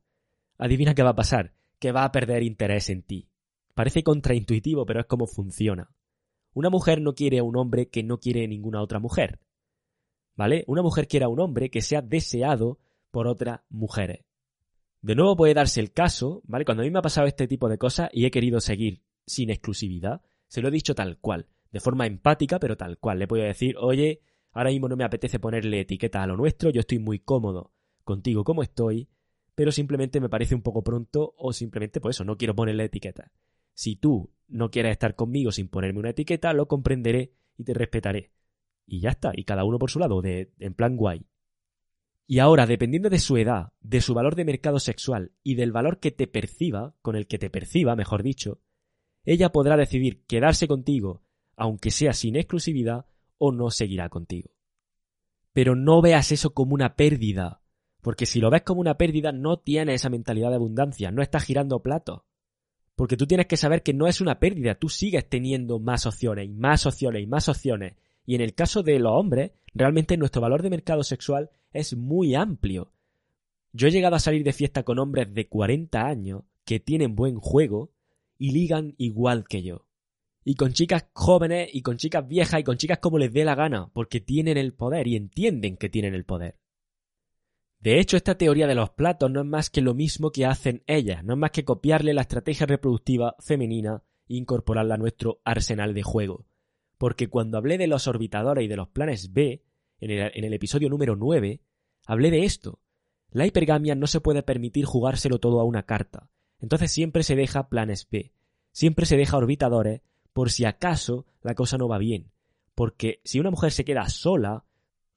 adivina 0.57 0.93
qué 0.93 1.03
va 1.03 1.11
a 1.11 1.15
pasar, 1.15 1.53
que 1.79 1.91
va 1.91 2.03
a 2.03 2.11
perder 2.11 2.43
interés 2.43 2.89
en 2.89 3.01
ti. 3.01 3.27
Parece 3.73 4.03
contraintuitivo, 4.03 4.85
pero 4.85 4.99
es 4.99 5.07
como 5.07 5.25
funciona. 5.25 5.89
Una 6.53 6.69
mujer 6.69 7.01
no 7.01 7.15
quiere 7.15 7.39
a 7.39 7.43
un 7.43 7.57
hombre 7.57 7.89
que 7.89 8.03
no 8.03 8.19
quiere 8.19 8.47
ninguna 8.47 8.81
otra 8.81 8.99
mujer. 8.99 9.39
¿Vale? 10.35 10.63
Una 10.67 10.81
mujer 10.81 11.07
quiere 11.07 11.25
a 11.25 11.29
un 11.29 11.39
hombre 11.39 11.69
que 11.69 11.81
sea 11.81 12.01
deseado 12.01 12.79
por 13.11 13.27
otras 13.27 13.61
mujeres. 13.69 14.25
De 15.01 15.15
nuevo 15.15 15.35
puede 15.35 15.53
darse 15.53 15.79
el 15.81 15.91
caso, 15.91 16.41
¿vale? 16.45 16.65
Cuando 16.65 16.81
a 16.81 16.85
mí 16.85 16.91
me 16.91 16.99
ha 16.99 17.03
pasado 17.03 17.27
este 17.27 17.47
tipo 17.47 17.69
de 17.69 17.77
cosas 17.77 18.09
y 18.13 18.25
he 18.25 18.31
querido 18.31 18.61
seguir 18.61 19.03
sin 19.25 19.49
exclusividad, 19.49 20.21
se 20.47 20.61
lo 20.61 20.69
he 20.69 20.71
dicho 20.71 20.95
tal 20.95 21.17
cual, 21.19 21.47
de 21.71 21.79
forma 21.79 22.07
empática, 22.07 22.59
pero 22.59 22.77
tal 22.77 22.97
cual. 22.97 23.19
Le 23.19 23.27
puedo 23.27 23.43
decir, 23.43 23.75
oye, 23.77 24.21
ahora 24.51 24.69
mismo 24.69 24.87
no 24.87 24.95
me 24.95 25.03
apetece 25.03 25.39
ponerle 25.39 25.81
etiqueta 25.81 26.23
a 26.23 26.27
lo 26.27 26.37
nuestro, 26.37 26.69
yo 26.69 26.79
estoy 26.79 26.99
muy 26.99 27.19
cómodo 27.19 27.73
contigo 28.03 28.43
como 28.43 28.63
estoy, 28.63 29.09
pero 29.55 29.71
simplemente 29.71 30.19
me 30.19 30.29
parece 30.29 30.55
un 30.55 30.61
poco 30.61 30.83
pronto 30.83 31.33
o 31.37 31.53
simplemente 31.53 31.99
por 31.99 32.09
pues 32.09 32.17
eso, 32.17 32.23
no 32.23 32.37
quiero 32.37 32.55
ponerle 32.55 32.85
etiqueta. 32.85 33.31
Si 33.73 33.95
tú 33.95 34.31
no 34.47 34.69
quieres 34.69 34.93
estar 34.93 35.15
conmigo 35.15 35.51
sin 35.51 35.67
ponerme 35.67 35.99
una 35.99 36.11
etiqueta, 36.11 36.53
lo 36.53 36.67
comprenderé 36.67 37.33
y 37.57 37.63
te 37.63 37.73
respetaré. 37.73 38.31
Y 38.85 39.01
ya 39.01 39.09
está, 39.11 39.31
y 39.35 39.43
cada 39.43 39.63
uno 39.63 39.79
por 39.79 39.89
su 39.89 39.99
lado, 39.99 40.21
de, 40.21 40.51
en 40.59 40.73
plan 40.73 40.95
guay. 40.95 41.25
Y 42.25 42.39
ahora, 42.39 42.65
dependiendo 42.65 43.09
de 43.09 43.19
su 43.19 43.37
edad, 43.37 43.73
de 43.81 44.01
su 44.01 44.13
valor 44.13 44.35
de 44.35 44.45
mercado 44.45 44.79
sexual 44.79 45.31
y 45.43 45.55
del 45.55 45.71
valor 45.71 45.99
que 45.99 46.11
te 46.11 46.27
perciba, 46.27 46.95
con 47.01 47.15
el 47.15 47.27
que 47.27 47.37
te 47.37 47.49
perciba, 47.49 47.95
mejor 47.95 48.23
dicho, 48.23 48.61
ella 49.25 49.51
podrá 49.51 49.77
decidir 49.77 50.25
quedarse 50.25 50.67
contigo, 50.67 51.23
aunque 51.55 51.91
sea 51.91 52.13
sin 52.13 52.35
exclusividad, 52.35 53.05
o 53.37 53.51
no 53.51 53.69
seguirá 53.71 54.09
contigo. 54.09 54.51
Pero 55.51 55.75
no 55.75 56.01
veas 56.01 56.31
eso 56.31 56.53
como 56.53 56.73
una 56.73 56.95
pérdida, 56.95 57.61
porque 58.01 58.25
si 58.25 58.39
lo 58.39 58.49
ves 58.49 58.63
como 58.63 58.81
una 58.81 58.97
pérdida 58.97 59.31
no 59.31 59.59
tienes 59.59 59.95
esa 59.95 60.09
mentalidad 60.09 60.49
de 60.49 60.55
abundancia, 60.55 61.11
no 61.11 61.21
estás 61.21 61.43
girando 61.43 61.81
platos. 61.81 62.23
Porque 62.95 63.17
tú 63.17 63.25
tienes 63.25 63.47
que 63.47 63.57
saber 63.57 63.81
que 63.81 63.93
no 63.93 64.07
es 64.07 64.21
una 64.21 64.39
pérdida, 64.39 64.75
tú 64.75 64.89
sigues 64.89 65.27
teniendo 65.27 65.79
más 65.79 66.05
opciones 66.05 66.45
y 66.45 66.53
más 66.53 66.85
opciones 66.85 67.23
y 67.23 67.27
más 67.27 67.49
opciones. 67.49 67.95
Y 68.25 68.35
en 68.35 68.41
el 68.41 68.53
caso 68.53 68.83
de 68.83 68.99
los 68.99 69.11
hombres, 69.11 69.51
realmente 69.73 70.17
nuestro 70.17 70.41
valor 70.41 70.61
de 70.61 70.69
mercado 70.69 71.03
sexual 71.03 71.51
es 71.71 71.95
muy 71.95 72.35
amplio. 72.35 72.93
Yo 73.71 73.87
he 73.87 73.91
llegado 73.91 74.15
a 74.15 74.19
salir 74.19 74.43
de 74.43 74.53
fiesta 74.53 74.83
con 74.83 74.99
hombres 74.99 75.33
de 75.33 75.47
40 75.47 76.05
años 76.05 76.43
que 76.65 76.79
tienen 76.79 77.15
buen 77.15 77.37
juego 77.37 77.91
y 78.37 78.51
ligan 78.51 78.95
igual 78.97 79.45
que 79.47 79.63
yo. 79.63 79.87
Y 80.45 80.55
con 80.55 80.73
chicas 80.73 81.07
jóvenes 81.13 81.69
y 81.73 81.81
con 81.81 81.97
chicas 81.97 82.27
viejas 82.27 82.59
y 82.59 82.63
con 82.63 82.77
chicas 82.77 82.99
como 82.99 83.17
les 83.17 83.31
dé 83.31 83.45
la 83.45 83.55
gana, 83.55 83.89
porque 83.93 84.19
tienen 84.19 84.57
el 84.57 84.73
poder 84.73 85.07
y 85.07 85.15
entienden 85.15 85.77
que 85.77 85.89
tienen 85.89 86.13
el 86.13 86.25
poder. 86.25 86.57
De 87.79 87.99
hecho, 87.99 88.15
esta 88.15 88.37
teoría 88.37 88.67
de 88.67 88.75
los 88.75 88.91
platos 88.91 89.29
no 89.29 89.41
es 89.41 89.45
más 89.45 89.69
que 89.69 89.81
lo 89.81 89.93
mismo 89.93 90.31
que 90.31 90.45
hacen 90.45 90.83
ellas, 90.87 91.23
no 91.23 91.33
es 91.33 91.39
más 91.39 91.51
que 91.51 91.65
copiarle 91.65 92.13
la 92.13 92.21
estrategia 92.21 92.65
reproductiva 92.65 93.35
femenina 93.39 94.03
e 94.29 94.35
incorporarla 94.35 94.95
a 94.95 94.97
nuestro 94.97 95.41
arsenal 95.43 95.93
de 95.93 96.03
juego. 96.03 96.45
Porque 97.03 97.27
cuando 97.27 97.57
hablé 97.57 97.77
de 97.77 97.87
los 97.87 98.07
orbitadores 98.07 98.63
y 98.63 98.69
de 98.69 98.77
los 98.77 98.87
planes 98.87 99.33
B, 99.33 99.61
en 99.99 100.09
el, 100.09 100.53
episodio 100.53 100.87
número 100.87 101.17
9, 101.17 101.59
hablé 102.05 102.31
de 102.31 102.45
esto. 102.45 102.79
La 103.29 103.45
hipergamia 103.45 103.93
no 103.93 104.07
se 104.07 104.21
puede 104.21 104.41
permitir 104.41 104.85
jugárselo 104.85 105.37
todo 105.37 105.59
a 105.59 105.65
una 105.65 105.83
carta. 105.83 106.29
Entonces 106.61 106.93
siempre 106.93 107.23
se 107.23 107.35
deja 107.35 107.67
planes 107.67 108.07
B. 108.09 108.31
Siempre 108.71 109.05
se 109.05 109.17
deja 109.17 109.35
orbitadores 109.35 109.99
por 110.31 110.49
si 110.49 110.63
acaso 110.63 111.25
la 111.41 111.55
cosa 111.55 111.77
no 111.77 111.89
va 111.89 111.97
bien. 111.97 112.31
Porque 112.73 113.19
si 113.25 113.37
una 113.37 113.51
mujer 113.51 113.73
se 113.73 113.83
queda 113.83 114.07
sola, 114.07 114.63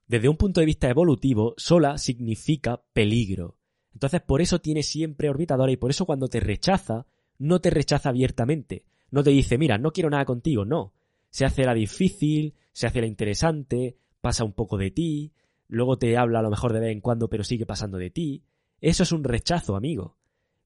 desde 0.08 0.28
un 0.28 0.36
punto 0.36 0.58
de 0.58 0.66
vista 0.66 0.90
evolutivo, 0.90 1.54
sola 1.56 1.98
significa 1.98 2.82
peligro. 2.94 3.58
Entonces 3.92 4.22
por 4.22 4.40
eso 4.40 4.60
tiene 4.60 4.82
siempre 4.82 5.30
orbitadores 5.30 5.74
y 5.74 5.76
por 5.76 5.92
eso 5.92 6.04
cuando 6.04 6.26
te 6.26 6.40
rechaza, 6.40 7.06
no 7.38 7.60
te 7.60 7.70
rechaza 7.70 8.08
abiertamente. 8.08 8.86
No 9.12 9.22
te 9.22 9.30
dice, 9.30 9.56
mira, 9.56 9.78
no 9.78 9.92
quiero 9.92 10.10
nada 10.10 10.24
contigo, 10.24 10.64
no. 10.64 10.95
Se 11.36 11.44
hace 11.44 11.64
la 11.64 11.74
difícil, 11.74 12.54
se 12.72 12.86
hace 12.86 13.02
la 13.02 13.06
interesante, 13.06 13.98
pasa 14.22 14.42
un 14.42 14.54
poco 14.54 14.78
de 14.78 14.90
ti, 14.90 15.34
luego 15.68 15.98
te 15.98 16.16
habla 16.16 16.38
a 16.38 16.42
lo 16.42 16.48
mejor 16.48 16.72
de 16.72 16.80
vez 16.80 16.92
en 16.92 17.02
cuando, 17.02 17.28
pero 17.28 17.44
sigue 17.44 17.66
pasando 17.66 17.98
de 17.98 18.08
ti. 18.08 18.46
Eso 18.80 19.02
es 19.02 19.12
un 19.12 19.22
rechazo, 19.22 19.76
amigo. 19.76 20.16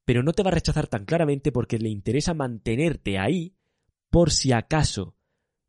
Pero 0.04 0.22
no 0.22 0.32
te 0.32 0.44
va 0.44 0.50
a 0.50 0.54
rechazar 0.54 0.86
tan 0.86 1.06
claramente 1.06 1.50
porque 1.50 1.80
le 1.80 1.88
interesa 1.88 2.34
mantenerte 2.34 3.18
ahí 3.18 3.56
por 4.10 4.30
si 4.30 4.52
acaso. 4.52 5.16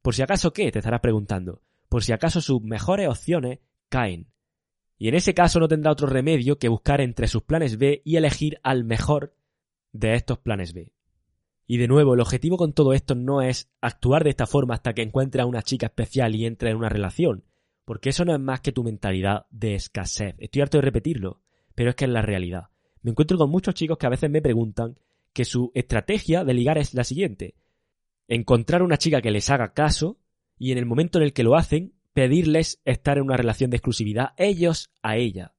¿Por 0.03 0.13
si 0.13 0.21
acaso 0.21 0.53
qué? 0.53 0.71
Te 0.71 0.77
estarás 0.77 1.01
preguntando. 1.01 1.63
Por 1.89 2.03
si 2.03 2.11
acaso 2.11 2.39
sus 2.39 2.61
mejores 2.61 3.09
opciones 3.09 3.57
caen. 3.89 4.27
Y 4.99 5.07
en 5.07 5.15
ese 5.15 5.33
caso 5.33 5.59
no 5.59 5.67
tendrá 5.67 5.91
otro 5.93 6.05
remedio 6.05 6.59
que 6.59 6.69
buscar 6.69 7.01
entre 7.01 7.27
sus 7.27 7.41
planes 7.41 7.79
B 7.79 8.03
y 8.05 8.17
elegir 8.17 8.59
al 8.61 8.83
mejor 8.83 9.33
de 9.93 10.13
estos 10.13 10.37
planes 10.37 10.73
B. 10.73 10.93
Y 11.71 11.77
de 11.77 11.87
nuevo, 11.87 12.15
el 12.15 12.19
objetivo 12.19 12.57
con 12.57 12.73
todo 12.73 12.91
esto 12.91 13.15
no 13.15 13.41
es 13.41 13.69
actuar 13.79 14.25
de 14.25 14.31
esta 14.31 14.45
forma 14.45 14.73
hasta 14.73 14.91
que 14.91 15.03
encuentre 15.03 15.41
a 15.41 15.45
una 15.45 15.61
chica 15.61 15.85
especial 15.85 16.35
y 16.35 16.45
entre 16.45 16.69
en 16.69 16.75
una 16.75 16.89
relación, 16.89 17.45
porque 17.85 18.09
eso 18.09 18.25
no 18.25 18.33
es 18.33 18.41
más 18.41 18.59
que 18.59 18.73
tu 18.73 18.83
mentalidad 18.83 19.45
de 19.51 19.75
escasez. 19.75 20.35
Estoy 20.39 20.63
harto 20.63 20.79
de 20.79 20.81
repetirlo, 20.81 21.39
pero 21.73 21.91
es 21.91 21.95
que 21.95 22.03
es 22.03 22.11
la 22.11 22.21
realidad. 22.21 22.67
Me 23.03 23.11
encuentro 23.11 23.37
con 23.37 23.49
muchos 23.49 23.73
chicos 23.73 23.97
que 23.97 24.05
a 24.05 24.09
veces 24.09 24.29
me 24.29 24.41
preguntan 24.41 24.97
que 25.31 25.45
su 25.45 25.71
estrategia 25.73 26.43
de 26.43 26.53
ligar 26.53 26.77
es 26.77 26.93
la 26.93 27.05
siguiente. 27.05 27.55
Encontrar 28.27 28.83
una 28.83 28.97
chica 28.97 29.21
que 29.21 29.31
les 29.31 29.49
haga 29.49 29.71
caso 29.71 30.17
y 30.59 30.73
en 30.73 30.77
el 30.77 30.85
momento 30.85 31.19
en 31.19 31.23
el 31.23 31.31
que 31.31 31.45
lo 31.45 31.55
hacen, 31.55 31.93
pedirles 32.11 32.81
estar 32.83 33.17
en 33.17 33.23
una 33.23 33.37
relación 33.37 33.69
de 33.69 33.77
exclusividad 33.77 34.33
ellos 34.35 34.91
a 35.01 35.15
ella. 35.15 35.53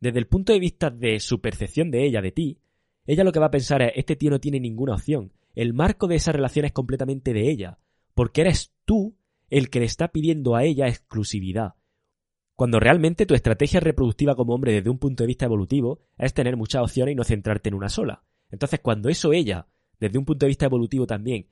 Desde 0.00 0.18
el 0.18 0.26
punto 0.26 0.52
de 0.52 0.58
vista 0.58 0.90
de 0.90 1.20
su 1.20 1.40
percepción 1.40 1.92
de 1.92 2.04
ella, 2.04 2.20
de 2.20 2.32
ti, 2.32 2.58
ella 3.06 3.24
lo 3.24 3.32
que 3.32 3.40
va 3.40 3.46
a 3.46 3.50
pensar 3.50 3.82
es, 3.82 3.92
este 3.96 4.16
tío 4.16 4.30
no 4.30 4.40
tiene 4.40 4.60
ninguna 4.60 4.94
opción. 4.94 5.32
El 5.54 5.72
marco 5.72 6.06
de 6.06 6.16
esa 6.16 6.32
relación 6.32 6.64
es 6.64 6.72
completamente 6.72 7.32
de 7.32 7.50
ella, 7.50 7.78
porque 8.14 8.42
eres 8.42 8.72
tú 8.84 9.16
el 9.48 9.70
que 9.70 9.80
le 9.80 9.86
está 9.86 10.08
pidiendo 10.08 10.56
a 10.56 10.64
ella 10.64 10.88
exclusividad. 10.88 11.74
Cuando 12.54 12.80
realmente 12.80 13.26
tu 13.26 13.34
estrategia 13.34 13.80
reproductiva 13.80 14.34
como 14.34 14.54
hombre 14.54 14.72
desde 14.72 14.90
un 14.90 14.98
punto 14.98 15.22
de 15.22 15.28
vista 15.28 15.44
evolutivo 15.44 16.00
es 16.16 16.32
tener 16.32 16.56
muchas 16.56 16.82
opciones 16.82 17.12
y 17.12 17.16
no 17.16 17.24
centrarte 17.24 17.68
en 17.68 17.74
una 17.74 17.90
sola. 17.90 18.24
Entonces 18.50 18.80
cuando 18.80 19.08
eso 19.08 19.32
ella, 19.32 19.68
desde 20.00 20.18
un 20.18 20.24
punto 20.24 20.46
de 20.46 20.48
vista 20.48 20.66
evolutivo 20.66 21.06
también, 21.06 21.48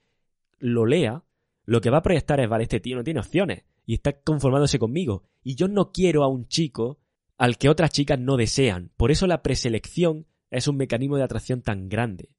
lo 0.59 0.87
lea, 0.87 1.23
lo 1.67 1.81
que 1.81 1.91
va 1.91 1.99
a 1.99 2.03
proyectar 2.03 2.41
es, 2.41 2.49
vale, 2.49 2.65
este 2.65 2.81
tío 2.81 2.97
no 2.97 3.05
tiene 3.05 3.21
opciones 3.21 3.65
y 3.87 3.95
está 3.95 4.19
conformándose 4.21 4.79
conmigo. 4.79 5.25
Y 5.43 5.57
yo 5.57 5.69
no 5.69 5.93
quiero 5.93 6.25
a 6.25 6.29
un 6.29 6.49
chico 6.49 7.01
al 7.37 7.59
que 7.59 7.69
otras 7.69 7.91
chicas 7.91 8.19
no 8.19 8.37
desean. 8.37 8.91
Por 8.97 9.11
eso 9.11 9.27
la 9.27 9.43
preselección 9.43 10.27
es 10.55 10.69
un 10.69 10.77
mecanismo 10.77 11.17
de 11.17 11.25
atracción 11.25 11.63
tan 11.63 11.89
grande. 11.89 12.31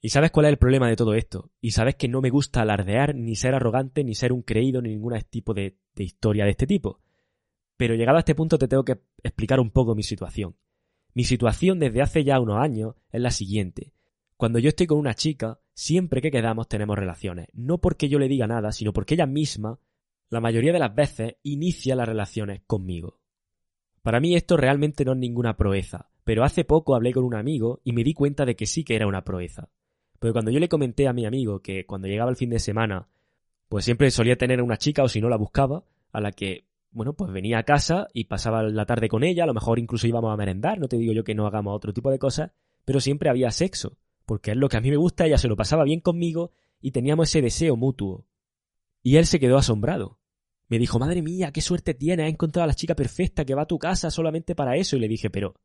¿Y 0.00 0.10
sabes 0.10 0.30
cuál 0.30 0.46
es 0.46 0.50
el 0.50 0.58
problema 0.58 0.88
de 0.88 0.96
todo 0.96 1.14
esto? 1.14 1.50
Y 1.60 1.72
sabes 1.72 1.96
que 1.96 2.08
no 2.08 2.20
me 2.20 2.30
gusta 2.30 2.62
alardear, 2.62 3.14
ni 3.14 3.36
ser 3.36 3.54
arrogante, 3.54 4.02
ni 4.04 4.14
ser 4.14 4.32
un 4.32 4.42
creído, 4.42 4.80
ni 4.80 4.90
ningún 4.90 5.14
tipo 5.28 5.52
de, 5.52 5.76
de 5.94 6.04
historia 6.04 6.44
de 6.44 6.52
este 6.52 6.66
tipo. 6.66 7.00
Pero 7.76 7.94
llegado 7.94 8.16
a 8.16 8.20
este 8.20 8.34
punto 8.34 8.58
te 8.58 8.68
tengo 8.68 8.84
que 8.84 9.00
explicar 9.22 9.60
un 9.60 9.70
poco 9.70 9.94
mi 9.94 10.02
situación. 10.02 10.56
Mi 11.12 11.24
situación 11.24 11.78
desde 11.78 12.02
hace 12.02 12.24
ya 12.24 12.40
unos 12.40 12.58
años 12.58 12.94
es 13.10 13.20
la 13.20 13.30
siguiente. 13.30 13.92
Cuando 14.36 14.58
yo 14.58 14.70
estoy 14.70 14.86
con 14.86 14.98
una 14.98 15.14
chica, 15.14 15.60
siempre 15.74 16.22
que 16.22 16.30
quedamos 16.30 16.68
tenemos 16.68 16.98
relaciones. 16.98 17.48
No 17.52 17.78
porque 17.78 18.08
yo 18.08 18.18
le 18.18 18.28
diga 18.28 18.46
nada, 18.46 18.72
sino 18.72 18.92
porque 18.92 19.14
ella 19.14 19.26
misma, 19.26 19.78
la 20.30 20.40
mayoría 20.40 20.72
de 20.72 20.78
las 20.78 20.94
veces, 20.94 21.36
inicia 21.42 21.96
las 21.96 22.08
relaciones 22.08 22.62
conmigo. 22.66 23.20
Para 24.02 24.20
mí 24.20 24.34
esto 24.34 24.56
realmente 24.56 25.04
no 25.04 25.12
es 25.12 25.18
ninguna 25.18 25.56
proeza, 25.56 26.10
pero 26.30 26.44
hace 26.44 26.64
poco 26.64 26.94
hablé 26.94 27.12
con 27.12 27.24
un 27.24 27.34
amigo 27.34 27.80
y 27.82 27.92
me 27.92 28.04
di 28.04 28.14
cuenta 28.14 28.46
de 28.46 28.54
que 28.54 28.64
sí 28.64 28.84
que 28.84 28.94
era 28.94 29.08
una 29.08 29.24
proeza. 29.24 29.68
Porque 30.20 30.32
cuando 30.32 30.52
yo 30.52 30.60
le 30.60 30.68
comenté 30.68 31.08
a 31.08 31.12
mi 31.12 31.26
amigo 31.26 31.58
que 31.58 31.86
cuando 31.86 32.06
llegaba 32.06 32.30
el 32.30 32.36
fin 32.36 32.50
de 32.50 32.60
semana, 32.60 33.08
pues 33.68 33.84
siempre 33.84 34.12
solía 34.12 34.38
tener 34.38 34.62
una 34.62 34.76
chica 34.76 35.02
o 35.02 35.08
si 35.08 35.20
no 35.20 35.28
la 35.28 35.36
buscaba, 35.36 35.82
a 36.12 36.20
la 36.20 36.30
que 36.30 36.68
bueno, 36.92 37.14
pues 37.14 37.32
venía 37.32 37.58
a 37.58 37.64
casa 37.64 38.06
y 38.14 38.26
pasaba 38.26 38.62
la 38.62 38.86
tarde 38.86 39.08
con 39.08 39.24
ella, 39.24 39.42
a 39.42 39.46
lo 39.48 39.54
mejor 39.54 39.80
incluso 39.80 40.06
íbamos 40.06 40.32
a 40.32 40.36
merendar, 40.36 40.78
no 40.78 40.86
te 40.86 40.98
digo 40.98 41.12
yo 41.12 41.24
que 41.24 41.34
no 41.34 41.48
hagamos 41.48 41.74
otro 41.74 41.92
tipo 41.92 42.12
de 42.12 42.20
cosas, 42.20 42.52
pero 42.84 43.00
siempre 43.00 43.28
había 43.28 43.50
sexo, 43.50 43.98
porque 44.24 44.52
es 44.52 44.56
lo 44.56 44.68
que 44.68 44.76
a 44.76 44.80
mí 44.80 44.88
me 44.88 44.98
gusta, 44.98 45.26
ella 45.26 45.36
se 45.36 45.48
lo 45.48 45.56
pasaba 45.56 45.82
bien 45.82 45.98
conmigo 45.98 46.52
y 46.80 46.92
teníamos 46.92 47.28
ese 47.28 47.42
deseo 47.42 47.74
mutuo. 47.74 48.24
Y 49.02 49.16
él 49.16 49.26
se 49.26 49.40
quedó 49.40 49.56
asombrado. 49.56 50.20
Me 50.68 50.78
dijo, 50.78 51.00
madre 51.00 51.22
mía, 51.22 51.50
qué 51.50 51.60
suerte 51.60 51.92
tienes, 51.92 52.26
has 52.26 52.30
encontrado 52.30 52.62
a 52.62 52.68
la 52.68 52.74
chica 52.74 52.94
perfecta 52.94 53.44
que 53.44 53.56
va 53.56 53.62
a 53.62 53.66
tu 53.66 53.80
casa 53.80 54.12
solamente 54.12 54.54
para 54.54 54.76
eso. 54.76 54.96
Y 54.96 55.00
le 55.00 55.08
dije, 55.08 55.28
pero, 55.28 55.56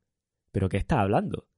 pero 0.56 0.70
¿qué 0.70 0.78
estás 0.78 1.00
hablando? 1.00 1.48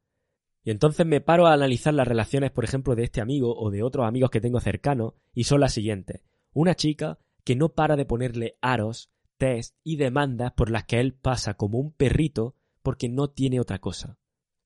Y 0.64 0.72
entonces 0.72 1.06
me 1.06 1.20
paro 1.20 1.46
a 1.46 1.52
analizar 1.52 1.94
las 1.94 2.08
relaciones, 2.08 2.50
por 2.50 2.64
ejemplo, 2.64 2.96
de 2.96 3.04
este 3.04 3.20
amigo 3.20 3.56
o 3.56 3.70
de 3.70 3.84
otros 3.84 4.04
amigos 4.04 4.28
que 4.28 4.40
tengo 4.40 4.58
cercanos, 4.58 5.14
y 5.32 5.44
son 5.44 5.60
las 5.60 5.72
siguientes. 5.72 6.22
Una 6.52 6.74
chica 6.74 7.20
que 7.44 7.54
no 7.54 7.68
para 7.68 7.94
de 7.94 8.06
ponerle 8.06 8.58
aros 8.60 9.08
test 9.36 9.76
y 9.84 9.98
demandas 9.98 10.50
por 10.50 10.68
las 10.68 10.82
que 10.82 10.98
él 10.98 11.14
pasa 11.14 11.54
como 11.54 11.78
un 11.78 11.92
perrito 11.92 12.56
porque 12.82 13.08
no 13.08 13.30
tiene 13.30 13.60
otra 13.60 13.78
cosa. 13.78 14.18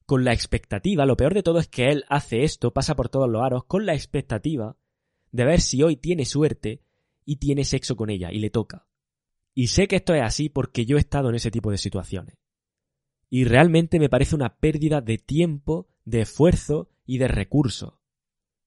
Con 0.06 0.24
la 0.24 0.32
expectativa, 0.32 1.04
lo 1.04 1.18
peor 1.18 1.34
de 1.34 1.42
todo 1.42 1.58
es 1.58 1.68
que 1.68 1.90
él 1.90 2.06
hace 2.08 2.42
esto, 2.42 2.72
pasa 2.72 2.96
por 2.96 3.10
todos 3.10 3.28
los 3.28 3.42
aros, 3.42 3.64
con 3.64 3.84
la 3.84 3.92
expectativa 3.92 4.78
de 5.30 5.44
ver 5.44 5.60
si 5.60 5.82
hoy 5.82 5.96
tiene 5.96 6.24
suerte 6.24 6.80
y 7.26 7.36
tiene 7.36 7.64
sexo 7.64 7.96
con 7.96 8.08
ella 8.08 8.32
y 8.32 8.38
le 8.38 8.48
toca. 8.48 8.86
Y 9.52 9.66
sé 9.66 9.88
que 9.88 9.96
esto 9.96 10.14
es 10.14 10.22
así 10.22 10.48
porque 10.48 10.86
yo 10.86 10.96
he 10.96 11.00
estado 11.00 11.28
en 11.28 11.34
ese 11.34 11.50
tipo 11.50 11.70
de 11.70 11.76
situaciones. 11.76 12.38
Y 13.32 13.44
realmente 13.44 13.98
me 13.98 14.10
parece 14.10 14.34
una 14.34 14.58
pérdida 14.58 15.00
de 15.00 15.16
tiempo, 15.16 15.88
de 16.04 16.20
esfuerzo 16.20 16.90
y 17.06 17.16
de 17.16 17.28
recursos. 17.28 17.94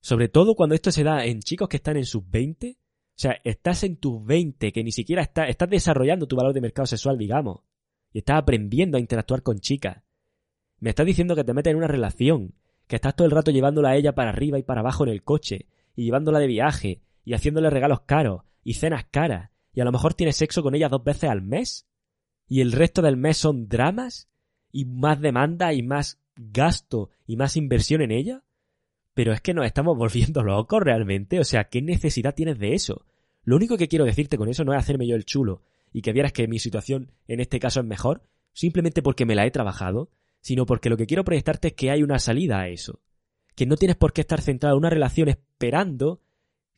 Sobre 0.01 0.27
todo 0.27 0.55
cuando 0.55 0.73
esto 0.73 0.91
se 0.91 1.03
da 1.03 1.25
en 1.25 1.41
chicos 1.41 1.69
que 1.69 1.77
están 1.77 1.97
en 1.97 2.05
sus 2.05 2.27
20 2.27 2.79
o 3.15 3.17
sea, 3.17 3.39
estás 3.45 3.83
en 3.83 3.95
tus 3.95 4.25
20, 4.25 4.73
que 4.73 4.83
ni 4.83 4.91
siquiera 4.91 5.21
estás, 5.21 5.49
estás 5.49 5.69
desarrollando 5.69 6.27
tu 6.27 6.35
valor 6.35 6.53
de 6.53 6.59
mercado 6.59 6.85
sexual, 6.85 7.17
digamos. 7.17 7.61
Y 8.11 8.17
estás 8.19 8.37
aprendiendo 8.37 8.97
a 8.97 8.99
interactuar 8.99 9.41
con 9.41 9.59
chicas. 9.59 10.03
Me 10.79 10.89
estás 10.89 11.05
diciendo 11.05 11.33
que 11.33 11.45
te 11.45 11.53
metes 11.53 11.71
en 11.71 11.77
una 11.77 11.87
relación, 11.87 12.55
que 12.87 12.97
estás 12.97 13.15
todo 13.15 13.25
el 13.25 13.31
rato 13.31 13.51
llevándola 13.51 13.91
a 13.91 13.95
ella 13.95 14.15
para 14.15 14.31
arriba 14.31 14.59
y 14.59 14.63
para 14.63 14.81
abajo 14.81 15.05
en 15.05 15.11
el 15.11 15.23
coche, 15.23 15.67
y 15.95 16.03
llevándola 16.03 16.39
de 16.39 16.47
viaje, 16.47 17.01
y 17.23 17.35
haciéndole 17.35 17.69
regalos 17.69 18.01
caros, 18.01 18.41
y 18.65 18.73
cenas 18.73 19.05
caras, 19.09 19.51
y 19.73 19.79
a 19.79 19.85
lo 19.85 19.93
mejor 19.93 20.13
tienes 20.13 20.35
sexo 20.35 20.61
con 20.61 20.75
ella 20.75 20.89
dos 20.89 21.05
veces 21.05 21.29
al 21.29 21.41
mes, 21.41 21.87
y 22.49 22.59
el 22.59 22.73
resto 22.73 23.01
del 23.01 23.15
mes 23.15 23.37
son 23.37 23.69
dramas, 23.69 24.27
y 24.75 24.83
más 24.83 25.21
demanda, 25.21 25.71
y 25.71 25.81
más 25.83 26.19
gasto, 26.35 27.09
y 27.25 27.37
más 27.37 27.55
inversión 27.55 28.01
en 28.01 28.11
ella. 28.11 28.43
Pero 29.13 29.31
es 29.31 29.39
que 29.39 29.53
nos 29.53 29.65
estamos 29.65 29.97
volviendo 29.97 30.43
locos 30.43 30.83
realmente. 30.83 31.39
O 31.39 31.45
sea, 31.45 31.69
¿qué 31.69 31.81
necesidad 31.81 32.35
tienes 32.35 32.59
de 32.59 32.73
eso? 32.73 33.05
Lo 33.45 33.55
único 33.55 33.77
que 33.77 33.87
quiero 33.87 34.03
decirte 34.03 34.37
con 34.37 34.49
eso 34.49 34.65
no 34.65 34.73
es 34.73 34.79
hacerme 34.79 35.07
yo 35.07 35.15
el 35.15 35.23
chulo 35.23 35.61
y 35.93 36.01
que 36.01 36.11
vieras 36.11 36.33
que 36.33 36.49
mi 36.49 36.59
situación 36.59 37.13
en 37.29 37.39
este 37.39 37.57
caso 37.57 37.79
es 37.79 37.85
mejor, 37.85 38.23
simplemente 38.51 39.01
porque 39.01 39.25
me 39.25 39.33
la 39.33 39.45
he 39.45 39.51
trabajado, 39.51 40.09
sino 40.41 40.65
porque 40.65 40.89
lo 40.89 40.97
que 40.97 41.05
quiero 41.05 41.23
proyectarte 41.23 41.69
es 41.69 41.73
que 41.75 41.89
hay 41.89 42.03
una 42.03 42.19
salida 42.19 42.59
a 42.59 42.67
eso. 42.67 42.99
Que 43.55 43.65
no 43.65 43.77
tienes 43.77 43.95
por 43.95 44.11
qué 44.11 44.21
estar 44.21 44.41
centrado 44.41 44.75
en 44.75 44.79
una 44.79 44.89
relación 44.89 45.29
esperando 45.29 46.19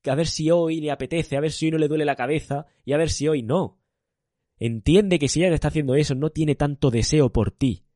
que 0.04 0.12
a 0.12 0.16
ver 0.16 0.28
si 0.28 0.52
hoy 0.52 0.82
le 0.82 0.92
apetece, 0.92 1.36
a 1.36 1.42
ver 1.42 1.52
si 1.52 1.66
hoy 1.66 1.72
no 1.72 1.80
le 1.80 1.88
duele 1.88 2.06
la 2.06 2.16
cabeza 2.16 2.68
y 2.86 2.94
a 2.94 2.98
ver 2.98 3.10
si 3.10 3.28
hoy 3.28 3.42
no. 3.42 3.80
Entiende 4.60 5.18
que 5.18 5.30
si 5.30 5.44
ella 5.44 5.56
está 5.56 5.70
haciendo 5.70 5.96
eso 5.96 6.14
no 6.14 6.30
tiene 6.30 6.54
tanto 6.54 6.92
deseo 6.92 7.32
por 7.34 7.50
ti. 7.50 7.87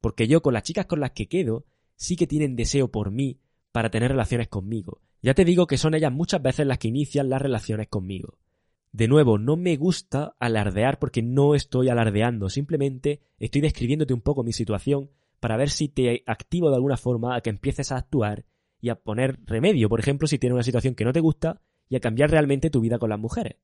Porque 0.00 0.28
yo 0.28 0.42
con 0.42 0.54
las 0.54 0.62
chicas 0.62 0.86
con 0.86 1.00
las 1.00 1.12
que 1.12 1.28
quedo 1.28 1.64
sí 1.96 2.16
que 2.16 2.26
tienen 2.26 2.56
deseo 2.56 2.90
por 2.90 3.10
mí 3.10 3.40
para 3.72 3.90
tener 3.90 4.10
relaciones 4.10 4.48
conmigo. 4.48 5.00
Ya 5.22 5.34
te 5.34 5.44
digo 5.44 5.66
que 5.66 5.76
son 5.76 5.94
ellas 5.94 6.12
muchas 6.12 6.42
veces 6.42 6.66
las 6.66 6.78
que 6.78 6.88
inician 6.88 7.28
las 7.28 7.42
relaciones 7.42 7.88
conmigo. 7.88 8.38
De 8.92 9.06
nuevo, 9.06 9.38
no 9.38 9.56
me 9.56 9.76
gusta 9.76 10.34
alardear 10.40 10.98
porque 10.98 11.22
no 11.22 11.54
estoy 11.54 11.88
alardeando, 11.90 12.48
simplemente 12.48 13.20
estoy 13.38 13.60
describiéndote 13.60 14.14
un 14.14 14.22
poco 14.22 14.42
mi 14.42 14.52
situación 14.52 15.10
para 15.38 15.56
ver 15.56 15.70
si 15.70 15.88
te 15.88 16.24
activo 16.26 16.70
de 16.70 16.76
alguna 16.76 16.96
forma 16.96 17.36
a 17.36 17.40
que 17.40 17.50
empieces 17.50 17.92
a 17.92 17.98
actuar 17.98 18.44
y 18.80 18.88
a 18.88 18.96
poner 18.96 19.38
remedio, 19.44 19.88
por 19.88 20.00
ejemplo, 20.00 20.26
si 20.26 20.38
tienes 20.38 20.54
una 20.54 20.62
situación 20.62 20.94
que 20.94 21.04
no 21.04 21.12
te 21.12 21.20
gusta 21.20 21.60
y 21.88 21.96
a 21.96 22.00
cambiar 22.00 22.30
realmente 22.30 22.70
tu 22.70 22.80
vida 22.80 22.98
con 22.98 23.10
las 23.10 23.18
mujeres. 23.18 23.56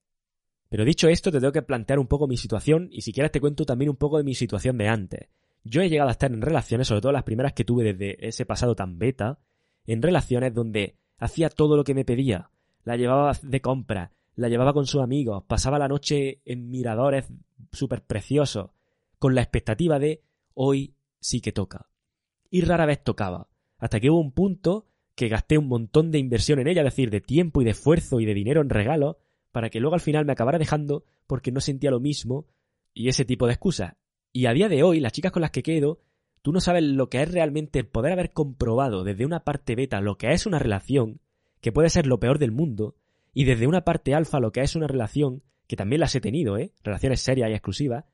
Pero 0.69 0.85
dicho 0.85 1.09
esto, 1.09 1.33
te 1.33 1.41
tengo 1.41 1.53
que 1.53 1.63
plantear 1.63 1.99
un 1.99 2.07
poco 2.07 2.27
mi 2.27 2.37
situación 2.37 2.89
y 2.93 3.01
si 3.01 3.13
quieres 3.13 3.33
te 3.33 3.41
cuento 3.41 3.65
también 3.65 3.89
un 3.89 3.97
poco 3.97 4.19
de 4.19 4.25
mi 4.25 4.35
situación 4.35 4.79
de 4.79 4.89
antes. 4.89 5.29
Yo 5.69 5.83
he 5.83 5.89
llegado 5.89 6.09
a 6.09 6.13
estar 6.13 6.33
en 6.33 6.43
relaciones, 6.43 6.87
sobre 6.87 7.01
todo 7.01 7.11
las 7.11 7.25
primeras 7.25 7.53
que 7.53 7.65
tuve 7.65 7.93
desde 7.93 8.29
ese 8.29 8.47
pasado 8.47 8.77
tan 8.77 8.99
beta, 8.99 9.41
en 9.85 10.01
relaciones 10.01 10.55
donde 10.55 10.97
hacía 11.19 11.51
todo 11.51 11.77
lo 11.77 11.83
que 11.83 11.95
me 11.95 12.05
pedía, 12.05 12.51
la 12.85 12.97
llevaba 12.97 13.33
de 13.43 13.61
compra, 13.61 14.13
la 14.37 14.49
llevaba 14.49 14.73
con 14.73 14.87
sus 14.87 15.03
amigos, 15.03 15.43
pasaba 15.49 15.79
la 15.79 15.89
noche 15.89 16.41
en 16.45 16.71
miradores 16.71 17.27
súper 17.73 18.05
preciosos, 18.05 18.71
con 19.19 19.35
la 19.35 19.43
expectativa 19.43 19.99
de 19.99 20.23
hoy 20.55 20.95
sí 21.21 21.41
que 21.41 21.51
toca. 21.53 21.89
Y 22.49 22.61
rara 22.61 22.87
vez 22.87 23.03
tocaba, 23.03 23.49
hasta 23.79 23.99
que 23.99 24.09
hubo 24.11 24.21
un 24.21 24.33
punto 24.33 24.87
que 25.17 25.29
gasté 25.29 25.59
un 25.59 25.67
montón 25.67 26.13
de 26.13 26.19
inversión 26.19 26.61
en 26.61 26.69
ella, 26.69 26.83
es 26.83 26.93
decir, 26.93 27.11
de 27.11 27.21
tiempo 27.21 27.61
y 27.61 27.65
de 27.65 27.73
esfuerzo 27.73 28.21
y 28.21 28.25
de 28.25 28.35
dinero 28.35 28.61
en 28.61 28.71
regalos, 28.71 29.17
para 29.51 29.69
que 29.69 29.81
luego 29.81 29.95
al 29.95 30.01
final 30.01 30.27
me 30.27 30.33
acabara 30.33 30.59
dejando 30.59 31.05
porque 31.27 31.51
no 31.51 31.61
sentía 31.61 31.91
lo 31.91 31.99
mismo 31.99 32.47
y 32.95 33.09
ese 33.09 33.25
tipo 33.25 33.47
de 33.47 33.55
excusas. 33.55 33.95
Y 34.37 34.45
a 34.45 34.53
día 34.53 34.69
de 34.69 34.83
hoy, 34.83 35.01
las 35.01 35.13
chicas 35.13 35.33
con 35.33 35.41
las 35.41 35.51
que 35.51 35.63
quedo 35.63 36.03
Tú 36.43 36.53
no 36.53 36.61
sabes 36.61 36.83
lo 36.83 37.09
que 37.09 37.23
es 37.23 37.33
realmente 37.33 37.85
poder 37.85 38.13
haber 38.13 38.35
comprobado 38.35 39.03
desde 39.03 39.25
una 39.25 39.45
parte 39.45 39.75
beta 39.75 40.03
lo 40.03 40.19
que 40.19 40.33
es 40.33 40.45
una 40.45 40.59
relación, 40.59 41.23
que 41.63 41.73
puede 41.73 41.89
ser 41.89 42.07
lo 42.07 42.21
peor 42.21 42.39
del 42.39 42.53
mundo, 42.53 42.97
y 43.33 43.45
desde 43.45 43.67
una 43.67 43.81
parte 43.81 44.15
alfa 44.15 44.39
lo 44.39 44.53
que 44.53 44.61
es 44.61 44.77
una 44.77 44.89
relación, 44.89 45.43
que 45.67 45.77
también 45.77 46.01
las 46.01 46.15
he 46.15 46.21
tenido, 46.21 46.59
¿eh? 46.59 46.75
Relaciones 46.85 47.23
serias 47.23 47.49
y 47.49 47.55
exclusivas, 47.55 48.05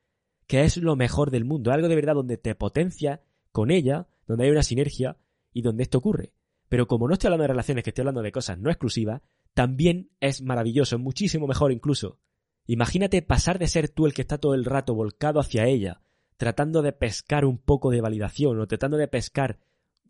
que 0.46 0.62
es 0.62 0.76
lo 0.76 0.94
mejor 0.94 1.32
del 1.32 1.44
mundo, 1.44 1.72
algo 1.72 1.88
de 1.88 1.96
verdad 1.96 2.14
donde 2.14 2.36
te 2.36 2.54
potencia 2.54 3.20
con 3.50 3.72
ella, 3.72 4.06
donde 4.28 4.44
hay 4.44 4.52
una 4.52 4.62
sinergia 4.62 5.16
y 5.52 5.62
donde 5.62 5.82
esto 5.82 5.98
ocurre. 5.98 6.34
Pero 6.68 6.86
como 6.86 7.08
no 7.08 7.14
estoy 7.14 7.26
hablando 7.26 7.42
de 7.42 7.48
relaciones, 7.48 7.82
que 7.82 7.90
estoy 7.90 8.02
hablando 8.02 8.22
de 8.22 8.30
cosas 8.30 8.60
no 8.60 8.70
exclusivas, 8.70 9.22
también 9.54 10.12
es 10.20 10.40
maravilloso, 10.40 11.00
muchísimo 11.00 11.48
mejor 11.48 11.72
incluso. 11.72 12.20
Imagínate 12.66 13.22
pasar 13.22 13.58
de 13.58 13.66
ser 13.66 13.88
tú 13.88 14.06
el 14.06 14.14
que 14.14 14.22
está 14.22 14.38
todo 14.38 14.54
el 14.54 14.64
rato 14.64 14.94
volcado 14.94 15.40
hacia 15.40 15.66
ella, 15.66 16.00
tratando 16.36 16.82
de 16.82 16.92
pescar 16.92 17.44
un 17.44 17.58
poco 17.58 17.90
de 17.90 18.00
validación 18.00 18.58
o 18.60 18.66
tratando 18.66 18.96
de 18.96 19.08
pescar 19.08 19.58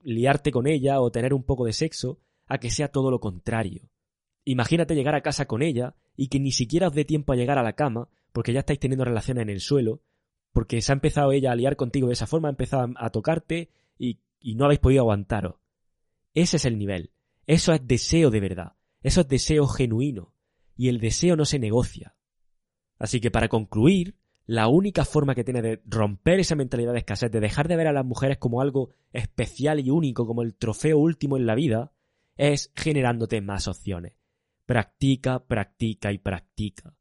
liarte 0.03 0.51
con 0.51 0.67
ella 0.67 1.01
o 1.01 1.11
tener 1.11 1.35
un 1.35 1.45
poco 1.45 1.65
de 1.65 1.73
sexo, 1.73 2.21
a 2.47 2.59
que 2.59 2.71
sea 2.71 2.89
todo 2.89 3.11
lo 3.11 3.21
contrario. 3.21 3.89
Imagínate 4.45 4.95
llegar 4.95 5.15
a 5.15 5.23
casa 5.23 5.47
con 5.47 5.63
ella 5.63 5.95
y 6.17 6.29
que 6.29 6.41
ni 6.41 6.53
siquiera 6.53 6.89
os 6.89 6.95
dé 6.95 7.05
tiempo 7.05 7.33
a 7.33 7.37
llegar 7.37 7.59
a 7.59 7.63
la 7.63 7.75
cama 7.75 8.09
porque 8.33 8.53
ya 8.53 8.61
estáis 8.61 8.81
teniendo 8.81 9.05
relaciones 9.05 9.43
en 9.43 9.51
el 9.51 9.61
suelo, 9.61 10.03
porque 10.53 10.83
se 10.83 10.93
ha 10.93 10.95
empezado 10.95 11.33
ella 11.33 11.53
a 11.53 11.55
liar 11.55 11.77
contigo 11.77 12.09
de 12.09 12.15
esa 12.15 12.27
forma, 12.27 12.49
ha 12.49 12.51
empezado 12.51 12.93
a 12.97 13.11
tocarte 13.11 13.71
y, 13.99 14.19
no 14.55 14.65
habéis 14.65 14.81
podido 14.81 15.03
aguantaros. 15.03 15.57
Ese 16.35 16.57
es 16.57 16.65
el 16.65 16.79
nivel. 16.79 17.13
Eso 17.47 17.73
es 17.73 17.87
deseo 17.87 18.31
de 18.31 18.41
verdad. 18.41 18.73
Eso 19.03 19.21
es 19.21 19.29
deseo 19.29 19.67
genuino. 19.67 20.35
Y 20.77 20.89
el 20.89 20.99
deseo 20.99 21.37
no 21.37 21.45
se 21.45 21.59
negocia. 21.59 22.17
Así 22.99 23.21
que 23.21 23.31
para 23.31 23.49
concluir, 23.49 24.17
la 24.47 24.69
única 24.69 25.05
forma 25.05 25.35
que 25.35 25.45
tiene 25.45 25.63
de 25.63 25.81
romper 25.87 26.41
esa 26.41 26.57
mentalidad 26.57 26.93
de 26.93 26.99
escasez, 26.99 27.31
de 27.31 27.41
dejar 27.41 27.69
de 27.69 27.77
ver 27.77 27.87
a 27.87 27.93
las 27.93 28.05
mujeres 28.05 28.39
como 28.39 28.61
algo 28.61 28.91
especial 29.13 29.81
y 29.81 29.91
único, 29.91 30.27
como 30.27 30.43
el 30.43 30.55
trofeo 30.55 30.99
último 30.99 31.37
en 31.37 31.47
la 31.47 31.55
vida, 31.55 31.93
es 32.37 32.73
generándote 32.75 33.41
más 33.41 33.69
opciones. 33.69 34.15
Practica, 34.67 35.45
practica 35.45 36.13
y 36.13 36.19
practica. 36.19 36.95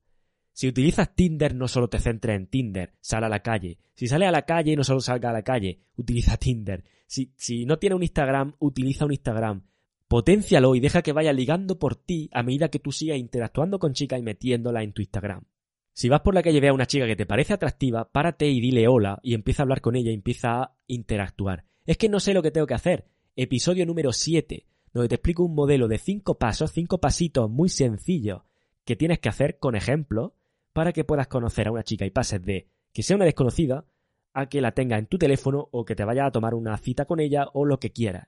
Si 0.54 0.68
utilizas 0.68 1.16
Tinder, 1.16 1.56
no 1.56 1.68
solo 1.68 1.90
te 1.90 2.00
centres 2.00 2.36
en 2.36 2.48
Tinder, 2.48 2.94
sal 3.00 3.24
a 3.24 3.30
la 3.30 3.42
calle. 3.42 3.80
Si 3.96 4.08
sale 4.08 4.26
a 4.28 4.32
la 4.32 4.44
calle, 4.44 4.76
no 4.76 4.84
solo 4.84 5.00
salga 5.00 5.30
a 5.30 5.34
la 5.34 5.44
calle, 5.44 5.80
utiliza 5.96 6.38
Tinder. 6.38 6.84
Si, 7.08 7.34
si 7.38 7.66
no 7.66 7.80
tiene 7.80 7.96
un 7.96 8.04
Instagram, 8.04 8.56
utiliza 8.60 9.06
un 9.06 9.14
Instagram. 9.14 9.64
Potencialo 10.08 10.76
y 10.76 10.82
deja 10.82 11.02
que 11.02 11.14
vaya 11.14 11.32
ligando 11.32 11.80
por 11.80 11.96
ti 11.96 12.30
a 12.34 12.44
medida 12.44 12.70
que 12.70 12.80
tú 12.80 12.92
sigas 12.92 13.18
interactuando 13.18 13.80
con 13.80 13.94
chicas 13.94 14.20
y 14.20 14.24
metiéndola 14.24 14.84
en 14.84 14.92
tu 14.92 15.02
Instagram. 15.02 15.46
Si 15.94 16.10
vas 16.10 16.22
por 16.22 16.34
la 16.34 16.42
calle 16.42 16.60
y 16.62 16.68
a 16.68 16.74
una 16.74 16.86
chica 16.86 17.06
que 17.06 17.16
te 17.16 17.26
parece 17.26 17.54
atractiva, 17.54 18.12
párate 18.12 18.48
y 18.48 18.62
dile 18.62 18.88
hola 18.88 19.20
y 19.24 19.34
empieza 19.34 19.62
a 19.62 19.66
hablar 19.66 19.82
con 19.82 19.96
ella 19.96 20.12
y 20.12 20.16
empieza 20.16 20.62
a 20.62 20.76
interactuar. 20.88 21.66
Es 21.86 21.98
que 21.98 22.10
no 22.10 22.20
sé 22.20 22.34
lo 22.34 22.42
que 22.42 22.52
tengo 22.52 22.68
que 22.68 22.74
hacer. 22.74 23.06
Episodio 23.36 23.86
número 23.86 24.14
7. 24.14 24.68
donde 24.94 25.10
te 25.10 25.16
explico 25.16 25.44
un 25.44 25.56
modelo 25.56 25.88
de 25.88 25.98
cinco 25.98 26.38
pasos, 26.38 26.72
cinco 26.72 27.00
pasitos 27.00 27.50
muy 27.50 27.70
sencillos 27.70 28.42
que 28.84 28.96
tienes 28.96 29.20
que 29.20 29.30
hacer 29.30 29.58
con 29.58 29.76
ejemplos 29.76 30.34
para 30.74 30.92
que 30.92 31.04
puedas 31.04 31.28
conocer 31.28 31.68
a 31.68 31.72
una 31.72 31.84
chica 31.84 32.06
y 32.06 32.10
pases 32.10 32.42
de 32.42 32.68
que 32.94 33.04
sea 33.04 33.16
una 33.16 33.26
desconocida 33.26 33.86
a 34.34 34.48
que 34.48 34.62
la 34.62 34.74
tenga 34.74 34.98
en 34.98 35.08
tu 35.08 35.18
teléfono 35.18 35.70
o 35.72 35.86
que 35.86 35.96
te 35.96 36.04
vaya 36.04 36.26
a 36.26 36.32
tomar 36.32 36.54
una 36.56 36.78
cita 36.78 37.06
con 37.06 37.20
ella 37.20 37.48
o 37.54 37.66
lo 37.66 37.80
que 37.80 37.92
quieras. 37.92 38.28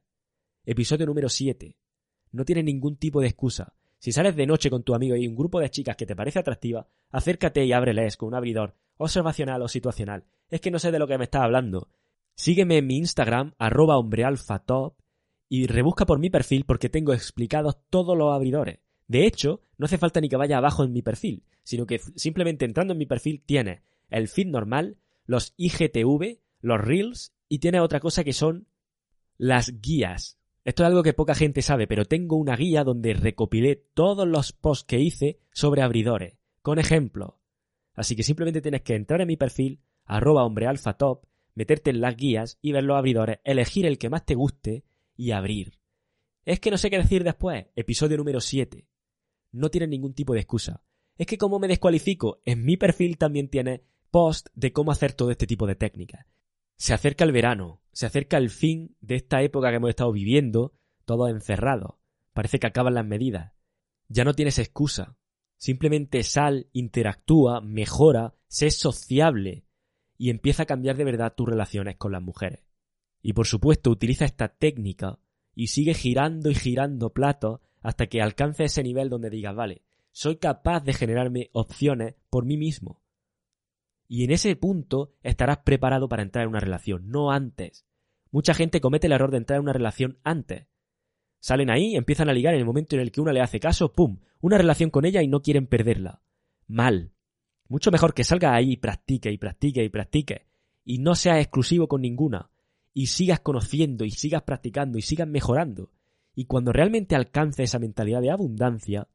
Episodio 0.65 1.05
número 1.05 1.29
7. 1.29 1.77
No 2.31 2.45
tienes 2.45 2.63
ningún 2.63 2.97
tipo 2.97 3.21
de 3.21 3.27
excusa. 3.27 3.73
Si 4.03 4.11
sales 4.11 4.35
de 4.35 4.45
noche 4.45 4.69
con 4.69 4.83
tu 4.83 4.93
amigo 4.93 5.15
y 5.15 5.29
un 5.29 5.35
grupo 5.37 5.61
de 5.61 5.69
chicas 5.69 5.95
que 5.95 6.05
te 6.05 6.13
parece 6.13 6.37
atractiva, 6.37 6.89
acércate 7.09 7.63
y 7.63 7.71
ábreles 7.71 8.17
con 8.17 8.27
un 8.27 8.35
abridor, 8.35 8.75
observacional 8.97 9.61
o 9.61 9.69
situacional. 9.69 10.25
Es 10.49 10.59
que 10.59 10.71
no 10.71 10.79
sé 10.79 10.91
de 10.91 10.99
lo 10.99 11.07
que 11.07 11.17
me 11.17 11.23
estás 11.23 11.43
hablando. 11.43 11.87
Sígueme 12.35 12.79
en 12.79 12.87
mi 12.87 12.97
Instagram, 12.97 13.53
arroba 13.57 13.97
hombrealfatop, 13.97 14.99
y 15.47 15.67
rebusca 15.67 16.05
por 16.05 16.19
mi 16.19 16.29
perfil 16.29 16.65
porque 16.65 16.89
tengo 16.89 17.13
explicados 17.13 17.77
todos 17.89 18.17
los 18.17 18.33
abridores. 18.33 18.79
De 19.07 19.25
hecho, 19.25 19.61
no 19.77 19.85
hace 19.85 19.97
falta 19.97 20.19
ni 20.19 20.27
que 20.27 20.35
vaya 20.35 20.57
abajo 20.57 20.83
en 20.83 20.91
mi 20.91 21.01
perfil, 21.01 21.45
sino 21.63 21.85
que 21.85 21.99
simplemente 22.17 22.65
entrando 22.65 22.91
en 22.91 22.99
mi 22.99 23.05
perfil 23.05 23.41
tienes 23.45 23.83
el 24.09 24.27
feed 24.27 24.47
normal, 24.47 24.97
los 25.27 25.53
IGTV, 25.55 26.39
los 26.59 26.81
Reels 26.81 27.31
y 27.47 27.59
tiene 27.59 27.79
otra 27.79 28.01
cosa 28.01 28.25
que 28.25 28.33
son 28.33 28.67
las 29.37 29.79
guías. 29.79 30.37
Esto 30.63 30.83
es 30.83 30.87
algo 30.87 31.03
que 31.03 31.13
poca 31.13 31.35
gente 31.35 31.61
sabe, 31.61 31.87
pero 31.87 32.05
tengo 32.05 32.37
una 32.37 32.55
guía 32.55 32.83
donde 32.83 33.13
recopilé 33.13 33.75
todos 33.93 34.27
los 34.27 34.53
posts 34.53 34.85
que 34.85 34.99
hice 34.99 35.39
sobre 35.51 35.81
abridores, 35.81 36.37
con 36.61 36.79
ejemplos. 36.79 37.33
Así 37.93 38.15
que 38.15 38.23
simplemente 38.23 38.61
tienes 38.61 38.81
que 38.81 38.95
entrar 38.95 39.21
en 39.21 39.27
mi 39.27 39.35
perfil, 39.35 39.81
arroba 40.05 40.45
hombrealfatop, 40.45 41.25
meterte 41.53 41.89
en 41.89 42.01
las 42.01 42.15
guías 42.15 42.57
y 42.61 42.71
ver 42.71 42.85
los 42.85 42.97
abridores, 42.97 43.39
elegir 43.43 43.85
el 43.85 43.97
que 43.97 44.09
más 44.09 44.25
te 44.25 44.35
guste 44.35 44.85
y 45.15 45.31
abrir. 45.31 45.79
Es 46.45 46.59
que 46.59 46.71
no 46.71 46.77
sé 46.77 46.89
qué 46.89 46.97
decir 46.97 47.23
después. 47.23 47.67
Episodio 47.75 48.17
número 48.17 48.41
7. 48.41 48.87
No 49.51 49.69
tiene 49.69 49.87
ningún 49.87 50.13
tipo 50.13 50.33
de 50.33 50.39
excusa. 50.39 50.81
Es 51.17 51.27
que 51.27 51.37
como 51.37 51.59
me 51.59 51.67
descualifico, 51.67 52.41
en 52.45 52.65
mi 52.65 52.75
perfil 52.77 53.17
también 53.17 53.49
tiene 53.49 53.83
post 54.11 54.47
de 54.53 54.73
cómo 54.73 54.91
hacer 54.91 55.13
todo 55.13 55.31
este 55.31 55.47
tipo 55.47 55.67
de 55.67 55.75
técnicas. 55.75 56.25
Se 56.77 56.93
acerca 56.93 57.23
el 57.23 57.31
verano, 57.31 57.81
se 57.91 58.05
acerca 58.05 58.37
el 58.37 58.49
fin 58.49 58.95
de 59.01 59.15
esta 59.15 59.41
época 59.41 59.69
que 59.69 59.75
hemos 59.77 59.89
estado 59.89 60.11
viviendo, 60.11 60.73
todos 61.05 61.29
encerrados. 61.29 61.95
Parece 62.33 62.59
que 62.59 62.67
acaban 62.67 62.95
las 62.95 63.05
medidas. 63.05 63.53
Ya 64.07 64.23
no 64.23 64.33
tienes 64.33 64.59
excusa. 64.59 65.17
Simplemente 65.57 66.23
sal, 66.23 66.67
interactúa, 66.73 67.61
mejora, 67.61 68.35
sé 68.47 68.71
sociable 68.71 69.65
y 70.17 70.29
empieza 70.29 70.63
a 70.63 70.65
cambiar 70.65 70.97
de 70.97 71.05
verdad 71.05 71.33
tus 71.35 71.47
relaciones 71.47 71.95
con 71.97 72.11
las 72.11 72.21
mujeres. 72.21 72.63
Y 73.21 73.33
por 73.33 73.47
supuesto 73.47 73.89
utiliza 73.89 74.25
esta 74.25 74.49
técnica 74.49 75.19
y 75.55 75.67
sigue 75.67 75.93
girando 75.93 76.49
y 76.49 76.55
girando 76.55 77.13
platos 77.13 77.61
hasta 77.81 78.07
que 78.07 78.21
alcance 78.21 78.63
ese 78.63 78.83
nivel 78.83 79.09
donde 79.09 79.29
digas, 79.29 79.55
vale, 79.55 79.83
soy 80.11 80.37
capaz 80.37 80.81
de 80.83 80.93
generarme 80.93 81.49
opciones 81.53 82.15
por 82.29 82.45
mí 82.45 82.57
mismo. 82.57 83.02
Y 84.07 84.23
en 84.23 84.31
ese 84.31 84.55
punto 84.55 85.13
estarás 85.23 85.59
preparado 85.59 86.07
para 86.09 86.23
entrar 86.23 86.43
en 86.43 86.49
una 86.49 86.59
relación, 86.59 87.09
no 87.09 87.31
antes. 87.31 87.85
Mucha 88.31 88.53
gente 88.53 88.81
comete 88.81 89.07
el 89.07 89.13
error 89.13 89.31
de 89.31 89.37
entrar 89.37 89.57
en 89.57 89.63
una 89.63 89.73
relación 89.73 90.19
antes. 90.23 90.67
Salen 91.39 91.69
ahí, 91.69 91.95
empiezan 91.95 92.29
a 92.29 92.33
ligar 92.33 92.53
en 92.53 92.61
el 92.61 92.65
momento 92.65 92.95
en 92.95 93.01
el 93.01 93.11
que 93.11 93.21
una 93.21 93.33
le 93.33 93.41
hace 93.41 93.59
caso, 93.59 93.91
¡pum! 93.91 94.19
Una 94.41 94.57
relación 94.57 94.89
con 94.89 95.05
ella 95.05 95.21
y 95.21 95.27
no 95.27 95.41
quieren 95.41 95.67
perderla. 95.67 96.21
Mal. 96.67 97.11
Mucho 97.67 97.91
mejor 97.91 98.13
que 98.13 98.23
salga 98.23 98.55
ahí 98.55 98.73
y 98.73 98.77
practique 98.77 99.31
y 99.31 99.37
practique 99.37 99.83
y 99.83 99.89
practique. 99.89 100.47
Y 100.85 100.99
no 100.99 101.15
seas 101.15 101.39
exclusivo 101.39 101.87
con 101.87 102.01
ninguna. 102.01 102.49
Y 102.93 103.07
sigas 103.07 103.39
conociendo 103.39 104.05
y 104.05 104.11
sigas 104.11 104.43
practicando 104.43 104.97
y 104.97 105.01
sigas 105.01 105.27
mejorando. 105.27 105.91
Y 106.35 106.45
cuando 106.45 106.71
realmente 106.71 107.15
alcance 107.15 107.63
esa 107.63 107.79
mentalidad 107.79 108.21
de 108.21 108.31
abundancia, 108.31 109.07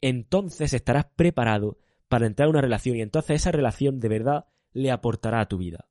entonces 0.00 0.74
estarás 0.74 1.06
preparado 1.16 1.78
para 2.14 2.28
entrar 2.28 2.46
en 2.46 2.50
una 2.50 2.60
relación 2.60 2.94
y 2.94 3.02
entonces 3.02 3.34
esa 3.34 3.50
relación 3.50 3.98
de 3.98 4.08
verdad 4.08 4.44
le 4.72 4.92
aportará 4.92 5.40
a 5.40 5.48
tu 5.48 5.58
vida. 5.58 5.88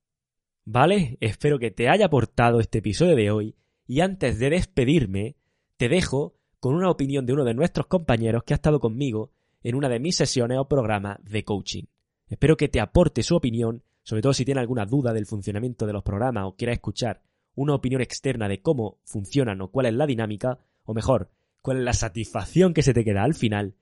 ¿Vale? 0.64 1.18
Espero 1.20 1.58
que 1.58 1.70
te 1.70 1.90
haya 1.90 2.06
aportado 2.06 2.60
este 2.60 2.78
episodio 2.78 3.14
de 3.14 3.30
hoy 3.30 3.56
y 3.86 4.00
antes 4.00 4.38
de 4.38 4.48
despedirme, 4.48 5.36
te 5.76 5.90
dejo 5.90 6.34
con 6.60 6.76
una 6.76 6.88
opinión 6.88 7.26
de 7.26 7.34
uno 7.34 7.44
de 7.44 7.52
nuestros 7.52 7.88
compañeros 7.88 8.42
que 8.42 8.54
ha 8.54 8.56
estado 8.56 8.80
conmigo 8.80 9.32
en 9.62 9.74
una 9.74 9.90
de 9.90 10.00
mis 10.00 10.16
sesiones 10.16 10.56
o 10.56 10.66
programas 10.66 11.18
de 11.22 11.44
coaching. 11.44 11.84
Espero 12.26 12.56
que 12.56 12.70
te 12.70 12.80
aporte 12.80 13.22
su 13.22 13.36
opinión, 13.36 13.82
sobre 14.02 14.22
todo 14.22 14.32
si 14.32 14.46
tiene 14.46 14.62
alguna 14.62 14.86
duda 14.86 15.12
del 15.12 15.26
funcionamiento 15.26 15.84
de 15.84 15.92
los 15.92 16.04
programas 16.04 16.46
o 16.46 16.56
quiera 16.56 16.72
escuchar 16.72 17.20
una 17.54 17.74
opinión 17.74 18.00
externa 18.00 18.48
de 18.48 18.62
cómo 18.62 18.98
funcionan 19.04 19.60
o 19.60 19.70
cuál 19.70 19.84
es 19.84 19.92
la 19.92 20.06
dinámica, 20.06 20.58
o 20.84 20.94
mejor, 20.94 21.30
cuál 21.60 21.80
es 21.80 21.84
la 21.84 21.92
satisfacción 21.92 22.72
que 22.72 22.80
se 22.80 22.94
te 22.94 23.04
queda 23.04 23.24
al 23.24 23.34
final, 23.34 23.74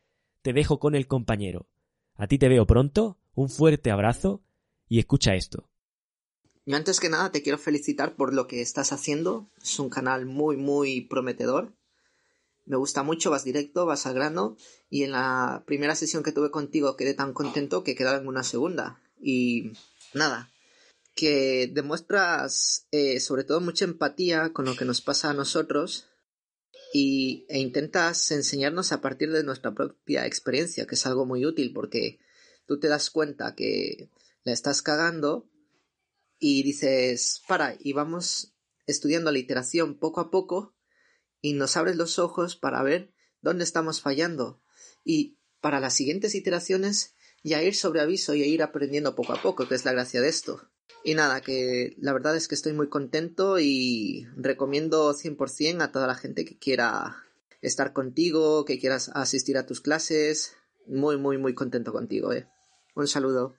te 0.42 0.52
dejo 0.52 0.80
con 0.80 0.96
el 0.96 1.06
compañero. 1.06 1.68
A 2.16 2.26
ti 2.26 2.38
te 2.38 2.48
veo 2.48 2.66
pronto, 2.66 3.18
un 3.34 3.48
fuerte 3.48 3.90
abrazo 3.90 4.42
y 4.88 4.98
escucha 4.98 5.34
esto. 5.34 5.68
Yo 6.64 6.76
antes 6.76 7.00
que 7.00 7.08
nada 7.08 7.32
te 7.32 7.42
quiero 7.42 7.58
felicitar 7.58 8.14
por 8.14 8.32
lo 8.32 8.46
que 8.46 8.60
estás 8.60 8.92
haciendo. 8.92 9.50
Es 9.60 9.78
un 9.78 9.88
canal 9.88 10.26
muy, 10.26 10.56
muy 10.56 11.00
prometedor. 11.00 11.72
Me 12.64 12.76
gusta 12.76 13.02
mucho, 13.02 13.30
vas 13.30 13.44
directo, 13.44 13.86
vas 13.86 14.06
al 14.06 14.14
grano. 14.14 14.56
Y 14.88 15.02
en 15.02 15.12
la 15.12 15.64
primera 15.66 15.96
sesión 15.96 16.22
que 16.22 16.30
tuve 16.30 16.50
contigo 16.50 16.96
quedé 16.96 17.14
tan 17.14 17.32
contento 17.32 17.82
que 17.82 17.96
quedaba 17.96 18.18
en 18.18 18.28
una 18.28 18.44
segunda. 18.44 19.00
Y 19.20 19.72
nada, 20.14 20.52
que 21.14 21.68
demuestras 21.72 22.86
eh, 22.92 23.18
sobre 23.18 23.44
todo 23.44 23.60
mucha 23.60 23.84
empatía 23.84 24.52
con 24.52 24.64
lo 24.64 24.76
que 24.76 24.84
nos 24.84 25.00
pasa 25.00 25.30
a 25.30 25.34
nosotros 25.34 26.06
y, 26.92 27.46
e 27.48 27.58
intentas 27.58 28.30
enseñarnos 28.30 28.92
a 28.92 29.00
partir 29.00 29.32
de 29.32 29.42
nuestra 29.42 29.72
propia 29.72 30.26
experiencia, 30.26 30.86
que 30.86 30.94
es 30.94 31.06
algo 31.06 31.24
muy 31.24 31.46
útil 31.46 31.72
porque 31.72 32.20
tú 32.66 32.78
te 32.78 32.88
das 32.88 33.10
cuenta 33.10 33.54
que 33.54 34.10
la 34.44 34.52
estás 34.52 34.82
cagando 34.82 35.48
y 36.38 36.62
dices, 36.62 37.42
para, 37.48 37.76
y 37.78 37.92
vamos 37.92 38.52
estudiando 38.86 39.32
la 39.32 39.38
iteración 39.38 39.98
poco 39.98 40.20
a 40.20 40.30
poco 40.30 40.74
y 41.40 41.54
nos 41.54 41.76
abres 41.76 41.96
los 41.96 42.18
ojos 42.18 42.56
para 42.56 42.82
ver 42.82 43.12
dónde 43.40 43.64
estamos 43.64 44.00
fallando 44.00 44.62
y 45.04 45.38
para 45.60 45.80
las 45.80 45.94
siguientes 45.94 46.34
iteraciones 46.34 47.14
ya 47.42 47.62
ir 47.62 47.74
sobre 47.74 48.00
aviso 48.00 48.34
y 48.34 48.42
ir 48.42 48.62
aprendiendo 48.62 49.14
poco 49.14 49.32
a 49.32 49.42
poco, 49.42 49.66
que 49.66 49.74
es 49.74 49.84
la 49.84 49.92
gracia 49.92 50.20
de 50.20 50.28
esto. 50.28 50.71
Y 51.04 51.14
nada, 51.14 51.40
que 51.40 51.96
la 51.98 52.12
verdad 52.12 52.36
es 52.36 52.48
que 52.48 52.54
estoy 52.54 52.72
muy 52.72 52.88
contento 52.88 53.58
y 53.58 54.26
recomiendo 54.36 55.12
100% 55.14 55.82
a 55.82 55.92
toda 55.92 56.06
la 56.06 56.14
gente 56.14 56.44
que 56.44 56.58
quiera 56.58 57.16
estar 57.60 57.92
contigo, 57.92 58.64
que 58.64 58.78
quieras 58.78 59.10
asistir 59.14 59.56
a 59.58 59.66
tus 59.66 59.80
clases. 59.80 60.56
Muy, 60.86 61.16
muy, 61.16 61.38
muy 61.38 61.54
contento 61.54 61.92
contigo, 61.92 62.32
eh. 62.32 62.48
Un 62.94 63.08
saludo. 63.08 63.56